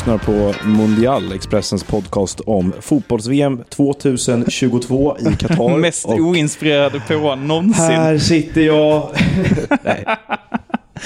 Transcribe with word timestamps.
lyssnar 0.00 0.18
på 0.18 0.54
Mundial, 0.68 1.32
Expressens 1.32 1.84
podcast 1.84 2.40
om 2.40 2.72
fotbolls-VM 2.80 3.64
2022 3.68 5.16
i 5.18 5.36
Qatar. 5.36 5.76
Mest 5.78 6.06
oinspirerade 6.06 7.02
på 7.08 7.34
någonsin. 7.34 7.84
här 7.84 8.18
sitter 8.18 8.60
jag. 8.60 9.08
Nej. 9.82 10.04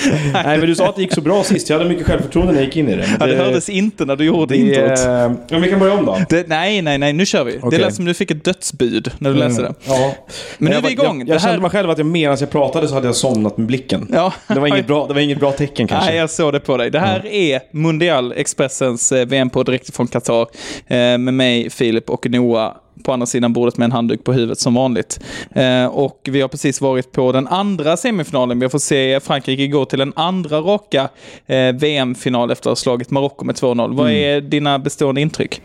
Nej, 0.33 0.59
men 0.59 0.61
du 0.61 0.75
sa 0.75 0.89
att 0.89 0.97
det 0.97 1.03
gick 1.03 1.13
så 1.13 1.21
bra 1.21 1.45
sist. 1.45 1.71
Jag 1.71 1.79
hade 1.79 1.91
mycket 1.91 2.07
självförtroende 2.07 2.53
när 2.53 2.61
jag 2.61 2.67
gick 2.67 2.77
in 2.77 2.89
i 2.89 2.97
det. 2.97 3.09
Ja, 3.21 3.27
det 3.27 3.37
hördes 3.37 3.69
inte 3.69 4.05
när 4.05 4.17
du 4.17 4.25
gjorde 4.25 4.55
det, 4.55 4.61
introt. 4.61 5.01
Ja, 5.05 5.29
men 5.49 5.63
vi 5.63 5.71
kan 5.71 5.79
börja 5.79 5.95
om 5.95 6.07
då. 6.07 6.19
Det, 6.29 6.49
nej, 6.49 6.83
nej, 6.83 6.99
nej, 6.99 7.13
nu 7.13 7.27
kör 7.27 7.45
vi. 7.45 7.59
Okej. 7.59 7.71
Det 7.79 7.85
lät 7.85 7.95
som 7.95 8.05
du 8.05 8.15
fick 8.15 8.31
ett 8.31 8.45
dödsbud 8.45 9.11
när 9.19 9.31
du 9.31 9.37
läste 9.37 9.63
det. 9.63 9.75
Ja. 9.85 10.15
Men 10.59 10.71
nu 10.71 10.77
är 10.77 10.83
vi 10.83 10.91
igång. 10.91 11.19
Jag, 11.19 11.29
jag 11.29 11.33
här- 11.35 11.49
kände 11.49 11.61
mig 11.61 11.71
själv 11.71 11.91
att 11.91 11.99
jag 11.99 12.07
medan 12.07 12.37
jag 12.41 12.51
pratade 12.51 12.89
så 12.89 12.95
hade 12.95 13.07
jag 13.07 13.17
somnat 13.17 13.57
med 13.57 13.67
blicken. 13.67 14.09
Ja. 14.13 14.33
Det, 14.49 14.61
var 14.61 14.67
inget 14.67 14.87
bra, 14.87 15.07
det 15.07 15.15
var 15.15 15.21
inget 15.21 15.41
bra 15.41 15.53
tecken 15.53 15.87
kanske. 15.87 16.11
Nej, 16.11 16.19
jag 16.19 16.31
såg 16.31 16.53
det 16.53 16.61
på 16.61 16.77
dig. 16.77 16.91
Det 16.91 17.01
här 17.01 17.27
är 17.27 17.61
Mundial, 17.73 18.33
Expressens 18.37 19.13
eh, 19.13 19.27
VM-podd 19.27 19.67
direkt 19.67 19.97
från 19.97 20.07
Qatar. 20.07 20.47
Eh, 20.87 20.97
med 20.97 21.35
mig, 21.35 21.71
Filip 21.71 22.11
och 22.11 22.31
Noah 22.31 22.73
på 23.05 23.13
andra 23.13 23.27
sidan 23.27 23.53
bordet 23.53 23.77
med 23.77 23.85
en 23.85 23.93
handduk 23.93 24.25
på 24.25 24.33
huvudet 24.33 24.59
som 24.59 24.75
vanligt. 24.75 25.21
Eh, 25.53 25.87
och 25.87 26.29
vi 26.31 26.41
har 26.41 26.49
precis 26.49 26.81
varit 26.81 27.13
på 27.13 27.33
den 27.33 27.47
andra 27.47 27.97
semifinalen. 27.97 28.59
Vi 28.59 28.65
har 28.65 28.71
fått 28.71 28.83
se 28.83 29.21
Frankrike 29.21 29.67
gå 29.67 29.85
till 29.85 30.01
en 30.01 30.13
andra 30.17 30.61
raka 30.61 31.09
eh, 31.47 31.73
VM-final 31.73 32.51
efter 32.51 32.71
att 32.71 32.71
ha 32.71 32.77
slagit 32.77 33.11
Marocko 33.11 33.45
med 33.45 33.55
2-0. 33.55 33.97
Vad 33.97 34.11
är 34.11 34.41
dina 34.41 34.79
bestående 34.79 35.21
intryck? 35.21 35.63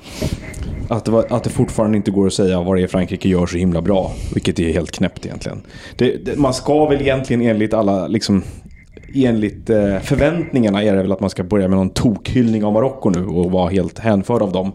Att 0.90 1.06
det, 1.06 1.12
var, 1.12 1.26
att 1.30 1.44
det 1.44 1.50
fortfarande 1.50 1.98
inte 1.98 2.12
går 2.12 2.28
att 2.28 2.34
säga 2.34 2.62
vad 2.62 2.78
det 2.78 2.84
är 2.84 2.88
Frankrike 2.88 3.30
gör 3.30 3.46
så 3.46 3.58
himla 3.58 3.82
bra. 3.82 4.12
Vilket 4.34 4.60
är 4.60 4.74
helt 4.74 4.92
knäppt 4.92 5.26
egentligen. 5.26 5.62
Det, 5.96 6.26
det, 6.26 6.38
man 6.38 6.54
ska 6.54 6.86
väl 6.86 7.02
egentligen 7.02 7.42
enligt 7.42 7.74
alla, 7.74 8.08
liksom, 8.08 8.44
enligt 9.16 9.70
eh, 9.70 10.00
förväntningarna 10.00 10.84
är 10.84 10.96
det 10.96 11.02
väl 11.02 11.12
att 11.12 11.20
man 11.20 11.30
ska 11.30 11.44
börja 11.44 11.68
med 11.68 11.78
någon 11.78 11.90
tokhyllning 11.90 12.66
av 12.66 12.74
Marocko 12.74 13.10
nu 13.10 13.26
och 13.26 13.52
vara 13.52 13.70
helt 13.70 14.00
hänförd 14.00 14.42
av 14.42 14.52
dem. 14.52 14.72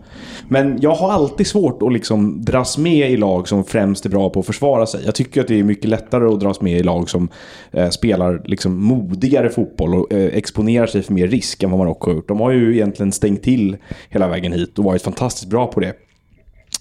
Men 0.49 0.79
jag 0.81 0.95
har 0.95 1.13
alltid 1.13 1.47
svårt 1.47 1.83
att 1.83 1.93
liksom 1.93 2.45
dras 2.45 2.79
med 2.79 3.11
i 3.11 3.17
lag 3.17 3.49
som 3.49 3.65
främst 3.65 4.07
är 4.07 4.11
bra 4.11 4.31
på 4.31 4.41
att 4.41 4.47
försvara 4.47 4.87
sig. 4.87 5.03
Jag 5.05 5.15
tycker 5.15 5.41
att 5.41 5.49
det 5.49 5.59
är 5.59 5.63
mycket 5.63 5.91
lättare 5.91 6.25
att 6.25 6.41
dras 6.41 6.61
med 6.61 6.79
i 6.79 6.83
lag 6.83 7.11
som 7.11 7.29
eh, 7.73 7.89
spelar 7.89 8.43
liksom 8.45 8.85
modigare 8.85 9.51
fotboll 9.51 9.95
och 9.95 10.13
eh, 10.13 10.37
exponerar 10.37 10.87
sig 10.87 11.03
för 11.03 11.13
mer 11.13 11.29
risk 11.29 11.63
än 11.63 11.71
vad 11.71 11.79
Marocko 11.79 12.11
har 12.11 12.15
gjort. 12.15 12.29
De 12.29 12.41
har 12.41 12.51
ju 12.51 12.75
egentligen 12.75 13.13
stängt 13.13 13.43
till 13.43 13.77
hela 14.11 14.29
vägen 14.29 14.53
hit 14.53 14.79
och 14.79 14.85
varit 14.85 15.03
fantastiskt 15.03 15.51
bra 15.51 15.67
på 15.67 15.81
det. 15.81 16.04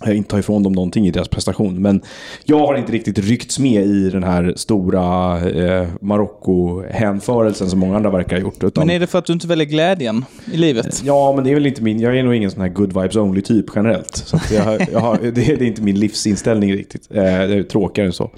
Jag 0.05 0.15
inte 0.15 0.29
ta 0.29 0.39
ifrån 0.39 0.63
dem 0.63 0.73
någonting 0.73 1.07
i 1.07 1.11
deras 1.11 1.27
prestation. 1.27 1.81
Men 1.81 2.01
jag 2.45 2.59
har 2.59 2.75
inte 2.75 2.91
riktigt 2.91 3.19
ryckts 3.19 3.59
med 3.59 3.85
i 3.85 4.09
den 4.09 4.23
här 4.23 4.53
stora 4.55 5.37
eh, 5.49 5.87
Marocko-hänförelsen 6.01 7.69
som 7.69 7.79
många 7.79 7.95
andra 7.95 8.09
verkar 8.09 8.35
ha 8.35 8.41
gjort. 8.41 8.63
Utan, 8.63 8.87
Men 8.87 8.95
är 8.95 8.99
det 8.99 9.07
för 9.07 9.19
att 9.19 9.25
du 9.25 9.33
inte 9.33 9.47
väljer 9.47 9.65
glädjen 9.65 10.25
i 10.53 10.57
livet? 10.57 11.01
Ja, 11.05 11.33
men 11.35 11.43
det 11.43 11.49
är 11.49 11.53
väl 11.53 11.65
inte 11.65 11.81
min... 11.81 11.99
Jag 11.99 12.17
är 12.17 12.23
nog 12.23 12.35
ingen 12.35 12.51
sån 12.51 12.61
här 12.61 12.69
good 12.69 12.93
vibes 12.93 13.15
only-typ 13.15 13.65
generellt. 13.75 14.15
Så 14.15 14.37
jag, 14.53 14.87
jag 14.91 14.99
har, 14.99 15.17
det, 15.21 15.31
det 15.31 15.51
är 15.51 15.63
inte 15.63 15.81
min 15.81 15.99
livsinställning 15.99 16.73
riktigt. 16.73 17.07
Eh, 17.11 17.23
det 17.23 17.29
är 17.29 17.63
tråkigare 17.63 18.07
än 18.07 18.13
så. 18.13 18.29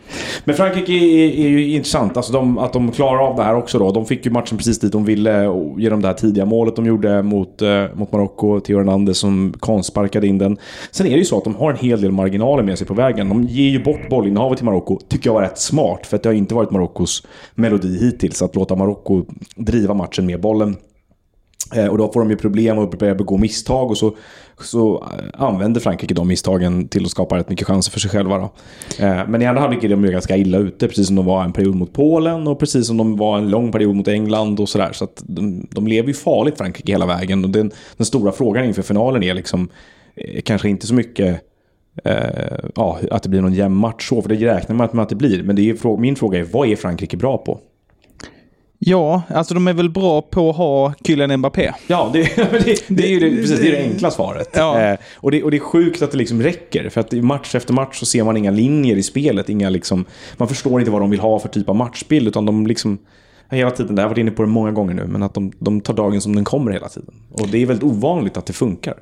Men 0.46 0.56
Frankrike 0.56 0.92
är, 0.92 1.46
är 1.46 1.50
ju 1.50 1.74
intressant. 1.74 2.18
Alltså 2.18 2.34
de, 2.34 2.58
att 2.58 2.74
de 2.74 2.92
klarar 2.92 3.20
av 3.20 3.36
det 3.36 3.44
här 3.44 3.56
också 3.56 3.80
då. 3.80 3.92
De 3.92 4.06
fick 4.06 4.26
ju 4.26 4.32
matchen 4.32 4.58
precis 4.58 4.80
dit 4.80 4.92
de 4.92 5.06
ville 5.06 5.44
genom 5.78 6.02
det 6.02 6.08
här 6.08 6.16
tidiga 6.16 6.46
målet 6.46 6.76
de 6.76 6.86
gjorde 6.86 7.22
mot, 7.22 7.62
eh, 7.62 7.84
mot 7.94 8.12
Marocko. 8.12 8.60
Theo 8.60 8.78
Hernandez 8.78 9.18
som 9.18 9.54
konstsparkade 9.60 10.28
in 10.28 10.38
den. 10.38 10.58
Sen 10.92 11.08
är 11.08 11.12
det 11.12 11.18
ju 11.18 11.26
så 11.26 11.38
att 11.38 11.44
de 11.44 11.55
har 11.56 11.72
en 11.72 11.78
hel 11.78 12.02
del 12.02 12.12
marginaler 12.12 12.64
med 12.64 12.78
sig 12.78 12.88
på 12.88 12.94
vägen. 12.94 13.30
De 13.30 13.44
ger 13.44 13.70
ju 13.70 13.84
bort 13.84 14.10
bollinnehavet 14.10 14.58
till 14.58 14.66
Marocko. 14.66 15.00
Tycker 15.08 15.30
jag 15.30 15.34
var 15.34 15.42
rätt 15.42 15.60
smart. 15.60 16.06
För 16.06 16.16
att 16.16 16.24
det 16.24 16.30
har 16.30 16.34
inte 16.34 16.56
varit 16.56 16.72
Marockos 16.72 17.28
melodi 17.56 18.00
hittills. 18.00 18.42
Att 18.42 18.56
låta 18.56 18.76
Marocko 18.76 19.26
driva 19.56 19.94
matchen 19.94 20.26
med 20.26 20.42
bollen. 20.42 20.76
Eh, 21.74 21.88
och 21.88 21.98
då 21.98 22.12
får 22.12 22.20
de 22.20 22.30
ju 22.30 22.38
problem 22.38 22.78
och 22.78 22.90
börjar 22.90 23.16
begå 23.16 23.38
misstag 23.38 23.92
och 23.92 23.98
så, 23.98 24.16
så 24.62 25.04
eh, 25.04 25.44
använder 25.44 25.82
Frankrike 25.82 26.14
de 26.14 26.28
misstagen 26.28 26.88
till 26.88 27.06
att 27.06 27.12
skapa 27.12 27.38
rätt 27.38 27.50
mycket 27.50 27.68
chanser 27.68 27.92
för 27.92 28.00
sig 28.00 28.12
själva. 28.12 28.38
Då. 28.38 28.44
Eh, 29.06 29.28
men 29.28 29.42
i 29.42 29.46
andra 29.46 29.62
halvlek 29.62 29.84
är 29.84 29.90
de 29.90 30.06
ju 30.06 30.12
ganska 30.12 30.38
illa 30.38 30.58
ute, 30.58 30.88
precis 30.88 31.08
som 31.08 31.16
de 31.16 31.26
var 31.26 31.44
en 31.44 31.54
period 31.54 31.76
mot 31.76 31.94
Polen 31.94 32.48
och 32.48 32.60
precis 32.60 32.88
som 32.88 32.98
de 32.98 33.18
var 33.18 33.38
en 33.38 33.50
lång 33.50 33.72
period 33.72 33.96
mot 33.96 34.08
England 34.08 34.60
och 34.60 34.70
sådär. 34.70 34.90
Så 34.94 35.04
att 35.04 35.24
de, 35.28 35.68
de 35.72 35.88
lever 35.88 36.08
ju 36.08 36.14
farligt 36.14 36.58
Frankrike 36.58 36.92
hela 36.92 37.06
vägen. 37.06 37.44
Och 37.44 37.50
den, 37.50 37.72
den 37.98 38.06
stora 38.06 38.32
frågan 38.32 38.66
inför 38.66 38.82
finalen 38.82 39.24
är 39.24 39.34
liksom 39.34 39.70
kanske 40.44 40.70
inte 40.70 40.88
så 40.88 40.94
mycket 40.94 41.42
eh, 42.04 42.70
ja, 42.76 43.00
att 43.12 43.24
det 43.24 43.30
blir 43.30 43.42
någon 43.42 43.54
jämn 43.54 43.76
match 43.76 44.10
så, 44.10 44.22
för 44.22 44.30
det 44.30 44.36
räknar 44.36 44.76
man 44.76 44.90
med 44.94 45.04
att 45.04 45.10
det 45.10 45.16
blir. 45.16 45.44
Men 45.44 45.56
det 45.56 45.70
är, 45.70 45.98
min 45.98 46.16
fråga 46.16 46.40
är, 46.40 46.44
vad 46.44 46.68
är 46.68 46.76
Frankrike 46.76 47.18
bra 47.18 47.38
på? 47.38 47.60
Ja, 48.80 49.22
alltså 49.30 49.54
de 49.54 49.68
är 49.68 49.74
väl 49.74 49.90
bra 49.90 50.22
på 50.22 50.50
att 50.50 50.56
ha 50.56 50.94
Kylian 51.08 51.40
Mbappé. 51.40 51.72
Ja, 51.88 52.10
det, 52.14 52.36
det, 52.36 52.86
det 52.88 53.04
är 53.04 53.10
ju 53.10 53.20
det, 53.20 53.42
precis, 53.42 53.60
det, 53.60 53.68
är 53.68 53.72
det 53.72 53.84
enkla 53.84 54.12
svaret. 54.12 54.50
Ja. 54.54 54.82
Eh, 54.82 54.98
och, 55.16 55.32
det, 55.32 55.44
och 55.44 55.52
det 55.52 55.58
är 55.58 55.62
sjukt 55.62 56.02
att 56.02 56.12
det 56.12 56.18
liksom 56.18 56.42
räcker. 56.42 56.90
För 56.90 57.02
att 57.02 57.12
match 57.12 57.56
efter 57.56 57.74
match 57.74 58.00
så 58.00 58.06
ser 58.06 58.24
man 58.24 58.38
inga 58.38 58.52
linjer 58.52 58.96
i 58.96 59.04
spelet. 59.04 59.50
Inga 59.50 59.70
liksom, 59.70 60.06
man 60.38 60.48
förstår 60.48 60.80
inte 60.80 60.92
vad 60.92 61.02
de 61.02 61.10
vill 61.10 61.20
ha 61.20 61.40
för 61.40 61.50
typ 61.50 61.70
av 61.70 61.76
matchbild. 61.76 62.28
Utan 62.28 62.46
de 62.46 62.68
liksom, 62.68 62.98
hela 63.50 63.72
tiden, 63.72 63.96
det 63.96 64.02
har 64.02 64.06
jag 64.06 64.10
varit 64.10 64.18
inne 64.18 64.32
på 64.32 64.42
det 64.42 64.50
många 64.50 64.72
gånger 64.72 64.94
nu, 64.94 65.08
men 65.08 65.24
att 65.24 65.34
de, 65.34 65.52
de 65.60 65.82
tar 65.82 65.94
dagen 65.94 66.22
som 66.22 66.36
den 66.36 66.44
kommer 66.44 66.72
hela 66.72 66.90
tiden. 66.90 67.14
Och 67.32 67.48
det 67.48 67.62
är 67.62 67.66
väldigt 67.66 67.84
ovanligt 67.84 68.38
att 68.38 68.46
det 68.46 68.54
funkar. 68.54 68.96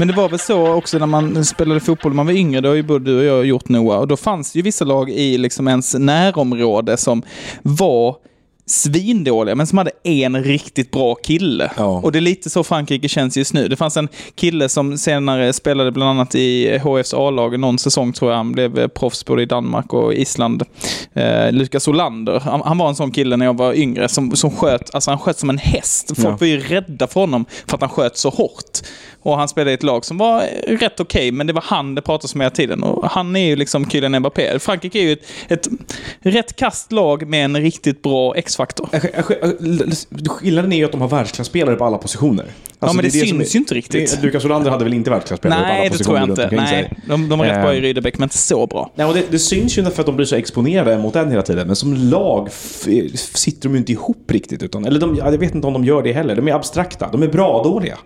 Men 0.00 0.08
det 0.08 0.14
var 0.14 0.28
väl 0.28 0.38
så 0.38 0.72
också 0.72 0.98
när 0.98 1.06
man 1.06 1.44
spelade 1.44 1.80
fotboll 1.80 2.12
när 2.12 2.16
man 2.16 2.26
var 2.26 2.32
yngre, 2.32 2.60
det 2.60 2.68
har 2.68 2.74
ju 2.74 2.82
både 2.82 3.04
du 3.04 3.18
och 3.18 3.24
jag 3.24 3.46
gjort 3.46 3.68
Noah, 3.68 3.98
och 3.98 4.08
då 4.08 4.16
fanns 4.16 4.52
det 4.52 4.58
ju 4.58 4.62
vissa 4.62 4.84
lag 4.84 5.10
i 5.10 5.38
liksom 5.38 5.68
ens 5.68 5.94
närområde 5.94 6.96
som 6.96 7.22
var 7.62 8.16
svindåliga, 8.66 9.54
men 9.54 9.66
som 9.66 9.78
hade 9.78 9.90
en 10.04 10.44
riktigt 10.44 10.90
bra 10.90 11.14
kille. 11.14 11.70
Ja. 11.76 11.84
Och 11.84 12.12
det 12.12 12.18
är 12.18 12.20
lite 12.20 12.50
så 12.50 12.64
Frankrike 12.64 13.08
känns 13.08 13.36
just 13.36 13.54
nu. 13.54 13.68
Det 13.68 13.76
fanns 13.76 13.96
en 13.96 14.08
kille 14.34 14.68
som 14.68 14.98
senare 14.98 15.52
spelade 15.52 15.92
bland 15.92 16.10
annat 16.10 16.34
i 16.34 16.78
HFs 16.78 17.14
A-lag 17.14 17.60
någon 17.60 17.78
säsong 17.78 18.12
tror 18.12 18.30
jag. 18.30 18.36
Han 18.36 18.52
blev 18.52 18.78
eh, 18.78 18.88
proffs 18.88 19.24
både 19.24 19.42
i 19.42 19.46
Danmark 19.46 19.92
och 19.92 20.14
Island. 20.14 20.62
Eh, 21.14 21.52
Lukas 21.52 21.88
Olander. 21.88 22.40
Han, 22.40 22.62
han 22.64 22.78
var 22.78 22.88
en 22.88 22.94
sån 22.94 23.10
kille 23.10 23.36
när 23.36 23.46
jag 23.46 23.56
var 23.56 23.74
yngre 23.74 24.08
som, 24.08 24.36
som 24.36 24.50
sköt, 24.50 24.94
alltså 24.94 25.10
han 25.10 25.18
sköt 25.18 25.38
som 25.38 25.50
en 25.50 25.58
häst. 25.58 26.06
Folk 26.16 26.28
Ja. 26.28 26.36
var 26.40 26.46
ju 26.46 26.60
rädda 26.60 27.06
för 27.06 27.20
honom 27.20 27.44
för 27.66 27.74
att 27.74 27.80
han 27.80 27.90
sköt 27.90 28.16
så 28.16 28.28
hårt. 28.30 28.78
Och 29.22 29.36
han 29.38 29.48
spelade 29.48 29.70
i 29.70 29.74
ett 29.74 29.82
lag 29.82 30.04
som 30.04 30.18
var 30.18 30.42
rätt 30.66 31.00
okej, 31.00 31.32
men 31.32 31.46
det 31.46 31.52
var 31.52 31.62
han 31.66 31.94
det 31.94 32.02
pratades 32.02 32.34
om 32.34 32.40
hela 32.40 32.50
tiden. 32.50 32.82
Och 32.82 33.10
han 33.10 33.36
är 33.36 33.46
ju 33.46 33.56
liksom 33.56 33.90
Kylian 33.90 34.18
Mbappé. 34.18 34.58
Frankrike 34.58 34.98
är 34.98 35.02
ju 35.02 35.12
ett, 35.12 35.22
ett 35.48 35.68
rätt 36.20 36.56
kast 36.56 36.92
lag 36.92 37.28
med 37.28 37.44
en 37.44 37.56
riktigt 37.56 38.02
bra 38.02 38.34
X-faktor. 38.36 38.88
Skillnaden 40.28 40.72
är 40.72 40.76
ju 40.76 40.84
att 40.84 40.92
de 40.92 41.00
har 41.00 41.08
världsklasspelare 41.08 41.76
på 41.76 41.84
alla 41.84 41.98
positioner. 41.98 42.46
Alltså, 42.78 42.96
men 42.96 43.04
det 43.04 43.10
som 43.10 43.20
syns 43.28 43.54
ju 43.54 43.58
inte 43.58 43.74
riktigt. 43.74 44.16
det- 44.20 44.26
Lukas 44.26 44.44
Olander 44.44 44.70
hade 44.70 44.84
väl 44.84 44.94
inte 44.94 45.10
världsklasspelare 45.10 45.60
på 45.60 45.66
alla 45.66 45.74
Nej, 45.74 45.84
det 45.84 45.90
positioner 45.98 46.26
tror 46.26 46.38
jag 46.40 46.52
inte. 46.52 46.56
Nej, 46.56 46.92
de, 47.08 47.28
de 47.28 47.38
var 47.38 47.46
rätt 47.46 47.62
bra 47.62 47.74
i 47.74 47.76
Eh, 47.76 47.80
Rydebäck, 47.82 48.18
men 48.18 48.26
inte 48.26 48.38
så 48.38 48.66
bra. 48.66 48.90
Nej, 48.94 49.06
och 49.06 49.14
det, 49.14 49.22
det 49.30 49.38
syns 49.38 49.78
ju 49.78 49.84
för 49.84 50.00
att 50.02 50.06
de 50.06 50.16
blir 50.16 50.26
så 50.26 50.36
exponerade 50.36 50.98
mot 50.98 51.12
den 51.14 51.30
hela 51.30 51.42
tiden. 51.42 51.66
Men 51.66 51.76
som 51.76 51.94
lag 51.94 52.48
sitter 52.52 53.62
de 53.68 53.72
ju 53.72 53.78
inte 53.78 53.92
ihop 53.92 54.30
riktigt. 54.30 54.62
Utan, 54.62 54.84
eller 54.84 55.00
de, 55.00 55.16
ja, 55.16 55.30
jag 55.30 55.38
vet 55.38 55.54
inte 55.54 55.66
om 55.66 55.72
de 55.72 55.84
gör 55.84 56.02
det 56.02 56.12
heller. 56.12 56.36
De 56.36 56.48
är 56.48 56.52
abstrakta. 56.54 57.08
De 57.12 57.22
är 57.22 57.28
bra 57.28 57.62
dåliga. 57.62 57.98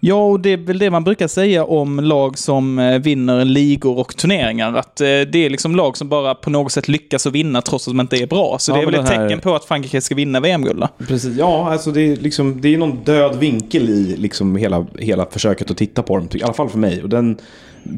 Ja, 0.00 0.24
och 0.26 0.40
det 0.40 0.50
är 0.52 0.56
väl 0.56 0.78
det 0.78 0.90
man 0.90 1.04
brukar 1.04 1.28
säga 1.28 1.64
om 1.64 2.00
lag 2.00 2.38
som 2.38 2.78
eh, 2.78 2.98
vinner 2.98 3.44
ligor 3.44 3.98
och 3.98 4.16
turneringar. 4.16 4.74
Att 4.74 5.00
eh, 5.00 5.06
det 5.06 5.36
är 5.36 5.50
liksom 5.50 5.76
lag 5.76 5.96
som 5.96 6.08
bara 6.08 6.34
på 6.34 6.50
något 6.50 6.72
sätt 6.72 6.88
lyckas 6.88 7.26
att 7.26 7.32
vinna 7.32 7.62
trots 7.62 7.88
att 7.88 7.94
de 7.94 8.00
inte 8.00 8.16
är 8.16 8.26
bra. 8.26 8.56
Så 8.58 8.72
Ja, 8.72 8.76
det 8.76 8.82
är 8.82 8.86
väl 8.86 8.94
ett 8.94 9.08
här- 9.08 9.28
tecken 9.28 9.40
på 9.40 9.54
att 9.54 9.64
Frankrike 9.64 10.00
ska 10.00 10.14
vinna 10.14 10.40
VM-guld. 10.40 10.84
Precis. 11.08 11.36
Ja, 11.38 11.72
alltså 11.72 11.90
det 11.90 12.00
är, 12.00 12.16
liksom, 12.16 12.60
det 12.60 12.74
är 12.74 12.78
någon 12.78 13.04
död 13.04 13.36
vinkel 13.38 13.88
i 13.88 14.16
liksom 14.16 14.56
hela, 14.56 14.86
hela 14.98 15.26
försöket 15.26 15.70
att 15.70 15.76
titta 15.76 16.02
på 16.02 16.16
dem. 16.16 16.28
I 16.32 16.42
alla 16.42 16.52
fall 16.52 16.68
för 16.68 16.78
mig. 16.78 17.02
Och 17.02 17.08
den, 17.08 17.38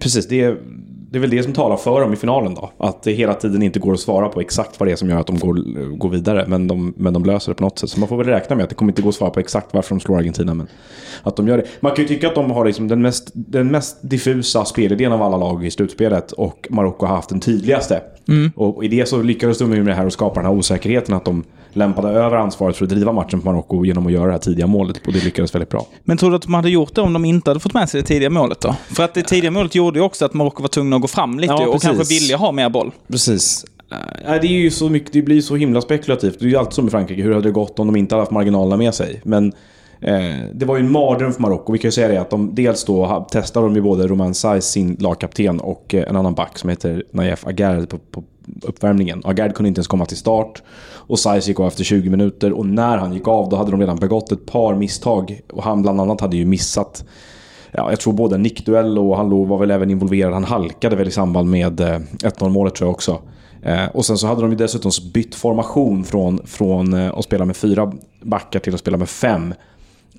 precis, 0.00 0.28
det 0.28 0.40
är, 0.40 0.56
det 1.12 1.18
är 1.18 1.20
väl 1.20 1.30
det 1.30 1.42
som 1.42 1.52
talar 1.52 1.76
för 1.76 2.00
dem 2.00 2.12
i 2.12 2.16
finalen 2.16 2.54
då. 2.54 2.70
Att 2.78 3.02
det 3.02 3.12
hela 3.12 3.34
tiden 3.34 3.62
inte 3.62 3.78
går 3.78 3.92
att 3.92 4.00
svara 4.00 4.28
på 4.28 4.40
exakt 4.40 4.80
vad 4.80 4.88
det 4.88 4.92
är 4.92 4.96
som 4.96 5.10
gör 5.10 5.20
att 5.20 5.26
de 5.26 5.38
går, 5.38 5.54
går 5.96 6.08
vidare. 6.08 6.44
Men 6.48 6.68
de, 6.68 6.94
men 6.96 7.12
de 7.12 7.24
löser 7.24 7.50
det 7.50 7.54
på 7.54 7.64
något 7.64 7.78
sätt. 7.78 7.90
Så 7.90 8.00
man 8.00 8.08
får 8.08 8.16
väl 8.16 8.26
räkna 8.26 8.56
med 8.56 8.62
att 8.62 8.68
det 8.68 8.74
kommer 8.74 8.92
inte 8.92 9.02
gå 9.02 9.08
att 9.08 9.14
svara 9.14 9.30
på 9.30 9.40
exakt 9.40 9.74
varför 9.74 9.94
de 9.94 10.00
slår 10.00 10.18
Argentina. 10.18 10.54
Men 10.54 10.66
att 11.22 11.36
de 11.36 11.48
gör 11.48 11.56
det. 11.56 11.64
Man 11.80 11.94
kan 11.94 12.04
ju 12.04 12.08
tycka 12.08 12.28
att 12.28 12.34
de 12.34 12.50
har 12.50 12.64
liksom 12.64 12.88
den, 12.88 13.02
mest, 13.02 13.30
den 13.34 13.70
mest 13.70 13.98
diffusa 14.02 14.64
spelidén 14.64 15.12
av 15.12 15.22
alla 15.22 15.36
lag 15.36 15.66
i 15.66 15.70
slutspelet. 15.70 16.32
Och 16.32 16.68
Marocko 16.70 17.06
har 17.06 17.16
haft 17.16 17.28
den 17.28 17.40
tydligaste. 17.40 18.00
Och 18.54 18.84
i 18.84 18.88
det 18.88 19.08
så 19.08 19.22
lyckades 19.22 19.58
de 19.58 19.70
med 19.70 19.86
det 19.86 19.94
här 19.94 20.06
och 20.06 20.12
skapa 20.12 20.34
den 20.34 20.50
här 20.50 20.58
osäkerheten 20.58 21.14
att 21.14 21.24
de 21.24 21.44
lämpade 21.72 22.08
över 22.08 22.36
ansvaret 22.36 22.76
för 22.76 22.84
att 22.84 22.90
driva 22.90 23.12
matchen 23.12 23.40
på 23.40 23.52
Marocko 23.52 23.84
genom 23.84 24.06
att 24.06 24.12
göra 24.12 24.26
det 24.26 24.32
här 24.32 24.38
tidiga 24.38 24.66
målet. 24.66 25.06
Och 25.06 25.12
det 25.12 25.24
lyckades 25.24 25.54
väldigt 25.54 25.70
bra. 25.70 25.86
Men 26.04 26.16
tror 26.16 26.30
du 26.30 26.36
att 26.36 26.42
de 26.42 26.54
hade 26.54 26.70
gjort 26.70 26.94
det 26.94 27.00
om 27.00 27.12
de 27.12 27.24
inte 27.24 27.50
hade 27.50 27.60
fått 27.60 27.74
med 27.74 27.88
sig 27.88 28.00
det 28.00 28.06
tidiga 28.06 28.30
målet 28.30 28.60
då? 28.60 28.76
För 28.88 29.02
att 29.02 29.14
det 29.14 29.22
tidiga 29.22 29.50
målet 29.50 29.74
gjorde 29.74 29.98
ju 29.98 30.04
också 30.04 30.24
att 30.24 30.34
Marocko 30.34 30.62
var 30.62 30.68
tvungna 30.68 30.96
att 30.96 31.01
gå 31.02 31.08
fram 31.08 31.40
lite 31.40 31.52
Ja, 31.52 31.66
och 31.66 31.72
precis. 31.72 31.88
kanske 31.88 32.14
vilja 32.14 32.36
ha 32.36 32.52
mer 32.52 32.68
boll. 32.68 32.92
Precis. 33.08 33.64
Nej, 34.26 34.38
det 34.40 34.46
är 34.46 34.60
ju 34.60 34.70
så 34.70 34.88
mycket, 34.88 35.12
det 35.12 35.22
blir 35.22 35.40
så 35.40 35.56
himla 35.56 35.80
spekulativt. 35.80 36.38
Det 36.38 36.44
är 36.44 36.48
ju 36.48 36.56
alltid 36.56 36.72
som 36.72 36.86
i 36.86 36.90
Frankrike. 36.90 37.22
Hur 37.22 37.34
hade 37.34 37.48
det 37.48 37.52
gått 37.52 37.78
om 37.78 37.86
de 37.86 37.96
inte 37.96 38.14
hade 38.14 38.22
haft 38.22 38.32
marginalerna 38.32 38.76
med 38.76 38.94
sig? 38.94 39.20
Men 39.24 39.52
eh, 40.00 40.46
det 40.54 40.64
var 40.64 40.76
ju 40.76 40.80
en 40.80 40.92
mardröm 40.92 41.32
för 41.32 41.42
Marocko. 41.42 41.72
Vi 41.72 41.78
kan 41.78 41.88
ju 41.88 41.92
säga 41.92 42.08
det 42.08 42.20
att 42.20 42.30
de 42.30 42.54
dels 42.54 42.84
då 42.84 43.26
testade 43.30 43.66
de 43.66 43.74
ju 43.74 43.82
både 43.82 44.06
Roman 44.06 44.34
Saiz, 44.34 44.64
sin 44.64 44.96
lagkapten, 45.00 45.60
och 45.60 45.94
eh, 45.94 46.08
en 46.08 46.16
annan 46.16 46.34
back 46.34 46.58
som 46.58 46.70
heter 46.70 47.04
Naif 47.10 47.46
Agar 47.46 47.86
på, 47.86 47.98
på, 47.98 48.24
uppvärmningen. 48.62 49.22
Agard 49.24 49.54
kunde 49.54 49.68
inte 49.68 49.78
ens 49.78 49.86
komma 49.86 50.06
till 50.06 50.16
start. 50.16 50.62
Och 50.92 51.18
Saiz 51.18 51.48
gick 51.48 51.60
av 51.60 51.66
efter 51.66 51.84
20 51.84 52.10
minuter 52.10 52.52
och 52.52 52.66
när 52.66 52.98
han 52.98 53.12
gick 53.12 53.28
av 53.28 53.48
då 53.48 53.56
hade 53.56 53.70
de 53.70 53.80
redan 53.80 53.96
begått 53.96 54.32
ett 54.32 54.46
par 54.46 54.74
misstag. 54.74 55.40
Och 55.52 55.62
han 55.62 55.82
bland 55.82 56.00
annat 56.00 56.20
hade 56.20 56.36
ju 56.36 56.44
missat 56.44 57.04
Ja, 57.74 57.90
jag 57.90 58.00
tror 58.00 58.12
både 58.12 58.38
nickduell 58.38 58.98
och 58.98 59.16
han 59.16 59.48
var 59.48 59.58
väl 59.58 59.70
även 59.70 59.90
involverad. 59.90 60.32
Han 60.32 60.44
halkade 60.44 60.96
väl 60.96 61.08
i 61.08 61.10
samband 61.10 61.50
med 61.50 61.80
eh, 61.80 61.98
1-0 62.18 62.48
målet 62.48 62.74
tror 62.74 62.88
jag 62.88 62.94
också. 62.94 63.18
Eh, 63.62 63.86
och 63.86 64.04
sen 64.04 64.18
så 64.18 64.26
hade 64.26 64.40
de 64.40 64.50
ju 64.50 64.56
dessutom 64.56 64.90
bytt 65.14 65.34
formation 65.34 66.04
från, 66.04 66.40
från 66.44 66.94
eh, 66.94 67.18
att 67.18 67.24
spela 67.24 67.44
med 67.44 67.56
fyra 67.56 67.92
backar 68.22 68.60
till 68.60 68.74
att 68.74 68.80
spela 68.80 68.96
med 68.96 69.08
fem 69.08 69.54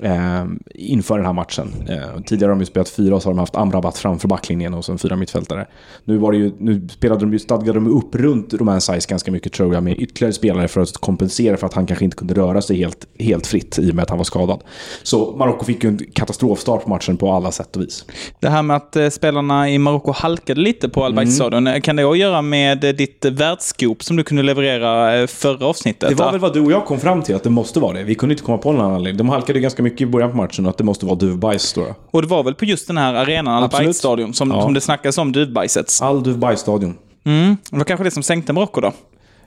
eh, 0.04 0.46
inför 0.76 1.18
den 1.18 1.26
här 1.26 1.34
matchen. 1.34 1.74
Eh, 1.90 2.22
tidigare 2.26 2.50
har 2.50 2.56
de 2.56 2.60
ju 2.60 2.66
spelat 2.66 2.90
fyra 2.90 3.16
och 3.16 3.22
så 3.22 3.30
har 3.30 3.34
de 3.34 3.40
haft 3.40 3.56
Amrabat 3.56 3.98
framför 3.98 4.28
backlinjen 4.28 4.74
och 4.74 4.86
sen 4.86 4.98
fyra 4.98 5.16
mittfältare. 5.16 5.68
Nu, 6.06 6.18
var 6.18 6.32
det 6.32 6.38
ju, 6.38 6.52
nu 6.58 6.88
spelade 6.90 7.22
de 7.22 7.34
ju, 7.34 7.40
stadgade 7.40 7.80
de 7.80 7.88
upp 7.88 8.16
runt 8.16 8.54
Roman 8.54 8.82
Saiz 8.82 9.06
ganska 9.06 9.32
mycket 9.32 9.54
tror 9.54 9.74
jag 9.74 9.84
med 9.84 10.00
ytterligare 10.00 10.34
spelare 10.34 10.68
för 10.68 10.82
att 10.82 10.98
kompensera 10.98 11.58
för 11.58 11.68
att 11.68 11.74
han 11.74 11.86
kanske 11.86 12.06
inte 12.06 12.18
kunde 12.18 12.34
röra 12.34 12.62
sig 12.62 12.78
helt, 12.78 13.08
helt 13.20 13.48
fritt 13.48 13.80
i 13.80 13.92
och 13.92 13.96
med 13.96 14.04
att 14.04 14.10
han 14.10 14.18
var 14.18 14.26
skadad. 14.26 14.64
Så 15.04 15.36
Marocko 15.38 15.66
fick 15.66 15.84
ju 15.84 15.90
en 15.90 16.00
katastrofstart 16.14 16.84
på 16.84 16.90
matchen 16.90 17.18
på 17.18 17.32
alla 17.32 17.52
sätt 17.52 17.76
och 17.76 17.82
vis. 17.82 18.06
Det 18.40 18.50
här 18.50 18.64
med 18.64 18.78
att 18.78 18.96
eh, 18.96 19.10
spelarna 19.10 19.70
i 19.70 19.78
Marocko 19.78 20.12
halkade 20.12 20.62
lite 20.62 20.90
på 20.90 21.06
Al 21.06 21.18
mm. 21.18 21.82
kan 21.82 21.96
det 21.96 22.04
ha 22.04 22.12
att 22.12 22.18
göra 22.18 22.42
med 22.42 22.80
ditt 22.80 23.26
världsskop 23.26 24.04
som 24.04 24.16
du 24.16 24.24
kunde 24.24 24.44
leverera 24.44 25.20
eh, 25.20 25.28
förra 25.28 25.66
avsnittet? 25.66 26.10
Det 26.10 26.16
var 26.16 26.32
väl 26.32 26.40
vad 26.40 26.54
du 26.54 26.60
och 26.60 26.72
jag 26.72 26.86
kom 26.86 27.00
fram 27.00 27.22
till, 27.22 27.36
att 27.36 27.44
det 27.44 27.50
måste 27.50 27.80
vara 27.80 27.94
det. 27.94 28.04
Vi 28.04 28.16
kunde 28.16 28.34
inte 28.34 28.44
komma 28.44 28.58
på 28.58 28.72
någon 28.72 28.94
anledning. 28.94 29.18
De 29.18 29.30
halkade 29.30 29.60
ganska 29.60 29.84
mycket 29.84 29.93
i 30.01 30.06
början 30.06 30.31
på 30.31 30.38
matchen 30.38 30.68
att 30.68 30.78
det 30.78 30.84
måste 30.84 31.06
vara 31.06 31.16
duvbajs 31.16 31.74
då. 31.74 31.95
Och 32.12 32.22
det 32.22 32.28
var 32.28 32.44
väl 32.44 32.56
på 32.56 32.66
just 32.66 32.88
den 32.88 32.98
här 32.98 33.13
arenan, 33.13 33.63
Al-Bayt-stadion, 33.63 34.34
som, 34.34 34.51
ja. 34.51 34.62
som 34.62 34.74
det 34.74 34.81
snackas 34.81 35.18
om 35.18 35.31
duvbajset? 35.31 36.00
Al-Duvbajs-stadion. 36.01 36.98
Mm. 37.24 37.57
Det 37.69 37.78
var 37.78 37.84
kanske 37.84 38.04
det 38.04 38.12
som 38.12 38.24
sänkte 38.24 38.54
Marocko 38.54 38.81
då? 38.81 38.94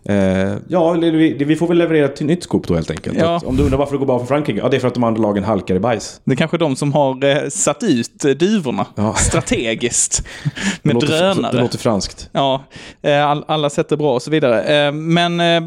Eh, 0.08 0.54
ja, 0.68 0.92
vi, 0.92 1.56
får 1.58 1.68
väl 1.68 1.78
leverera 1.78 2.04
ett 2.04 2.20
nytt 2.20 2.42
skop 2.42 2.68
då 2.68 2.74
helt 2.74 2.90
enkelt. 2.90 3.18
Ja. 3.18 3.40
Om 3.44 3.56
du 3.56 3.62
undrar 3.62 3.78
varför 3.78 3.92
det 3.92 3.98
går 3.98 4.06
bra 4.06 4.18
för 4.18 4.26
Frankrike? 4.26 4.58
Ja, 4.58 4.68
det 4.68 4.76
är 4.76 4.80
för 4.80 4.88
att 4.88 4.94
de 4.94 5.04
andra 5.04 5.22
lagen 5.22 5.44
halkar 5.44 5.74
i 5.74 5.80
bajs. 5.80 6.20
Det 6.24 6.32
är 6.32 6.36
kanske 6.36 6.58
de 6.58 6.76
som 6.76 6.92
har 6.92 7.24
eh, 7.24 7.48
satt 7.48 7.82
ut 7.82 8.24
eh, 8.24 8.30
duvorna 8.30 8.86
ja. 8.94 9.14
strategiskt. 9.14 10.26
med 10.82 10.94
det 10.96 11.00
låter, 11.00 11.06
drönare. 11.06 11.56
Det 11.56 11.60
låter 11.62 11.78
franskt. 11.78 12.28
Ja, 12.32 12.62
all, 13.02 13.44
alla 13.48 13.70
sätter 13.70 13.96
bra 13.96 14.14
och 14.14 14.22
så 14.22 14.30
vidare. 14.30 14.92
Men 14.92 15.40
eh, 15.40 15.60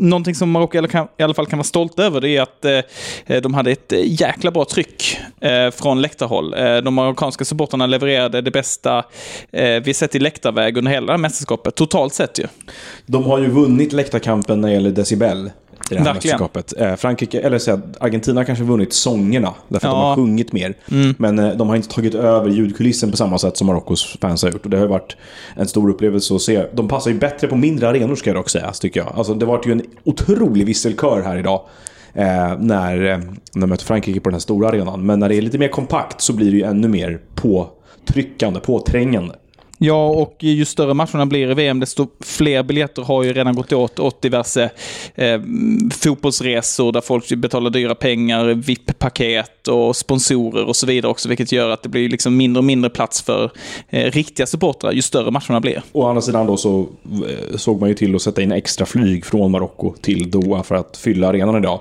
någonting 0.00 0.34
som 0.34 0.50
Marocko 0.50 0.76
i 1.18 1.22
alla 1.22 1.34
fall 1.34 1.46
kan 1.46 1.58
vara 1.58 1.64
stolt 1.64 1.98
över 1.98 2.20
det 2.20 2.36
är 2.36 2.42
att 2.42 3.42
de 3.42 3.54
hade 3.54 3.70
ett 3.70 3.92
jäkla 4.04 4.50
bra 4.50 4.64
tryck 4.64 5.18
från 5.72 6.02
läktarhåll. 6.02 6.50
de 6.84 6.94
marockanska 6.94 7.44
supporterna 7.44 7.86
levererade 7.86 8.40
det 8.40 8.50
bästa 8.50 9.04
vi 9.84 9.94
sett 9.94 10.14
i 10.14 10.18
läktarväg 10.18 10.76
under 10.76 10.90
hela 10.90 11.18
mästerskapet, 11.18 11.74
totalt 11.74 12.14
sett 12.14 12.38
ju. 12.38 12.46
De 13.06 13.24
har 13.24 13.38
ju 13.38 13.50
vunnit 13.50 13.83
vunnit 13.84 13.92
läktarkampen 13.92 14.60
när 14.60 14.68
det 14.68 14.74
gäller 14.74 14.90
decibel 14.90 15.50
i 15.90 15.94
det 15.94 15.98
här 16.00 16.04
Verkligen. 16.04 16.14
mästerskapet. 16.14 16.74
Eh, 16.78 16.96
Frankrike, 16.96 17.40
eller 17.40 17.58
så 17.58 17.80
Argentina 18.00 18.40
har 18.40 18.44
kanske 18.44 18.64
vunnit 18.64 18.92
sångerna, 18.92 19.54
därför 19.68 19.88
att 19.88 19.94
ja. 19.94 20.00
de 20.00 20.06
har 20.06 20.16
sjungit 20.16 20.52
mer. 20.52 20.74
Mm. 20.90 21.14
Men 21.18 21.38
eh, 21.38 21.56
de 21.56 21.68
har 21.68 21.76
inte 21.76 21.88
tagit 21.88 22.14
över 22.14 22.50
ljudkulissen 22.50 23.10
på 23.10 23.16
samma 23.16 23.38
sätt 23.38 23.56
som 23.56 23.66
Marockos 23.66 24.16
fans 24.20 24.42
har 24.42 24.50
gjort. 24.50 24.64
Och 24.64 24.70
det 24.70 24.78
har 24.78 24.86
varit 24.86 25.16
en 25.56 25.68
stor 25.68 25.90
upplevelse 25.90 26.34
att 26.34 26.40
se. 26.40 26.66
De 26.72 26.88
passar 26.88 27.10
ju 27.10 27.18
bättre 27.18 27.48
på 27.48 27.56
mindre 27.56 27.88
arenor 27.88 28.14
ska 28.14 28.30
jag 28.30 28.36
dock 28.36 28.50
säga, 28.50 28.72
tycker 28.72 29.00
jag. 29.00 29.12
Alltså, 29.16 29.34
det 29.34 29.46
var 29.46 29.60
ju 29.66 29.72
en 29.72 29.82
otrolig 30.04 30.66
visselkör 30.66 31.22
här 31.22 31.38
idag. 31.38 31.60
Eh, 32.14 32.58
när, 32.58 33.10
eh, 33.10 33.18
när 33.54 33.60
de 33.60 33.66
möter 33.66 33.84
Frankrike 33.84 34.20
på 34.20 34.28
den 34.28 34.34
här 34.34 34.40
stora 34.40 34.68
arenan. 34.68 35.06
Men 35.06 35.18
när 35.18 35.28
det 35.28 35.36
är 35.36 35.42
lite 35.42 35.58
mer 35.58 35.68
kompakt 35.68 36.20
så 36.20 36.32
blir 36.32 36.50
det 36.50 36.56
ju 36.56 36.62
ännu 36.62 36.88
mer 36.88 37.20
påtryckande, 37.34 38.60
påträngande. 38.60 39.34
Ja, 39.86 40.08
och 40.08 40.36
ju 40.40 40.64
större 40.64 40.94
matcherna 40.94 41.26
blir 41.26 41.50
i 41.50 41.54
VM, 41.54 41.80
desto 41.80 42.06
fler 42.20 42.62
biljetter 42.62 43.02
har 43.02 43.22
ju 43.22 43.32
redan 43.32 43.54
gått 43.54 43.72
åt 43.72 43.98
åt 43.98 44.22
diverse 44.22 44.70
eh, 45.14 45.40
fotbollsresor 45.92 46.92
där 46.92 47.00
folk 47.00 47.34
betalar 47.34 47.70
dyra 47.70 47.94
pengar, 47.94 48.44
VIP-paket 48.44 49.68
och 49.68 49.96
sponsorer 49.96 50.64
och 50.64 50.76
så 50.76 50.86
vidare 50.86 51.10
också, 51.10 51.28
vilket 51.28 51.52
gör 51.52 51.70
att 51.70 51.82
det 51.82 51.88
blir 51.88 52.08
liksom 52.08 52.36
mindre 52.36 52.58
och 52.58 52.64
mindre 52.64 52.90
plats 52.90 53.22
för 53.22 53.50
eh, 53.88 54.10
riktiga 54.10 54.46
supportrar 54.46 54.92
ju 54.92 55.02
större 55.02 55.30
matcherna 55.30 55.60
blir. 55.60 55.82
Å 55.92 56.06
andra 56.06 56.22
sidan 56.22 56.46
då 56.46 56.56
så 56.56 56.86
eh, 57.28 57.56
såg 57.56 57.80
man 57.80 57.88
ju 57.88 57.94
till 57.94 58.14
att 58.14 58.22
sätta 58.22 58.42
in 58.42 58.52
extra 58.52 58.86
flyg 58.86 59.24
från 59.24 59.50
Marocko 59.50 59.94
till 60.00 60.30
Doha 60.30 60.62
för 60.62 60.74
att 60.74 60.96
fylla 60.96 61.28
arenan 61.28 61.56
idag. 61.56 61.80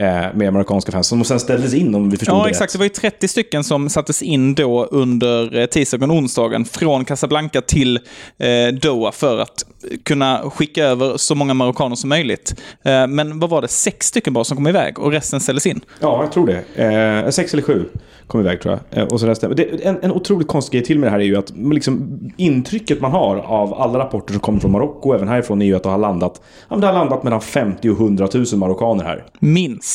Eh, 0.00 0.34
med 0.34 0.48
amerikanska 0.48 0.92
fans 0.92 1.06
som 1.06 1.24
sen 1.24 1.40
ställdes 1.40 1.74
in 1.74 1.94
om 1.94 2.10
vi 2.10 2.16
förstod 2.16 2.34
ja, 2.34 2.38
det 2.38 2.44
Ja, 2.44 2.50
exakt. 2.50 2.72
Det 2.72 2.78
var 2.78 2.84
ju 2.84 2.88
30 2.88 3.28
stycken 3.28 3.64
som 3.64 3.88
sattes 3.88 4.22
in 4.22 4.54
då 4.54 4.84
under 4.84 5.56
eh, 5.56 5.66
tisdagen 5.66 6.10
och 6.10 6.16
onsdagen 6.16 6.64
från 6.64 7.04
Casablanca 7.04 7.60
till 7.60 7.96
eh, 8.38 8.74
Doha 8.82 9.12
för 9.12 9.38
att 9.38 9.64
kunna 10.04 10.50
skicka 10.50 10.84
över 10.84 11.16
så 11.16 11.34
många 11.34 11.54
marockaner 11.54 11.96
som 11.96 12.08
möjligt. 12.08 12.60
Eh, 12.82 13.06
men 13.06 13.38
vad 13.38 13.50
var 13.50 13.62
det? 13.62 13.68
Sex 13.68 14.06
stycken 14.06 14.32
bara 14.32 14.44
som 14.44 14.56
kom 14.56 14.66
iväg 14.66 14.98
och 14.98 15.12
resten 15.12 15.40
ställdes 15.40 15.66
in? 15.66 15.80
Ja, 16.00 16.22
jag 16.22 16.32
tror 16.32 16.46
det. 16.46 16.84
Eh, 17.24 17.30
sex 17.30 17.52
eller 17.52 17.62
sju 17.62 17.84
kom 18.28 18.40
iväg 18.40 18.60
tror 18.60 18.78
jag. 18.90 19.02
Eh, 19.02 19.08
och 19.08 19.20
så 19.20 19.26
resten. 19.26 19.56
Det, 19.56 19.86
en, 19.86 19.98
en 20.02 20.12
otroligt 20.12 20.48
konstig 20.48 20.80
grej 20.80 20.86
till 20.86 20.98
med 20.98 21.06
det 21.06 21.10
här 21.10 21.18
är 21.18 21.24
ju 21.24 21.36
att 21.36 21.52
liksom, 21.56 22.20
intrycket 22.36 23.00
man 23.00 23.12
har 23.12 23.36
av 23.36 23.74
alla 23.74 23.98
rapporter 23.98 24.32
som 24.32 24.40
kommer 24.40 24.60
från 24.60 24.72
Marocko, 24.72 25.14
även 25.14 25.28
härifrån, 25.28 25.62
är 25.62 25.66
ju 25.66 25.76
att 25.76 25.82
det 25.82 25.88
har 25.88 25.98
landat, 25.98 26.42
ja, 26.68 26.76
det 26.76 26.86
har 26.86 26.94
landat 26.94 27.22
mellan 27.22 27.40
50 27.40 27.90
och 27.90 28.00
100 28.00 28.28
000 28.34 28.44
marockaner 28.54 29.04
här. 29.04 29.24
Minst. 29.38 29.87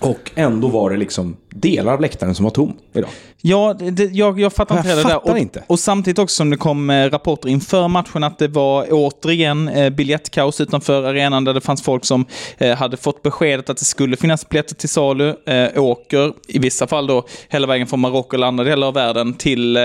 Och 0.00 0.30
ändå 0.34 0.68
var 0.68 0.90
det 0.90 0.96
liksom 0.96 1.36
delar 1.50 1.92
av 1.92 2.00
läktaren 2.00 2.34
som 2.34 2.44
var 2.44 2.50
tom 2.50 2.72
idag. 2.92 3.10
Ja, 3.40 3.74
det, 3.74 4.04
jag, 4.04 4.40
jag 4.40 4.52
fattar 4.52 4.76
inte 4.76 4.88
heller 4.88 5.02
det 5.02 5.08
där. 5.08 5.30
Och, 5.30 5.38
inte. 5.38 5.64
och 5.66 5.78
samtidigt 5.78 6.18
också 6.18 6.34
som 6.36 6.50
det 6.50 6.56
kom 6.56 6.90
eh, 6.90 7.10
rapporter 7.10 7.48
inför 7.48 7.88
matchen 7.88 8.24
att 8.24 8.38
det 8.38 8.48
var 8.48 8.86
återigen 8.90 9.68
eh, 9.68 9.90
biljettkaos 9.90 10.60
utanför 10.60 11.02
arenan 11.02 11.44
där 11.44 11.54
det 11.54 11.60
fanns 11.60 11.82
folk 11.82 12.04
som 12.04 12.26
eh, 12.58 12.76
hade 12.76 12.96
fått 12.96 13.22
beskedet 13.22 13.70
att 13.70 13.76
det 13.76 13.84
skulle 13.84 14.16
finnas 14.16 14.48
biljetter 14.48 14.74
till 14.74 14.88
salu, 14.88 15.34
eh, 15.46 15.82
åker, 15.82 16.32
i 16.48 16.58
vissa 16.58 16.86
fall 16.86 17.06
då 17.06 17.26
hela 17.48 17.66
vägen 17.66 17.86
från 17.86 18.00
Marocko 18.00 18.36
eller 18.36 18.46
andra 18.46 18.64
delar 18.64 18.86
av 18.86 18.94
världen 18.94 19.34
till 19.34 19.78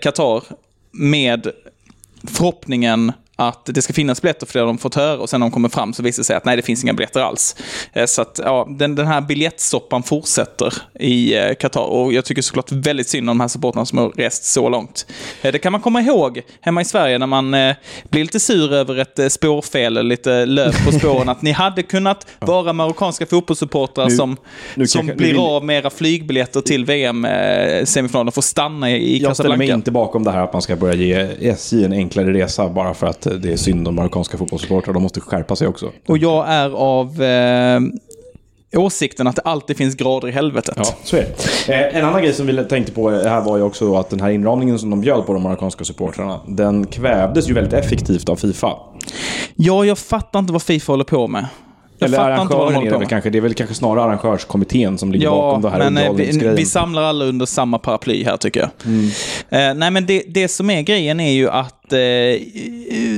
Qatar 0.00 0.42
med 0.92 1.50
förhoppningen 2.24 3.12
att 3.36 3.64
det 3.64 3.82
ska 3.82 3.92
finnas 3.92 4.22
biljetter 4.22 4.46
för 4.46 4.52
det 4.52 4.60
har 4.60 4.66
de 4.66 4.78
fått 4.78 4.94
höra 4.94 5.18
och 5.18 5.30
sen 5.30 5.40
när 5.40 5.46
de 5.46 5.50
kommer 5.50 5.68
fram 5.68 5.92
så 5.92 6.02
visar 6.02 6.20
det 6.20 6.24
sig 6.24 6.36
att 6.36 6.44
nej, 6.44 6.56
det 6.56 6.62
finns 6.62 6.84
inga 6.84 6.92
biljetter 6.92 7.20
alls. 7.20 7.56
Eh, 7.92 8.06
så 8.06 8.22
att 8.22 8.40
ja, 8.44 8.68
den, 8.70 8.94
den 8.94 9.06
här 9.06 9.20
biljettsoppan 9.20 10.02
fortsätter 10.02 10.74
i 11.00 11.36
eh, 11.36 11.54
Qatar 11.54 11.82
och 11.82 12.12
jag 12.12 12.24
tycker 12.24 12.42
såklart 12.42 12.72
väldigt 12.72 13.08
synd 13.08 13.30
om 13.30 13.38
de 13.38 13.40
här 13.40 13.48
supportrarna 13.48 13.86
som 13.86 13.98
har 13.98 14.08
rest 14.08 14.44
så 14.44 14.68
långt. 14.68 15.06
Eh, 15.42 15.52
det 15.52 15.58
kan 15.58 15.72
man 15.72 15.80
komma 15.80 16.00
ihåg 16.00 16.42
hemma 16.60 16.80
i 16.80 16.84
Sverige 16.84 17.18
när 17.18 17.26
man 17.26 17.50
blir 18.10 18.22
lite 18.22 18.40
sur 18.40 18.72
över 18.72 18.98
ett 18.98 19.32
spårfel 19.32 19.96
eller 19.96 20.08
lite 20.08 20.46
löv 20.46 20.84
på 20.84 20.92
spåren. 20.92 21.28
att 21.28 21.42
ni 21.42 21.52
hade 21.52 21.82
kunnat 21.82 22.26
vara 22.38 22.72
marockanska 22.72 23.26
fotbollssupportrar 23.26 24.08
som, 24.08 24.36
nu 24.74 24.86
som 24.86 24.98
kanske, 24.98 25.16
blir 25.16 25.28
vill... 25.28 25.38
av 25.38 25.64
med 25.64 25.78
era 25.78 25.90
flygbiljetter 25.90 26.60
till 26.60 26.84
VM-semifinalen 26.84 28.28
och 28.28 28.34
får 28.34 28.42
stanna 28.42 28.90
i 28.90 29.00
Casablanca. 29.00 29.28
Jag 29.28 29.36
ställer 29.36 29.56
mig 29.56 29.70
inte 29.70 29.90
bakom 29.90 30.24
det 30.24 30.30
här 30.30 30.44
att 30.44 30.52
man 30.52 30.62
ska 30.62 30.76
börja 30.76 30.94
ge 30.94 31.50
SJ 31.50 31.84
en 31.84 31.92
enklare 31.92 32.32
resa 32.32 32.68
bara 32.68 32.94
för 32.94 33.06
att 33.06 33.25
det 33.30 33.52
är 33.52 33.56
synd 33.56 33.88
om 33.88 33.94
marockanska 33.94 34.38
fotbollssupportrar. 34.38 34.94
De 34.94 35.02
måste 35.02 35.20
skärpa 35.20 35.56
sig 35.56 35.68
också. 35.68 35.92
Och 36.06 36.18
jag 36.18 36.48
är 36.48 36.70
av 36.70 37.22
eh, 37.22 37.80
åsikten 38.76 39.26
att 39.26 39.36
det 39.36 39.42
alltid 39.42 39.76
finns 39.76 39.94
grader 39.94 40.28
i 40.28 40.30
helvetet. 40.30 40.74
Ja, 40.76 40.84
så 41.04 41.16
är 41.16 41.26
det. 41.66 41.74
Eh, 41.74 41.96
en 41.96 42.04
annan 42.04 42.22
grej 42.22 42.32
som 42.32 42.46
vi 42.46 42.64
tänkte 42.64 42.92
på 42.92 43.10
här 43.10 43.40
var 43.40 43.56
ju 43.56 43.62
också 43.62 43.96
att 43.96 44.10
den 44.10 44.20
här 44.20 44.30
inramningen 44.30 44.78
som 44.78 44.90
de 44.90 45.00
bjöd 45.00 45.26
på 45.26 45.32
de 45.32 45.42
marockanska 45.42 45.84
supportrarna, 45.84 46.40
den 46.48 46.86
kvävdes 46.86 47.50
ju 47.50 47.54
väldigt 47.54 47.72
effektivt 47.72 48.28
av 48.28 48.36
Fifa. 48.36 48.72
Ja, 49.54 49.84
jag 49.84 49.98
fattar 49.98 50.38
inte 50.38 50.52
vad 50.52 50.62
Fifa 50.62 50.92
håller 50.92 51.04
på 51.04 51.28
med. 51.28 51.46
Jag 51.98 52.08
Eller 52.08 52.18
arrangören 52.18 52.86
är 52.86 52.90
det 52.90 52.98
väl 52.98 53.08
kanske. 53.08 53.30
Det 53.30 53.38
är 53.38 53.42
väl 53.42 53.54
kanske 53.54 53.74
snarare 53.74 54.04
arrangörskommittén 54.04 54.98
som 54.98 55.12
ligger 55.12 55.24
ja, 55.24 55.30
bakom 55.30 55.62
det 55.62 55.70
här 55.70 55.90
men 55.90 55.98
eh, 55.98 56.12
vi, 56.12 56.54
vi 56.56 56.66
samlar 56.66 57.02
alla 57.02 57.24
under 57.24 57.46
samma 57.46 57.78
paraply 57.78 58.24
här 58.24 58.36
tycker 58.36 58.60
jag. 58.60 58.70
Mm. 58.84 59.04
Uh, 59.04 59.78
nej 59.78 59.90
men 59.90 60.06
det, 60.06 60.22
det 60.28 60.48
som 60.48 60.70
är 60.70 60.82
grejen 60.82 61.20
är 61.20 61.32
ju 61.32 61.50
att 61.50 61.92
uh, 61.92 61.98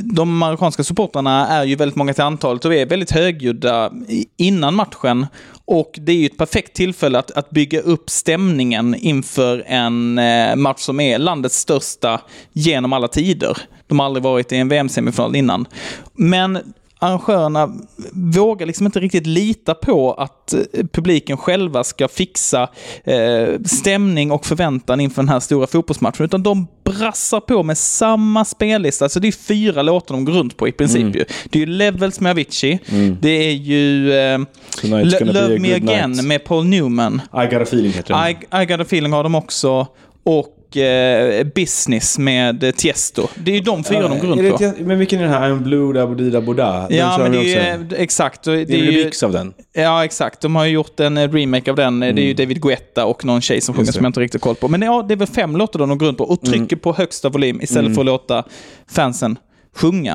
de 0.03 0.39
marockanska 0.39 0.85
supportrarna 0.85 1.49
är 1.49 1.65
ju 1.65 1.77
väldigt 1.77 1.97
många 1.97 2.15
till 2.15 2.23
antalet 2.23 2.65
och 2.65 2.75
är 2.75 2.87
väldigt 2.87 3.11
högljudda 3.11 3.93
innan 4.37 4.75
matchen. 4.75 5.27
Och 5.65 5.99
det 6.01 6.13
är 6.13 6.17
ju 6.17 6.27
ett 6.27 6.39
perfekt 6.39 6.77
tillfälle 6.77 7.19
att, 7.19 7.31
att 7.31 7.51
bygga 7.51 7.81
upp 7.81 8.11
stämningen 8.11 8.95
inför 8.95 9.65
en 9.67 10.19
uh, 10.19 10.57
match 10.57 10.81
som 10.81 11.01
är 11.01 11.19
landets 11.19 11.57
största 11.57 12.21
genom 12.53 12.93
alla 12.93 13.09
tider. 13.09 13.59
De 13.87 13.99
har 13.99 14.07
aldrig 14.07 14.23
varit 14.23 14.53
i 14.53 14.57
en 14.57 14.69
VM-semifinal 14.69 15.37
innan. 15.37 15.67
Men 16.15 16.59
arrangörerna 16.99 17.73
vågar 18.13 18.67
liksom 18.67 18.87
inte 18.87 19.01
riktigt 19.01 19.27
lita 19.27 19.75
på 19.75 20.13
att 20.13 20.53
eh, 20.53 20.61
publiken 20.93 21.37
själva 21.37 21.85
ska 21.85 22.09
fixa 22.09 22.69
eh, 23.05 23.49
stämning 23.65 24.31
och 24.31 24.47
förväntan 24.47 25.01
inför 25.01 25.23
den 25.23 25.29
här 25.29 25.41
stora 25.41 25.67
fotbollsmatchen. 25.67 26.25
Utan 26.25 26.43
de 26.43 26.67
brassar 26.85 27.41
på 27.41 27.63
med 27.63 27.79
samma 27.79 28.45
spellista. 28.45 29.05
Alltså 29.05 29.21
det 29.21 29.29
är 29.29 29.33
fyra 29.33 29.83
låtar 29.83 30.15
de 30.15 30.25
går 30.25 30.33
runt 30.33 30.57
på 30.57 30.69
i 30.69 30.73
princip 30.73 31.03
mm. 31.03 31.13
ju. 31.13 31.25
Det 31.51 31.59
är 31.59 31.61
ju 31.61 31.67
Levels 31.67 32.21
med 32.21 32.31
Avicii. 32.31 32.79
Mm. 32.89 33.17
Det 33.21 33.49
är 33.49 33.53
ju 33.53 34.13
eh, 34.13 34.39
Love 34.83 35.59
Me 35.59 35.75
Again 35.75 36.11
night. 36.11 36.25
med 36.25 36.45
Paul 36.45 36.65
Newman. 36.65 37.23
I 37.35 37.45
got 37.45 37.53
a 37.53 37.63
feeling 37.63 37.93
heter 37.93 38.15
den. 38.15 38.61
I, 38.61 38.63
I 38.63 38.67
got 38.67 38.81
a 38.81 38.83
feeling 38.83 39.13
har 39.13 39.23
de 39.23 39.35
också. 39.35 39.87
Och 40.25 40.58
och 40.71 40.77
eh, 40.77 41.47
Business 41.55 42.19
med 42.19 42.77
Tiesto. 42.77 43.27
Det 43.35 43.51
är 43.51 43.55
ju 43.55 43.61
de 43.61 43.85
fyra 43.85 44.09
de 44.09 44.19
går 44.19 44.29
runt 44.29 44.59
på. 44.79 44.85
Men 44.85 44.99
vilken 44.99 45.19
är 45.19 45.23
den 45.25 45.33
här? 45.33 45.51
I'm 45.51 45.63
blue 45.63 45.93
da 45.93 46.07
da 46.07 46.41
boda? 46.41 46.87
Den 46.89 46.99
Ja, 46.99 47.19
men 47.19 47.33
de 47.33 47.39
det 47.39 47.55
är 47.55 47.75
också. 47.85 47.95
ju... 47.97 48.03
Exakt. 48.03 48.43
Det 48.43 48.65
Det 48.65 48.75
är 48.75 48.79
en 48.81 48.87
remix 48.87 49.23
av 49.23 49.33
den. 49.33 49.53
ja, 49.73 50.05
exakt. 50.05 50.41
De 50.41 50.57
har 50.57 50.65
ju 50.65 50.71
gjort 50.71 51.01
en 51.01 51.17
eh, 51.19 51.33
remake 51.33 51.71
av 51.71 51.77
den. 51.77 52.01
Det 52.01 52.07
är 52.07 52.13
ju 52.19 52.35
David 52.35 52.63
Guetta 52.63 53.05
och 53.07 53.25
någon 53.25 53.41
tjej 53.41 53.61
som 53.61 53.75
sjunger 53.75 53.93
som 53.93 54.05
jag 54.05 54.09
inte 54.11 54.21
riktigt 54.21 54.41
koll 54.41 54.55
på. 54.55 54.69
Men 54.69 54.83
ja, 54.83 55.05
det 55.09 55.15
är 55.15 55.17
väl 55.17 55.29
fem 55.29 55.57
låtar 55.57 55.79
de 55.79 55.99
går 55.99 56.07
runt 56.07 56.19
på 56.19 56.25
och 56.25 56.41
trycker 56.41 56.77
på 56.77 56.93
högsta 56.93 57.29
volym 57.29 57.61
istället 57.63 57.95
för 57.95 58.03
att 58.03 58.07
låta 58.07 58.45
fansen 58.91 59.37
sjunga. 59.79 60.15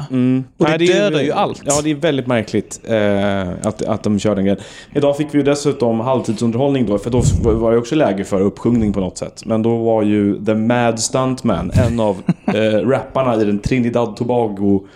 Och 0.57 0.67
Nej, 0.67 0.77
det 0.79 0.85
är- 0.85 0.93
dödar 0.93 1.21
ju 1.21 1.31
allt. 1.31 1.61
Ja, 1.65 1.81
det 1.83 1.91
är 1.91 1.95
väldigt 1.95 2.27
märkligt 2.27 2.81
eh, 2.83 3.49
att, 3.63 3.81
att 3.81 4.03
de 4.03 4.19
kör 4.19 4.35
den 4.35 4.43
grejen. 4.45 4.59
Idag 4.95 5.17
fick 5.17 5.27
vi 5.31 5.37
ju 5.37 5.43
dessutom 5.43 5.99
halvtidsunderhållning 5.99 6.85
då, 6.85 6.97
för 6.97 7.09
då 7.09 7.21
var 7.41 7.71
det 7.71 7.77
också 7.77 7.95
läge 7.95 8.23
för 8.23 8.41
uppsjungning 8.41 8.93
på 8.93 8.99
något 8.99 9.17
sätt. 9.17 9.45
Men 9.45 9.61
då 9.61 9.77
var 9.77 10.03
ju 10.03 10.45
The 10.45 10.53
Mad 10.53 10.99
Stuntman, 10.99 11.71
en 11.73 11.99
av 11.99 12.17
eh, 12.45 12.87
rapparna 12.87 13.41
i 13.41 13.45
den 13.45 13.59
Trinidad 13.59 14.15
Tobago 14.15 14.87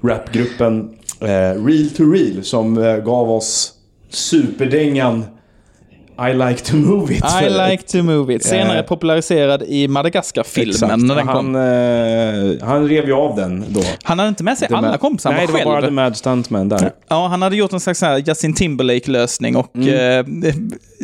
rapgruppen 0.00 0.90
eh, 1.20 1.26
Real 1.66 1.90
to 1.96 2.02
Real, 2.12 2.44
som 2.44 2.78
eh, 2.78 2.96
gav 2.96 3.30
oss 3.30 3.72
superdängan 4.10 5.24
I 6.20 6.34
like 6.34 6.64
to 6.64 6.76
move 6.76 7.14
it. 7.14 7.24
I 7.42 7.70
like 7.70 7.82
to 7.82 8.02
move 8.02 8.34
it. 8.34 8.44
Senare 8.44 8.78
Eh, 8.78 8.84
populariserad 8.84 9.62
i 9.62 9.88
Madagaskar-filmen 9.88 10.70
Exakt. 10.74 11.02
när 11.02 11.14
den 11.14 11.28
han, 11.28 11.54
eh, 12.60 12.68
han 12.68 12.88
rev 12.88 13.06
ju 13.06 13.12
av 13.12 13.36
den 13.36 13.64
då. 13.68 13.80
Han 14.02 14.18
hade 14.18 14.28
inte 14.28 14.44
med 14.44 14.58
sig 14.58 14.68
The 14.68 14.74
alla 14.74 14.88
Mad- 14.90 15.00
kompisar, 15.00 15.32
Nej, 15.32 15.46
det 15.46 15.52
var 15.52 15.64
bara 15.64 15.82
The 15.82 15.90
Mad 15.90 16.16
Stuntman 16.16 16.68
där. 16.68 16.92
Ja, 17.08 17.26
han 17.26 17.42
hade 17.42 17.56
gjort 17.56 17.72
en 17.72 17.80
slags 17.80 18.02
Justin 18.26 18.54
Timberlake-lösning 18.54 19.56
och 19.56 19.76
eh, 19.76 20.24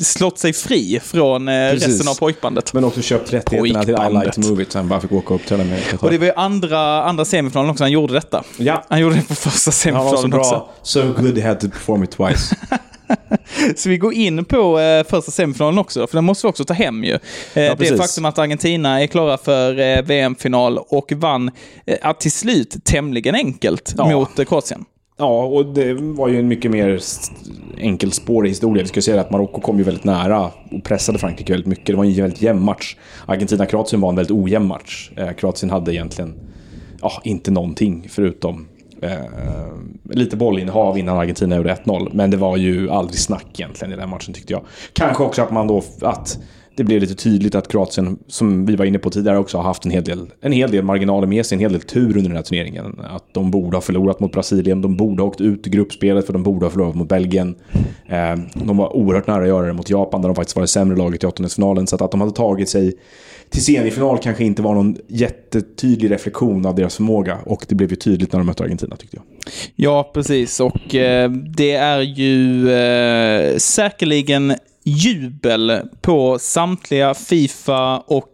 slått 0.02 0.38
sig 0.38 0.52
fri 0.52 1.00
från 1.04 1.48
eh, 1.48 1.54
Mm. 1.56 1.70
Precis. 1.72 1.88
resten 1.88 2.08
av 2.08 2.14
pojkbandet. 2.14 2.72
Men 2.72 2.84
också 2.84 3.02
köpt 3.02 3.32
rättigheterna 3.32 3.84
till 3.84 3.94
I 3.94 4.18
like 4.24 4.32
to 4.32 4.40
move 4.40 4.62
it, 4.62 4.72
så 4.72 4.78
han 4.78 4.88
bara 4.88 5.00
fick 5.00 5.12
åka 5.12 5.34
upp 5.34 5.46
till 5.46 5.58
den 5.58 5.68
med 5.68 5.78
Och 6.00 6.10
det 6.10 6.18
var 6.18 6.26
ju 6.26 6.32
andra, 6.36 7.02
andra 7.02 7.24
semifinalen 7.24 7.70
också 7.70 7.84
han 7.84 7.90
gjorde 7.90 8.14
detta. 8.14 8.42
Ja, 8.56 8.84
Han 8.88 9.00
gjorde 9.00 9.14
det 9.14 9.28
på 9.28 9.34
första 9.34 9.90
han 9.92 10.04
var 10.04 10.10
så 10.10 10.16
semifinalen 10.16 10.40
också. 10.40 10.50
bra. 10.50 10.70
So 10.82 11.02
good 11.22 11.38
he 11.38 11.48
had 11.48 11.60
to 11.60 11.68
perform 11.68 12.02
it 12.04 12.10
twice. 12.10 12.56
Så 13.76 13.88
vi 13.88 13.98
går 13.98 14.14
in 14.14 14.44
på 14.44 14.80
eh, 14.80 15.04
första 15.06 15.30
semifinalen 15.30 15.78
också, 15.78 16.06
för 16.06 16.16
den 16.16 16.24
måste 16.24 16.46
vi 16.46 16.50
också 16.50 16.64
ta 16.64 16.74
hem 16.74 17.04
ju. 17.04 17.12
Eh, 17.12 17.18
det 17.54 17.76
precis. 17.76 17.96
faktum 18.00 18.24
att 18.24 18.38
Argentina 18.38 19.02
är 19.02 19.06
klara 19.06 19.38
för 19.38 19.78
eh, 19.80 20.02
VM-final 20.02 20.78
och 20.78 21.12
vann 21.16 21.50
eh, 21.86 21.96
ja, 22.02 22.12
till 22.12 22.32
slut 22.32 22.76
tämligen 22.84 23.34
enkelt 23.34 23.94
Ja. 23.96 24.10
mot 24.10 24.38
eh, 24.38 24.44
Kroatien. 24.44 24.84
ja, 25.18 25.44
och 25.44 25.66
det 25.66 25.94
var 25.94 26.28
ju 26.28 26.38
en 26.38 26.48
mycket 26.48 26.70
mer 26.70 27.00
enkelspårig 27.78 28.50
historia. 28.50 28.82
Vi 28.82 28.88
ska 28.88 29.02
säga 29.02 29.20
att 29.20 29.30
Marocko 29.30 29.60
kom 29.60 29.78
ju 29.78 29.84
väldigt 29.84 30.04
nära 30.04 30.50
och 30.70 30.84
pressade 30.84 31.18
Frankrike 31.18 31.52
väldigt 31.52 31.68
mycket. 31.68 31.86
Det 31.86 31.94
var 31.96 32.04
en 32.04 32.14
väldigt 32.14 32.42
jämn 32.42 32.62
match. 32.64 32.96
Argentina-Kroatien 33.26 34.00
var 34.00 34.08
en 34.08 34.16
väldigt 34.16 34.36
ojämn 34.36 34.66
match. 34.66 35.10
Eh, 35.16 35.32
Kroatien 35.32 35.70
hade 35.70 35.94
egentligen 35.94 36.34
ja, 37.02 37.12
inte 37.24 37.50
någonting 37.50 38.06
förutom 38.10 38.66
eh, 39.02 39.24
lite 40.10 40.36
bollinnehav 40.36 40.98
innan 40.98 41.18
Argentina 41.18 41.56
gjorde 41.56 41.74
1-0. 41.74 42.10
Men 42.12 42.30
det 42.30 42.36
var 42.36 42.56
ju 42.56 42.90
aldrig 42.90 43.18
snack 43.18 43.46
egentligen 43.54 43.94
i 43.94 43.96
den 43.96 44.08
matchen 44.08 44.34
tyckte 44.34 44.52
jag. 44.52 44.62
Kanske 44.92 45.22
också 45.22 45.42
att 45.42 45.50
man 45.50 45.66
då, 45.66 45.82
att 46.00 46.38
det 46.76 46.84
blev 46.84 47.00
lite 47.00 47.14
tydligt 47.14 47.54
att 47.54 47.68
Kroatien, 47.68 48.18
som 48.26 48.66
vi 48.66 48.76
var 48.76 48.84
inne 48.84 48.98
på 48.98 49.10
tidigare 49.10 49.38
också, 49.38 49.56
har 49.56 49.64
haft 49.64 49.84
en 49.84 49.90
hel 49.90 50.04
del, 50.04 50.26
en 50.40 50.52
hel 50.52 50.70
del 50.70 50.84
marginaler 50.84 51.26
med 51.26 51.46
sig, 51.46 51.56
en 51.56 51.60
hel 51.60 51.72
del 51.72 51.80
tur 51.80 52.08
under 52.08 52.22
den 52.22 52.36
här 52.36 52.42
turneringen. 52.42 53.00
Att 53.10 53.34
de 53.34 53.50
borde 53.50 53.76
ha 53.76 53.80
förlorat 53.80 54.20
mot 54.20 54.32
Brasilien, 54.32 54.82
de 54.82 54.96
borde 54.96 55.22
ha 55.22 55.28
åkt 55.28 55.40
ut 55.40 55.66
i 55.66 55.70
gruppspelet 55.70 56.26
för 56.26 56.32
de 56.32 56.42
borde 56.42 56.66
ha 56.66 56.70
förlorat 56.70 56.94
mot 56.94 57.08
Belgien. 57.08 57.54
Ehm, 58.08 58.42
de 58.54 58.76
var 58.76 58.96
oerhört 58.96 59.26
nära 59.26 59.42
att 59.42 59.48
göra 59.48 59.66
det 59.66 59.72
mot 59.72 59.90
Japan, 59.90 60.22
där 60.22 60.28
de 60.28 60.34
faktiskt 60.34 60.56
var 60.56 60.62
det 60.62 60.68
sämre 60.68 60.96
laget 60.96 61.24
i 61.24 61.26
åttondelsfinalen. 61.26 61.86
Så 61.86 61.96
att, 61.96 62.02
att 62.02 62.10
de 62.10 62.20
hade 62.20 62.32
tagit 62.32 62.68
sig 62.68 62.94
till 63.50 63.64
semifinal 63.64 64.18
kanske 64.18 64.44
inte 64.44 64.62
var 64.62 64.74
någon 64.74 64.96
jättetydlig 65.08 66.10
reflektion 66.10 66.66
av 66.66 66.74
deras 66.74 66.96
förmåga. 66.96 67.38
Och 67.44 67.66
det 67.68 67.74
blev 67.74 67.90
ju 67.90 67.96
tydligt 67.96 68.32
när 68.32 68.40
de 68.40 68.46
mötte 68.46 68.64
Argentina 68.64 68.96
tyckte 68.96 69.16
jag. 69.16 69.24
Ja, 69.76 70.10
precis. 70.14 70.60
Och 70.60 70.94
eh, 70.94 71.30
det 71.30 71.72
är 71.72 72.00
ju 72.00 72.70
eh, 72.70 73.56
säkerligen 73.56 74.54
jubel 74.86 75.82
på 76.00 76.38
samtliga 76.38 77.14
Fifa 77.14 77.98
och 77.98 78.28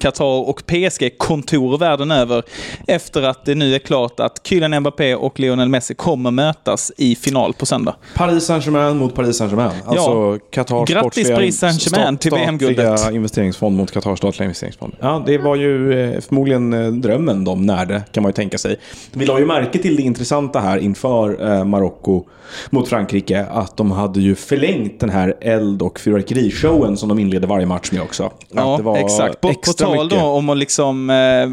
Qatar 0.00 0.48
och 0.48 0.62
PSG-kontor 0.66 1.78
världen 1.78 2.10
över 2.10 2.42
efter 2.86 3.22
att 3.22 3.44
det 3.44 3.54
nu 3.54 3.74
är 3.74 3.78
klart 3.78 4.20
att 4.20 4.40
Kylian 4.44 4.80
Mbappé 4.80 5.14
och 5.14 5.40
Lionel 5.40 5.68
Messi 5.68 5.94
kommer 5.94 6.30
mötas 6.30 6.92
i 6.96 7.14
final 7.16 7.54
på 7.54 7.66
söndag. 7.66 7.96
Paris 8.14 8.44
Saint-Germain 8.44 8.96
mot 8.96 9.14
Paris 9.14 9.36
Saint-Germain. 9.36 9.72
Alltså 9.86 10.38
Qatar 10.50 10.86
Grattis 10.86 11.30
Paris 11.30 11.58
Saint-Germain 11.58 12.18
till 12.18 12.30
VM-guldet. 12.30 13.12
investeringsfond 13.12 13.76
mot 13.76 13.90
Qatars 13.90 14.18
statliga 14.18 14.44
investeringsfond. 14.44 14.94
Ja, 15.00 15.22
det 15.26 15.38
var 15.38 15.56
ju 15.56 16.02
eh, 16.02 16.20
förmodligen 16.20 16.72
eh, 16.72 16.86
drömmen 16.92 17.44
de 17.44 17.66
närde, 17.66 18.02
kan 18.12 18.22
man 18.22 18.30
ju 18.30 18.34
tänka 18.34 18.58
sig. 18.58 18.76
Vi 19.12 19.26
la 19.26 19.38
ju 19.38 19.46
märke 19.46 19.78
till 19.78 19.96
det 19.96 20.02
intressanta 20.02 20.60
här 20.60 20.78
inför 20.78 21.52
eh, 21.52 21.64
Marocko 21.64 22.24
mot 22.70 22.88
Frankrike, 22.88 23.46
att 23.50 23.76
de 23.76 23.90
hade 23.90 24.20
ju 24.20 24.34
förlängt 24.34 25.00
den 25.00 25.10
här 25.10 25.34
eld 25.40 25.82
och 25.82 26.00
fyrverkerishowen 26.00 26.96
som 26.96 27.08
de 27.08 27.18
inledde 27.18 27.46
varje 27.46 27.66
match 27.66 27.92
med 27.92 28.02
också. 28.02 28.30
Ja, 28.50 28.72
att 28.72 28.78
det 28.78 28.84
var 28.84 28.96
exakt. 28.96 29.40
På, 29.48 29.54
på 29.54 29.58
extra 29.60 29.86
tal 29.86 30.04
mycket. 30.04 30.18
då 30.20 30.26
om 30.26 30.48
att 30.48 30.56
liksom 30.58 31.10
eh, 31.10 31.46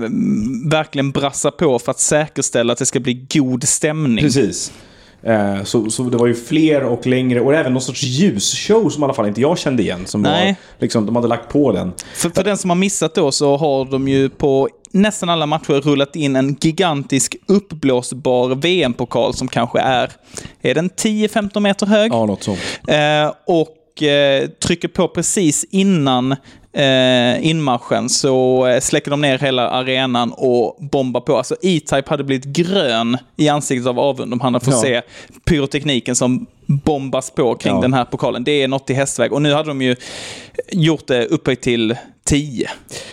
verkligen 0.71 1.11
brassa 1.11 1.51
på 1.51 1.79
för 1.79 1.91
att 1.91 1.99
säkerställa 1.99 2.73
att 2.73 2.79
det 2.79 2.85
ska 2.85 2.99
bli 2.99 3.25
god 3.33 3.63
stämning. 3.63 4.23
Precis. 4.25 4.71
Eh, 5.23 5.63
Så, 5.63 5.89
så 5.89 6.03
det 6.03 6.17
var 6.17 6.27
ju 6.27 6.33
fler 6.35 6.83
och 6.83 7.07
längre 7.07 7.41
och 7.41 7.53
även 7.53 7.73
någon 7.73 7.81
sorts 7.81 8.03
ljusshow 8.03 8.89
som 8.89 9.03
i 9.03 9.05
alla 9.05 9.13
fall 9.13 9.27
inte 9.27 9.41
jag 9.41 9.57
kände 9.57 9.83
igen. 9.83 10.05
Som 10.05 10.21
Nej. 10.21 10.45
var, 10.47 10.55
liksom, 10.79 11.05
de 11.05 11.15
hade 11.15 11.27
lagt 11.27 11.49
på 11.49 11.71
den. 11.71 11.91
För, 12.15 12.29
för 12.29 12.43
den 12.43 12.57
som 12.57 12.69
har 12.69 12.77
missat 12.77 13.15
då 13.15 13.31
så 13.31 13.57
har 13.57 13.85
de 13.85 14.07
ju 14.07 14.29
på 14.29 14.69
nästan 14.91 15.29
alla 15.29 15.45
matcher 15.45 15.73
rullat 15.81 16.15
in 16.15 16.35
en 16.35 16.55
gigantisk 16.61 17.35
uppblåsbar 17.47 18.55
VM-pokal 18.55 19.33
som 19.33 19.47
kanske 19.47 19.79
är, 19.79 20.11
är 20.61 20.75
den 20.75 20.89
10-15 20.89 21.59
meter 21.59 21.85
hög? 21.85 22.13
Ja, 22.13 22.25
något 22.25 22.43
sånt. 22.43 22.59
Eh, 22.87 23.33
och 23.47 23.67
eh, 24.03 24.47
trycker 24.47 24.87
på 24.87 25.07
precis 25.07 25.65
innan 25.71 26.31
eh, 26.73 27.47
inmarschen 27.47 28.09
så 28.09 28.65
eh, 28.67 28.79
släcker 28.79 29.11
de 29.11 29.21
ner 29.21 29.39
hela 29.39 29.69
arenan 29.69 30.33
och 30.37 30.77
bombar 30.91 31.21
på. 31.21 31.37
Alltså 31.37 31.55
E-Type 31.61 32.03
hade 32.09 32.23
blivit 32.23 32.45
grön 32.45 33.17
i 33.37 33.49
ansiktet 33.49 33.87
av 33.87 33.99
avund 33.99 34.33
om 34.33 34.39
han 34.41 34.53
hade 34.53 34.65
fått 34.65 34.73
Ja. 34.73 34.81
se 34.81 35.01
pyrotekniken 35.45 36.15
som 36.15 36.45
bombas 36.65 37.31
på 37.31 37.55
kring 37.55 37.75
Ja. 37.75 37.81
den 37.81 37.93
här 37.93 38.05
pokalen. 38.05 38.43
Det 38.43 38.63
är 38.63 38.67
något 38.67 38.89
i 38.89 38.93
hästväg. 38.93 39.33
Och 39.33 39.41
nu 39.41 39.53
hade 39.53 39.67
de 39.69 39.81
ju 39.81 39.95
gjort 40.71 41.07
det 41.07 41.25
upphöjt 41.25 41.61
till 41.61 41.95
10. 42.23 42.69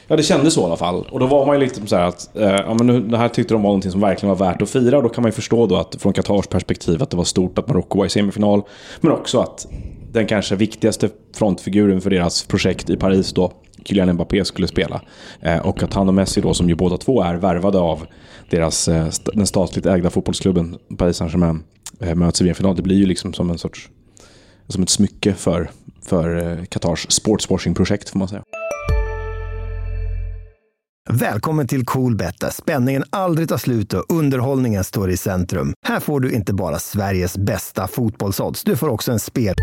Ja, 0.07 0.17
det 0.17 0.23
kändes 0.23 0.55
så 0.55 0.61
i 0.61 0.65
alla 0.65 0.77
fall. 0.77 1.07
Och 1.11 1.21
då 1.21 1.27
var 1.27 1.47
man 1.47 1.57
ju 1.61 1.65
lite 1.65 1.87
så 1.87 1.97
här 1.97 2.05
att, 2.05 2.37
eh, 2.37 2.49
ja 2.49 2.75
men 2.75 2.87
nu, 2.87 3.01
det 3.01 3.19
här 3.19 3.29
tyckte 3.29 3.55
de 3.55 3.63
var 3.63 3.69
någonting 3.69 3.91
som 3.91 4.01
verkligen 4.01 4.37
var 4.39 4.47
värt 4.47 4.63
att 4.63 4.71
fira. 4.71 4.97
Och 4.97 5.03
då 5.03 5.09
kan 5.09 5.23
man 5.23 5.29
ju 5.29 5.35
förstå 5.35 5.67
då 5.67 5.77
att 5.77 5.97
från 6.03 6.13
Qatars 6.13 6.47
perspektiv 6.47 7.03
att 7.03 7.11
det 7.11 7.17
var 7.17 7.25
stort 7.25 7.59
att 7.59 7.69
Marocko 7.69 7.99
var 7.99 8.07
i 8.07 8.09
semifinal. 8.09 8.63
Men 9.01 9.13
också 9.13 9.41
att 9.41 9.67
den 10.13 10.27
kanske 10.27 10.57
viktigaste 10.57 11.09
frontfiguren 11.35 12.01
för 12.01 12.11
deras 12.11 12.47
projekt 12.47 12.91
i 12.91 12.97
Paris 12.97 13.33
då, 13.33 13.53
Kylian 13.85 14.13
Mbappé, 14.13 14.45
skulle 14.45 14.69
spela. 14.69 15.03
Eh, 15.41 15.59
och 15.59 15.83
att 15.83 15.95
han 15.95 16.09
och 16.09 16.15
Messi 16.15 16.41
då, 16.41 16.55
som 16.55 16.69
ju 16.69 16.75
båda 16.75 16.97
två 16.97 17.23
är 17.23 17.35
värvade 17.35 17.79
av 17.79 18.07
deras, 18.51 18.89
eh, 18.89 19.09
den 19.35 19.47
statligt 19.47 19.87
ägda 19.87 20.11
fotbollsklubben 20.11 20.79
Paris 20.99 21.17
Saint-Germain, 21.17 21.63
eh, 22.01 22.15
möts 22.15 22.41
i 22.41 22.45
VM-final. 22.45 22.77
Det 22.77 22.83
blir 22.83 22.97
ju 22.97 23.07
liksom 23.07 23.33
som 23.33 23.51
en 23.51 23.59
sorts, 23.59 23.89
som 24.69 24.83
ett 24.83 24.91
smycke 24.91 25.35
för, 25.35 25.71
för 26.05 26.59
Qatars 26.65 27.07
sportswashing-projekt 27.11 28.09
får 28.09 28.19
man 28.19 28.29
säga. 28.29 28.43
Välkommen 31.11 31.67
till 31.67 31.85
Coolbet 31.85 32.41
där 32.41 32.51
spänningen 32.51 33.05
aldrig 33.11 33.49
tar 33.49 33.57
slut 33.57 33.95
och 33.95 34.05
underhållningen 34.09 34.85
står 34.85 35.11
i 35.11 35.17
centrum. 35.17 35.73
Här 35.87 36.01
får 36.01 36.21
du 36.21 36.33
inte 36.33 36.53
bara 36.53 36.79
Sveriges 36.79 37.39
bästa 37.39 37.87
fotbollsodds, 37.87 38.65
du 38.65 38.77
får 38.77 38.89
också 38.89 39.13
en 39.13 39.21
spel... 39.21 39.55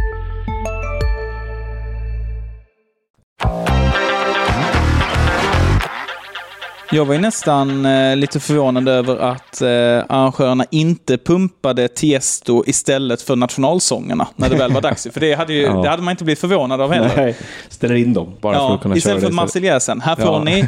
Jag 6.91 7.05
var 7.05 7.13
ju 7.13 7.19
nästan 7.21 7.85
eh, 7.85 8.15
lite 8.15 8.39
förvånad 8.39 8.87
över 8.89 9.17
att 9.17 9.61
eh, 9.61 9.67
arrangörerna 10.09 10.65
inte 10.71 11.17
pumpade 11.17 11.87
Tiesto 11.87 12.63
istället 12.67 13.21
för 13.21 13.35
nationalsångerna 13.35 14.27
när 14.35 14.49
det 14.49 14.55
väl 14.55 14.73
var 14.73 14.81
dags. 14.81 15.07
För 15.13 15.19
det 15.19 15.33
hade, 15.33 15.53
ju, 15.53 15.61
Ja. 15.65 15.73
det 15.81 15.89
hade 15.89 16.03
man 16.03 16.11
inte 16.11 16.23
blivit 16.23 16.39
förvånad 16.39 16.81
av 16.81 16.91
heller. 16.93 17.11
Nej, 17.17 17.35
ställer 17.69 17.95
in 17.95 18.13
dem 18.13 18.33
bara 18.41 18.53
för 18.53 18.61
Ja, 18.61 18.75
att 18.75 18.81
kunna 18.81 18.95
istället 18.95 19.21
köra 19.21 19.29
för. 19.29 19.35
Marseljäsen. 19.35 20.01
Här 20.01 20.15
får 20.15 20.25
Ja. 20.25 20.43
ni 20.43 20.67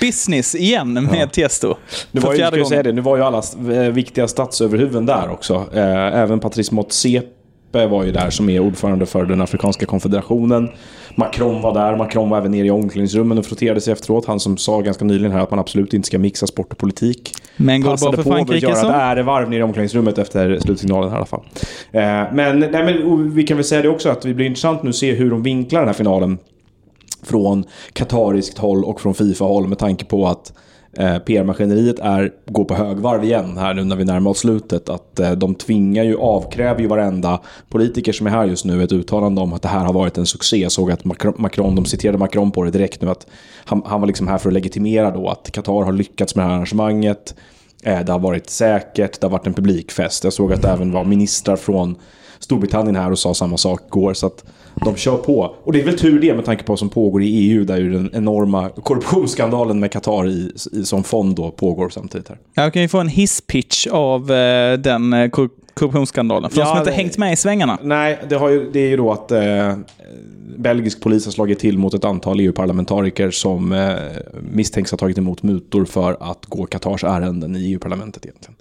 business 0.00 0.54
igen 0.54 0.92
med 1.12 1.32
Tiesto. 1.32 1.74
Nu 2.10 2.20
För 2.20 2.28
var, 2.28 2.56
ju, 2.56 2.64
säga 2.64 2.82
det, 2.82 2.92
nu 2.92 3.00
var 3.00 3.16
ju 3.16 3.22
alla 3.24 3.42
eh, 3.74 3.78
viktiga 3.92 4.28
statsöverhuvuden 4.28 5.06
där 5.06 5.30
också. 5.30 5.54
Eh, 5.74 6.18
även 6.18 6.40
Patrice 6.40 6.70
Motsepe 6.72 7.26
var 7.72 8.04
ju 8.04 8.12
där 8.12 8.30
som 8.30 8.50
är 8.50 8.60
ordförande 8.60 9.06
för 9.06 9.24
den 9.26 9.40
Afrikanska 9.40 9.86
konfederationen. 9.86 10.68
Macron 11.14 11.62
var 11.62 11.74
där, 11.74 11.96
Macron 11.96 12.30
var 12.30 12.38
även 12.38 12.50
nere 12.50 12.66
i 12.66 12.70
omklädningsrummen 12.70 13.38
och 13.38 13.46
frotterade 13.46 13.80
sig 13.80 13.92
efteråt. 13.92 14.26
Han 14.26 14.40
som 14.40 14.56
sa 14.56 14.80
ganska 14.80 15.04
nyligen 15.04 15.32
här 15.32 15.40
att 15.40 15.50
man 15.50 15.58
absolut 15.58 15.94
inte 15.94 16.06
ska 16.06 16.18
mixa 16.18 16.46
sport 16.46 16.72
och 16.72 16.78
politik. 16.78 17.32
Men 17.56 17.80
går 17.80 17.90
det 17.90 17.92
Passade 17.92 18.16
bra 18.16 18.22
för 18.22 18.44
på 18.44 18.52
att 18.52 18.62
göra 18.62 18.74
så? 18.74 18.86
ett 18.86 18.94
ärevarv 18.94 19.50
nere 19.50 19.60
i 19.60 19.62
omklädningsrummet 19.62 20.18
efter 20.18 20.58
slutsignalen 20.58 21.10
här 21.10 21.16
i 21.16 21.18
alla 21.18 21.26
fall. 21.26 21.42
Eh, 21.92 22.00
men, 22.32 22.58
nej, 22.58 22.84
men 22.84 23.34
vi 23.34 23.42
kan 23.42 23.56
väl 23.56 23.64
säga 23.64 23.82
det 23.82 23.88
också 23.88 24.08
att 24.08 24.22
det 24.22 24.34
blir 24.34 24.46
intressant 24.46 24.82
nu 24.82 24.88
att 24.88 24.96
se 24.96 25.12
hur 25.12 25.30
de 25.30 25.42
vinklar 25.42 25.80
den 25.80 25.88
här 25.88 25.94
finalen. 25.94 26.38
från 27.22 27.64
katariskt 27.92 28.58
håll 28.58 28.84
och 28.84 29.00
från 29.00 29.14
Fifa-håll 29.14 29.68
med 29.68 29.78
tanke 29.78 30.04
på 30.04 30.26
att 30.26 30.52
eh, 30.98 31.18
PR-maskineriet 31.18 31.98
är, 31.98 32.32
går 32.46 32.64
på 32.64 32.74
högvarv 32.74 33.24
igen 33.24 33.56
här 33.58 33.74
nu 33.74 33.84
när 33.84 33.96
vi 33.96 34.04
närmar 34.04 34.30
oss 34.30 34.38
slutet. 34.38 34.88
Att 34.88 35.20
eh, 35.20 35.32
de 35.32 35.54
tvingar 35.54 36.04
ju, 36.04 36.16
avkräver 36.16 36.80
ju 36.80 36.86
varenda 36.86 37.40
politiker 37.68 38.12
som 38.12 38.26
är 38.26 38.30
här 38.30 38.44
just 38.44 38.64
nu 38.64 38.82
ett 38.82 38.92
uttalande 38.92 39.40
om 39.40 39.52
att 39.52 39.62
det 39.62 39.68
här 39.68 39.84
har 39.84 39.92
varit 39.92 40.18
en 40.18 40.26
succé. 40.26 40.56
Jag 40.56 40.72
såg 40.72 40.90
att 40.90 41.04
Macron, 41.38 41.74
de 41.74 41.84
citerade 41.84 42.18
Macron 42.18 42.50
på 42.50 42.64
det 42.64 42.70
direkt 42.70 43.02
nu, 43.02 43.10
att 43.10 43.26
han, 43.64 43.82
han 43.86 44.00
var 44.00 44.06
liksom 44.06 44.28
här 44.28 44.38
för 44.38 44.48
att 44.48 44.54
legitimera 44.54 45.10
då 45.10 45.28
att 45.28 45.50
Qatar 45.50 45.84
har 45.84 45.92
lyckats 45.92 46.34
med 46.34 46.44
det 46.44 46.48
här 46.48 46.54
arrangemanget. 46.54 47.34
Eh, 47.82 48.00
det 48.00 48.12
har 48.12 48.18
varit 48.18 48.50
säkert, 48.50 49.20
det 49.20 49.26
har 49.26 49.30
varit 49.32 49.46
en 49.46 49.54
publikfest. 49.54 50.24
Jag 50.24 50.32
såg 50.32 50.52
att 50.52 50.62
det 50.62 50.68
även 50.68 50.92
var 50.92 51.04
ministrar 51.04 51.56
från 51.56 51.96
Storbritannien 52.38 52.96
här 52.96 53.10
och 53.10 53.18
sa 53.18 53.34
samma 53.34 53.56
sak 53.56 53.80
igår. 53.86 54.14
Så 54.14 54.26
att 54.26 54.44
de 54.84 54.96
kör 54.96 55.16
på. 55.16 55.54
Och 55.64 55.72
det 55.72 55.80
är 55.80 55.84
väl 55.84 55.98
tur 55.98 56.20
det 56.20 56.34
med 56.34 56.44
tanke 56.44 56.64
på 56.64 56.72
vad 56.72 56.78
som 56.78 56.88
pågår 56.88 57.22
i 57.22 57.26
EU 57.26 57.64
där 57.64 57.76
ju 57.76 57.92
den 57.92 58.10
enorma 58.12 58.68
korruptionsskandalen 58.68 59.80
med 59.80 59.92
Qatar 59.92 60.28
i, 60.28 60.52
i, 60.72 60.84
som 60.84 61.04
fond 61.04 61.36
då 61.36 61.50
pågår 61.50 61.88
samtidigt 61.88 62.28
här. 62.28 62.38
Jag 62.54 62.72
kan 62.72 62.82
ju 62.82 62.88
få 62.88 62.98
en 62.98 63.08
hisspitch 63.08 63.86
av 63.86 64.32
eh, 64.32 64.78
den 64.78 65.12
eh, 65.12 65.30
korruptionsskandalen. 65.74 66.50
För 66.50 66.58
ja, 66.58 66.64
de 66.64 66.70
som 66.70 66.78
inte 66.78 66.90
det... 66.90 66.94
hängt 66.94 67.18
med 67.18 67.32
i 67.32 67.36
svängarna. 67.36 67.78
Nej, 67.82 68.18
det, 68.28 68.36
har 68.36 68.48
ju, 68.48 68.70
det 68.70 68.80
är 68.80 68.88
ju 68.88 68.96
då 68.96 69.12
att 69.12 69.32
eh, 69.32 69.74
belgisk 70.56 71.00
polis 71.00 71.24
har 71.24 71.32
slagit 71.32 71.58
till 71.58 71.78
mot 71.78 71.94
ett 71.94 72.04
antal 72.04 72.40
EU-parlamentariker 72.40 73.30
som 73.30 73.72
eh, 73.72 73.94
misstänks 74.52 74.90
ha 74.90 74.98
tagit 74.98 75.18
emot 75.18 75.42
mutor 75.42 75.84
för 75.84 76.16
att 76.20 76.46
gå 76.46 76.66
Qatars 76.66 77.04
ärenden 77.04 77.56
i 77.56 77.72
EU-parlamentet 77.72 78.24
egentligen. 78.26 78.54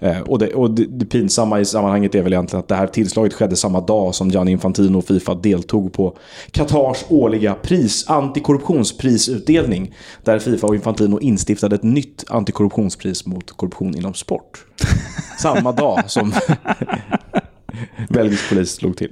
Eh, 0.00 0.20
och 0.20 0.38
det, 0.38 0.54
och 0.54 0.70
det, 0.70 0.86
det 0.86 1.04
pinsamma 1.04 1.60
i 1.60 1.64
sammanhanget 1.64 2.14
är 2.14 2.22
väl 2.22 2.32
egentligen 2.32 2.60
att 2.60 2.68
det 2.68 2.74
här 2.74 2.86
tillslaget 2.86 3.34
skedde 3.34 3.56
samma 3.56 3.80
dag 3.80 4.14
som 4.14 4.30
Gianni 4.30 4.50
Infantino 4.50 4.98
och 4.98 5.04
Fifa 5.04 5.34
deltog 5.34 5.92
på 5.92 6.16
Qatars 6.50 7.04
årliga 7.08 7.54
pris, 7.54 8.04
antikorruptionsprisutdelning. 8.08 9.94
Där 10.24 10.38
Fifa 10.38 10.66
och 10.66 10.74
Infantino 10.74 11.20
instiftade 11.20 11.74
ett 11.74 11.82
nytt 11.82 12.24
antikorruptionspris 12.28 13.26
mot 13.26 13.50
korruption 13.50 13.96
inom 13.96 14.14
sport. 14.14 14.64
samma 15.38 15.72
dag 15.72 16.10
som 16.10 16.32
belgisk 18.08 18.48
polis 18.48 18.74
slog 18.74 18.96
till. 18.96 19.10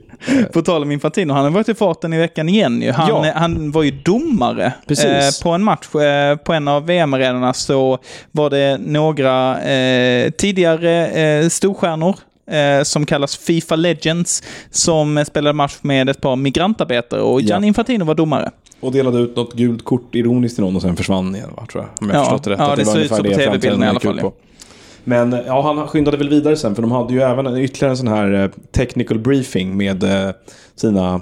På 0.52 0.62
tal 0.62 0.82
om 0.82 0.92
Infantino, 0.92 1.32
han 1.32 1.44
har 1.44 1.50
varit 1.50 1.68
i 1.68 1.74
farten 1.74 2.12
i 2.12 2.18
veckan 2.18 2.48
igen 2.48 2.82
ju. 2.82 2.92
Han, 2.92 3.24
ja. 3.24 3.32
han 3.34 3.70
var 3.70 3.82
ju 3.82 3.90
domare 3.90 4.72
eh, 4.88 5.42
på 5.42 5.50
en 5.50 5.64
match 5.64 5.94
eh, 5.94 6.36
på 6.36 6.52
en 6.52 6.68
av 6.68 6.86
VM-arenorna 6.86 7.52
så 7.52 7.98
var 8.32 8.50
det 8.50 8.78
några 8.78 9.62
eh, 9.62 10.30
tidigare 10.30 11.08
eh, 11.08 11.48
storstjärnor 11.48 12.16
eh, 12.50 12.82
som 12.82 13.06
kallas 13.06 13.36
Fifa 13.36 13.76
Legends 13.76 14.42
som 14.70 15.24
spelade 15.26 15.52
match 15.52 15.76
med 15.80 16.08
ett 16.08 16.20
par 16.20 16.36
migrantarbetare 16.36 17.20
och 17.20 17.40
Gianni 17.40 17.66
ja. 17.66 17.68
Infantino 17.68 18.04
var 18.04 18.14
domare. 18.14 18.50
Och 18.80 18.92
delade 18.92 19.18
ut 19.18 19.36
något 19.36 19.54
gult 19.54 19.84
kort 19.84 20.14
ironiskt 20.14 20.56
till 20.56 20.64
någon 20.64 20.76
och 20.76 20.82
sen 20.82 20.96
försvann 20.96 21.34
igen, 21.34 21.50
va, 21.56 21.66
tror 21.72 21.84
jag. 21.84 21.90
Om 22.00 22.10
jag 22.10 22.18
ja, 22.18 22.24
förstått 22.24 22.44
det 22.44 22.50
rätt. 22.50 22.58
Ja, 22.58 22.76
det, 22.76 22.82
det 22.82 22.86
ser 22.86 22.98
ut 22.98 23.08
så 23.08 23.16
på 23.16 23.22
tv-bilden 23.22 23.82
i 23.82 23.86
alla 23.86 24.00
fall. 24.00 24.32
Men 25.04 25.32
ja, 25.32 25.62
han 25.62 25.88
skyndade 25.88 26.16
väl 26.16 26.28
vidare 26.28 26.56
sen 26.56 26.74
för 26.74 26.82
de 26.82 26.92
hade 26.92 27.14
ju 27.14 27.20
även 27.20 27.56
ytterligare 27.56 27.90
en 27.90 27.96
sån 27.96 28.08
här 28.08 28.32
eh, 28.32 28.50
technical 28.72 29.18
briefing 29.18 29.76
med 29.76 30.02
eh, 30.02 30.30
sina 30.74 31.20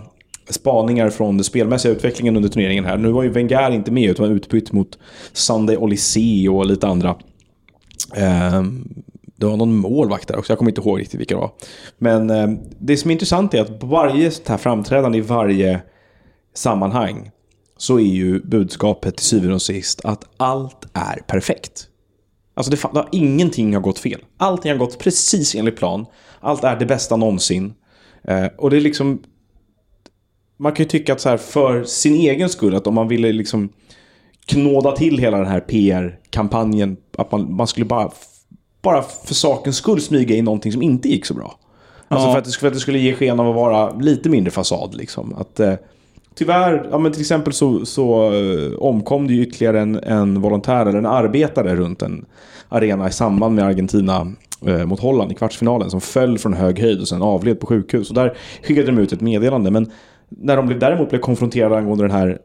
spaningar 0.49 1.11
från 1.11 1.37
den 1.37 1.45
spelmässiga 1.45 1.93
utvecklingen 1.93 2.37
under 2.37 2.49
turneringen 2.49 2.85
här. 2.85 2.97
Nu 2.97 3.11
var 3.11 3.23
ju 3.23 3.29
Wenger 3.29 3.71
inte 3.71 3.91
med 3.91 4.11
utan 4.11 4.29
var 4.29 4.35
utbytt 4.35 4.73
mot 4.73 4.99
Sunday 5.33 5.77
Olysee 5.77 6.49
och 6.49 6.67
lite 6.67 6.87
andra. 6.87 7.17
Ehm, 8.15 8.89
det 9.37 9.47
var 9.47 9.57
någon 9.57 9.77
målvakt 9.77 10.29
där 10.29 10.39
också, 10.39 10.53
jag 10.53 10.59
kommer 10.59 10.71
inte 10.71 10.81
ihåg 10.81 11.01
riktigt 11.01 11.21
vilka 11.21 11.35
det 11.35 11.41
var. 11.41 11.51
Men 11.99 12.31
ehm, 12.31 12.59
det 12.79 12.97
som 12.97 13.11
är 13.11 13.13
intressant 13.13 13.55
är 13.55 13.61
att 13.61 13.81
på 13.81 13.87
varje 13.87 14.31
sånt 14.31 14.49
här 14.49 14.57
framträdande 14.57 15.19
i 15.19 15.21
varje 15.21 15.81
sammanhang 16.55 17.31
så 17.77 17.99
är 17.99 18.03
ju 18.03 18.41
budskapet 18.41 19.17
till 19.17 19.27
syvende 19.27 19.55
och 19.55 19.63
sist 19.63 20.01
att 20.05 20.25
allt 20.37 20.87
är 20.93 21.23
perfekt. 21.27 21.89
Alltså 22.57 22.71
det, 22.71 22.77
det 22.93 22.99
har, 22.99 23.09
ingenting 23.13 23.75
har 23.75 23.81
gått 23.81 23.99
fel. 23.99 24.21
Allting 24.37 24.71
har 24.71 24.79
gått 24.79 24.99
precis 24.99 25.55
enligt 25.55 25.77
plan. 25.77 26.07
Allt 26.41 26.65
är 26.65 26.77
det 26.77 26.87
bästa 26.87 27.17
någonsin. 27.17 27.75
Eh, 28.25 28.47
och 28.59 28.71
det 28.71 28.77
är 28.77 28.81
liksom... 28.81 29.23
Man 30.59 30.73
kan 30.73 30.85
ju 30.85 30.89
tycka 30.89 31.13
att 31.13 31.21
så 31.21 31.29
här 31.29 31.37
för 31.37 31.85
sin 31.85 32.15
egen 32.15 32.49
skull, 32.49 32.75
att 32.75 32.87
om 32.87 32.95
man 32.95 33.09
ville 33.09 33.33
liksom 33.33 33.69
knåda 34.47 34.93
till 34.93 35.19
hela 35.19 35.39
den 35.39 35.47
här 35.47 35.61
PR-kampanjen, 35.61 36.97
att 37.19 37.33
man, 37.33 37.55
man 37.55 37.67
skulle 37.67 37.87
bara, 37.87 38.11
bara 38.83 39.03
för 39.03 39.35
sakens 39.35 39.77
skull 39.77 40.01
smyga 40.01 40.37
in 40.37 40.45
någonting 40.45 40.73
som 40.73 40.83
inte 40.83 41.09
gick 41.09 41.27
så 41.27 41.35
bra. 41.35 41.59
Alltså 42.09 42.27
ja. 42.29 42.33
för, 42.33 42.39
att 42.39 42.45
det, 42.45 42.53
för 42.53 42.67
att 42.67 42.75
det 42.75 42.81
skulle 42.81 42.99
ge 42.99 43.15
sken 43.15 43.41
av 43.41 43.49
att 43.49 43.55
vara 43.55 43.95
lite 43.95 44.29
mindre 44.29 44.51
fasad. 44.51 44.95
Liksom. 44.95 45.35
Att, 45.35 45.61
eh, 45.61 45.75
Tyvärr, 46.39 46.89
ja, 46.91 46.99
men 46.99 47.13
till 47.13 47.21
exempel 47.21 47.53
så, 47.53 47.87
så 47.87 48.33
uh, 48.33 48.79
omkom 48.79 49.27
det 49.27 49.35
ju 49.35 49.43
ytterligare 49.43 49.81
en, 49.81 49.97
en 49.97 50.41
volontär 50.41 50.87
eller 50.87 50.99
en 50.99 51.07
arbetare 51.07 51.77
runt 51.77 52.03
en 52.03 52.25
arena 52.69 53.09
i 53.09 53.13
samband 53.13 53.55
med 53.55 53.65
Argentina 53.65 54.33
uh, 54.69 54.87
mot 54.87 55.01
Holland 55.01 55.33
i 55.33 55.35
kvartsfinalen 55.35 55.91
som 55.91 56.01
föll 56.01 56.39
från 56.39 56.55
hög 56.55 56.79
höjd 56.79 57.01
och 57.01 57.09
sen 57.09 57.23
avled 57.23 57.61
på 57.61 57.67
sjukhus. 57.67 58.09
Och 58.09 58.15
där 58.15 58.37
skickade 58.63 58.87
de 58.87 58.99
ut 58.99 59.13
ett 59.13 59.21
meddelande. 59.21 59.71
Men 59.71 59.91
när 60.29 60.57
de 60.57 60.79
däremot 60.79 61.11
blev 61.11 61.21
konfronterade 61.21 61.77
angående 61.77 62.05
den 62.05 62.11
här 62.11 62.39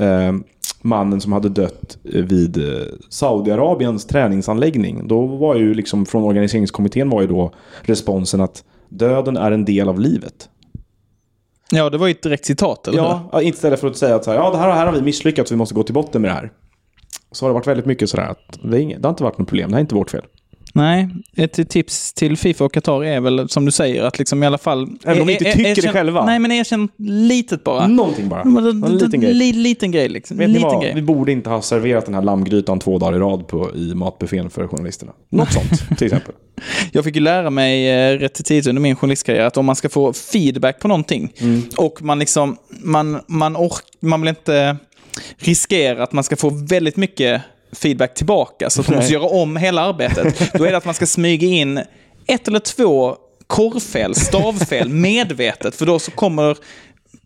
uh, 0.00 0.40
mannen 0.82 1.20
som 1.20 1.32
hade 1.32 1.48
dött 1.48 1.98
vid 2.02 2.58
Saudiarabiens 3.10 4.06
träningsanläggning. 4.06 5.08
Då 5.08 5.26
var 5.26 5.56
ju 5.56 5.74
liksom 5.74 6.06
från 6.06 6.22
organiseringskommittén 6.22 7.10
var 7.10 7.20
ju 7.20 7.26
då 7.26 7.52
responsen 7.82 8.40
att 8.40 8.64
döden 8.88 9.36
är 9.36 9.52
en 9.52 9.64
del 9.64 9.88
av 9.88 10.00
livet. 10.00 10.48
Ja, 11.72 11.90
det 11.90 11.98
var 11.98 12.06
ju 12.06 12.10
ett 12.10 12.22
direkt 12.22 12.44
citat, 12.44 12.88
eller 12.88 12.98
Ja, 12.98 13.28
hur? 13.32 13.42
istället 13.42 13.80
för 13.80 13.88
att 13.88 13.96
säga 13.96 14.14
att 14.14 14.24
så 14.24 14.30
här, 14.30 14.38
ja, 14.38 14.50
det 14.50 14.56
här, 14.58 14.70
här 14.72 14.86
har 14.86 14.92
vi 14.92 15.02
misslyckats, 15.02 15.52
vi 15.52 15.56
måste 15.56 15.74
gå 15.74 15.82
till 15.82 15.94
botten 15.94 16.22
med 16.22 16.30
det 16.30 16.34
här. 16.34 16.52
Så 17.32 17.44
har 17.44 17.50
det 17.50 17.54
varit 17.54 17.66
väldigt 17.66 17.86
mycket 17.86 18.10
sådär 18.10 18.24
att 18.26 18.58
det, 18.62 18.80
inget, 18.80 19.02
det 19.02 19.08
har 19.08 19.10
inte 19.10 19.22
varit 19.22 19.38
något 19.38 19.48
problem, 19.48 19.70
det 19.70 19.74
här 19.74 19.78
är 19.78 19.80
inte 19.80 19.94
vårt 19.94 20.10
fel. 20.10 20.24
Nej, 20.74 21.08
ett 21.36 21.70
tips 21.70 22.12
till 22.12 22.36
Fifa 22.36 22.64
och 22.64 22.72
Qatar 22.72 23.04
är 23.04 23.20
väl 23.20 23.48
som 23.48 23.64
du 23.64 23.70
säger 23.70 24.02
att 24.02 24.18
liksom 24.18 24.42
i 24.42 24.46
alla 24.46 24.58
fall... 24.58 24.88
Även 25.04 25.20
om 25.20 25.26
de 25.26 25.32
inte 25.32 25.44
tycker 25.44 25.60
erkänn, 25.60 25.84
det 25.84 25.92
själva. 25.92 26.26
Nej, 26.26 26.38
men 26.38 26.52
erkänn 26.52 26.88
litet 26.98 27.64
bara. 27.64 27.86
Någonting 27.86 28.28
bara. 28.28 28.40
En 28.40 28.98
liten 28.98 29.20
grej. 29.20 29.34
Li, 29.34 29.52
liten 29.52 29.90
grej 29.90 30.08
liksom. 30.08 30.36
Vet 30.36 30.48
liten 30.48 30.62
vad? 30.62 30.82
Grej. 30.82 30.94
Vi 30.94 31.02
borde 31.02 31.32
inte 31.32 31.50
ha 31.50 31.62
serverat 31.62 32.04
den 32.04 32.14
här 32.14 32.22
lammgrytan 32.22 32.78
två 32.78 32.98
dagar 32.98 33.16
i 33.16 33.18
rad 33.20 33.48
på, 33.48 33.76
i 33.76 33.94
matbuffén 33.94 34.50
för 34.50 34.68
journalisterna. 34.68 35.12
Något 35.28 35.52
sånt, 35.52 35.88
till 35.98 36.06
exempel. 36.06 36.34
Jag 36.92 37.04
fick 37.04 37.14
ju 37.14 37.20
lära 37.20 37.50
mig 37.50 37.90
eh, 37.90 38.18
rätt 38.18 38.44
tidigt 38.44 38.66
under 38.66 38.82
min 38.82 38.96
journalistkarriär 38.96 39.44
att 39.44 39.56
om 39.56 39.66
man 39.66 39.76
ska 39.76 39.88
få 39.88 40.12
feedback 40.12 40.80
på 40.80 40.88
någonting 40.88 41.32
mm. 41.40 41.62
och 41.76 42.02
man 42.02 42.18
liksom, 42.18 42.56
man, 42.70 43.20
man, 43.26 43.56
ork, 43.56 43.84
man 44.00 44.20
vill 44.20 44.28
inte 44.28 44.76
riskera 45.36 46.02
att 46.02 46.12
man 46.12 46.24
ska 46.24 46.36
få 46.36 46.50
väldigt 46.50 46.96
mycket 46.96 47.42
feedback 47.72 48.14
tillbaka 48.14 48.70
så 48.70 48.80
att 48.80 48.88
man 48.88 48.96
måste 48.96 49.12
göra 49.12 49.26
om 49.26 49.56
hela 49.56 49.82
arbetet. 49.82 50.52
Då 50.54 50.64
är 50.64 50.70
det 50.70 50.76
att 50.76 50.84
man 50.84 50.94
ska 50.94 51.06
smyga 51.06 51.48
in 51.48 51.80
ett 52.26 52.48
eller 52.48 52.58
två 52.58 53.16
korrfel, 53.46 54.14
stavfel, 54.14 54.88
medvetet. 54.88 55.74
För 55.74 55.86
då 55.86 55.98
så 55.98 56.10
kommer 56.10 56.56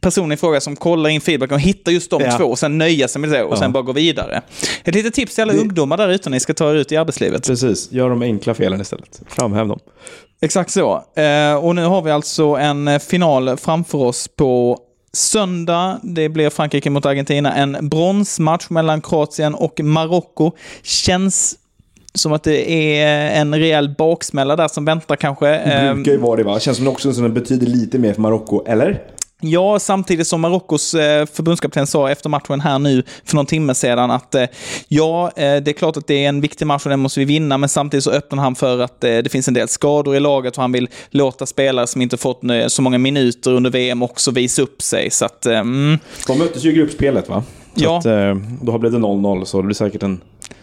personen 0.00 0.32
i 0.32 0.36
fråga 0.36 0.60
som 0.60 0.76
kollar 0.76 1.10
in 1.10 1.20
feedback 1.20 1.52
och 1.52 1.60
hittar 1.60 1.92
just 1.92 2.10
de 2.10 2.22
ja. 2.22 2.38
två 2.38 2.44
och 2.44 2.58
sen 2.58 2.78
nöja 2.78 3.08
sig 3.08 3.20
med 3.20 3.30
det 3.30 3.44
och 3.44 3.52
ja. 3.52 3.56
sen 3.56 3.72
bara 3.72 3.82
gå 3.82 3.92
vidare. 3.92 4.42
Ett 4.84 4.94
litet 4.94 5.14
tips 5.14 5.34
till 5.34 5.42
alla 5.42 5.52
det... 5.52 5.58
ungdomar 5.58 5.96
där 5.96 6.08
ute 6.08 6.30
när 6.30 6.36
ni 6.36 6.40
ska 6.40 6.54
ta 6.54 6.70
er 6.70 6.74
ut 6.74 6.92
i 6.92 6.96
arbetslivet. 6.96 7.46
Precis, 7.46 7.92
gör 7.92 8.10
de 8.10 8.22
enkla 8.22 8.54
felen 8.54 8.80
istället. 8.80 9.22
Framhäv 9.28 9.68
dem. 9.68 9.78
Exakt 10.40 10.70
så. 10.70 11.04
Eh, 11.16 11.54
och 11.54 11.74
nu 11.74 11.84
har 11.84 12.02
vi 12.02 12.10
alltså 12.10 12.44
en 12.44 13.00
final 13.00 13.56
framför 13.56 13.98
oss 13.98 14.28
på 14.28 14.78
Söndag, 15.16 16.00
det 16.02 16.28
blir 16.28 16.50
Frankrike 16.50 16.90
mot 16.90 17.06
Argentina. 17.06 17.54
En 17.54 17.88
bronsmatch 17.88 18.70
mellan 18.70 19.00
Kroatien 19.00 19.54
och 19.54 19.80
Marocko. 19.80 20.52
Känns 20.82 21.58
som 22.14 22.32
att 22.32 22.42
det 22.42 22.70
är 23.00 23.40
en 23.40 23.54
rejäl 23.54 23.94
baksmälla 23.98 24.56
där 24.56 24.68
som 24.68 24.84
väntar 24.84 25.16
kanske. 25.16 25.46
Det 25.46 25.94
brukar 25.94 26.12
ju 26.12 26.18
vara 26.18 26.36
det 26.36 26.42
va? 26.42 26.60
Känns 26.60 26.76
som 26.76 26.88
också 26.88 27.12
som 27.12 27.24
det 27.24 27.30
betyder 27.30 27.66
lite 27.66 27.98
mer 27.98 28.12
för 28.12 28.20
Marocko, 28.20 28.64
eller? 28.66 29.02
Ja, 29.44 29.78
samtidigt 29.78 30.26
som 30.26 30.40
Marockos 30.40 30.94
eh, 30.94 31.26
förbundskapten 31.26 31.86
sa 31.86 32.10
efter 32.10 32.28
matchen 32.28 32.60
här 32.60 32.78
nu 32.78 33.02
för 33.24 33.36
någon 33.36 33.46
timme 33.46 33.74
sedan 33.74 34.10
att 34.10 34.34
eh, 34.34 34.44
ja, 34.88 35.26
eh, 35.36 35.56
det 35.62 35.68
är 35.68 35.72
klart 35.72 35.96
att 35.96 36.06
det 36.06 36.24
är 36.24 36.28
en 36.28 36.40
viktig 36.40 36.66
match 36.66 36.86
och 36.86 36.90
den 36.90 37.00
måste 37.00 37.20
vi 37.20 37.26
vinna, 37.26 37.58
men 37.58 37.68
samtidigt 37.68 38.04
så 38.04 38.10
öppnar 38.10 38.42
han 38.42 38.54
för 38.54 38.78
att 38.78 39.04
eh, 39.04 39.18
det 39.18 39.32
finns 39.32 39.48
en 39.48 39.54
del 39.54 39.68
skador 39.68 40.16
i 40.16 40.20
laget 40.20 40.56
och 40.56 40.62
han 40.62 40.72
vill 40.72 40.88
låta 41.10 41.46
spelare 41.46 41.86
som 41.86 42.02
inte 42.02 42.16
fått 42.16 42.40
så 42.68 42.82
många 42.82 42.98
minuter 42.98 43.52
under 43.52 43.70
VM 43.70 44.02
också 44.02 44.30
visa 44.30 44.62
upp 44.62 44.82
sig. 44.82 45.10
Så 45.10 45.24
att, 45.24 45.46
mm. 45.46 45.98
De 46.26 46.38
möttes 46.38 46.64
ju 46.64 46.70
i 46.70 46.72
gruppspelet 46.72 47.28
va? 47.28 47.44
Så 47.74 47.84
ja. 47.84 47.98
Att, 47.98 48.04
då 48.62 48.72
har 48.72 48.72
det 48.72 48.78
blivit 48.78 48.98
0-0 48.98 49.44
så 49.44 49.56
det 49.56 49.62
blir 49.62 49.74
säkert 49.74 50.02
en 50.02 50.20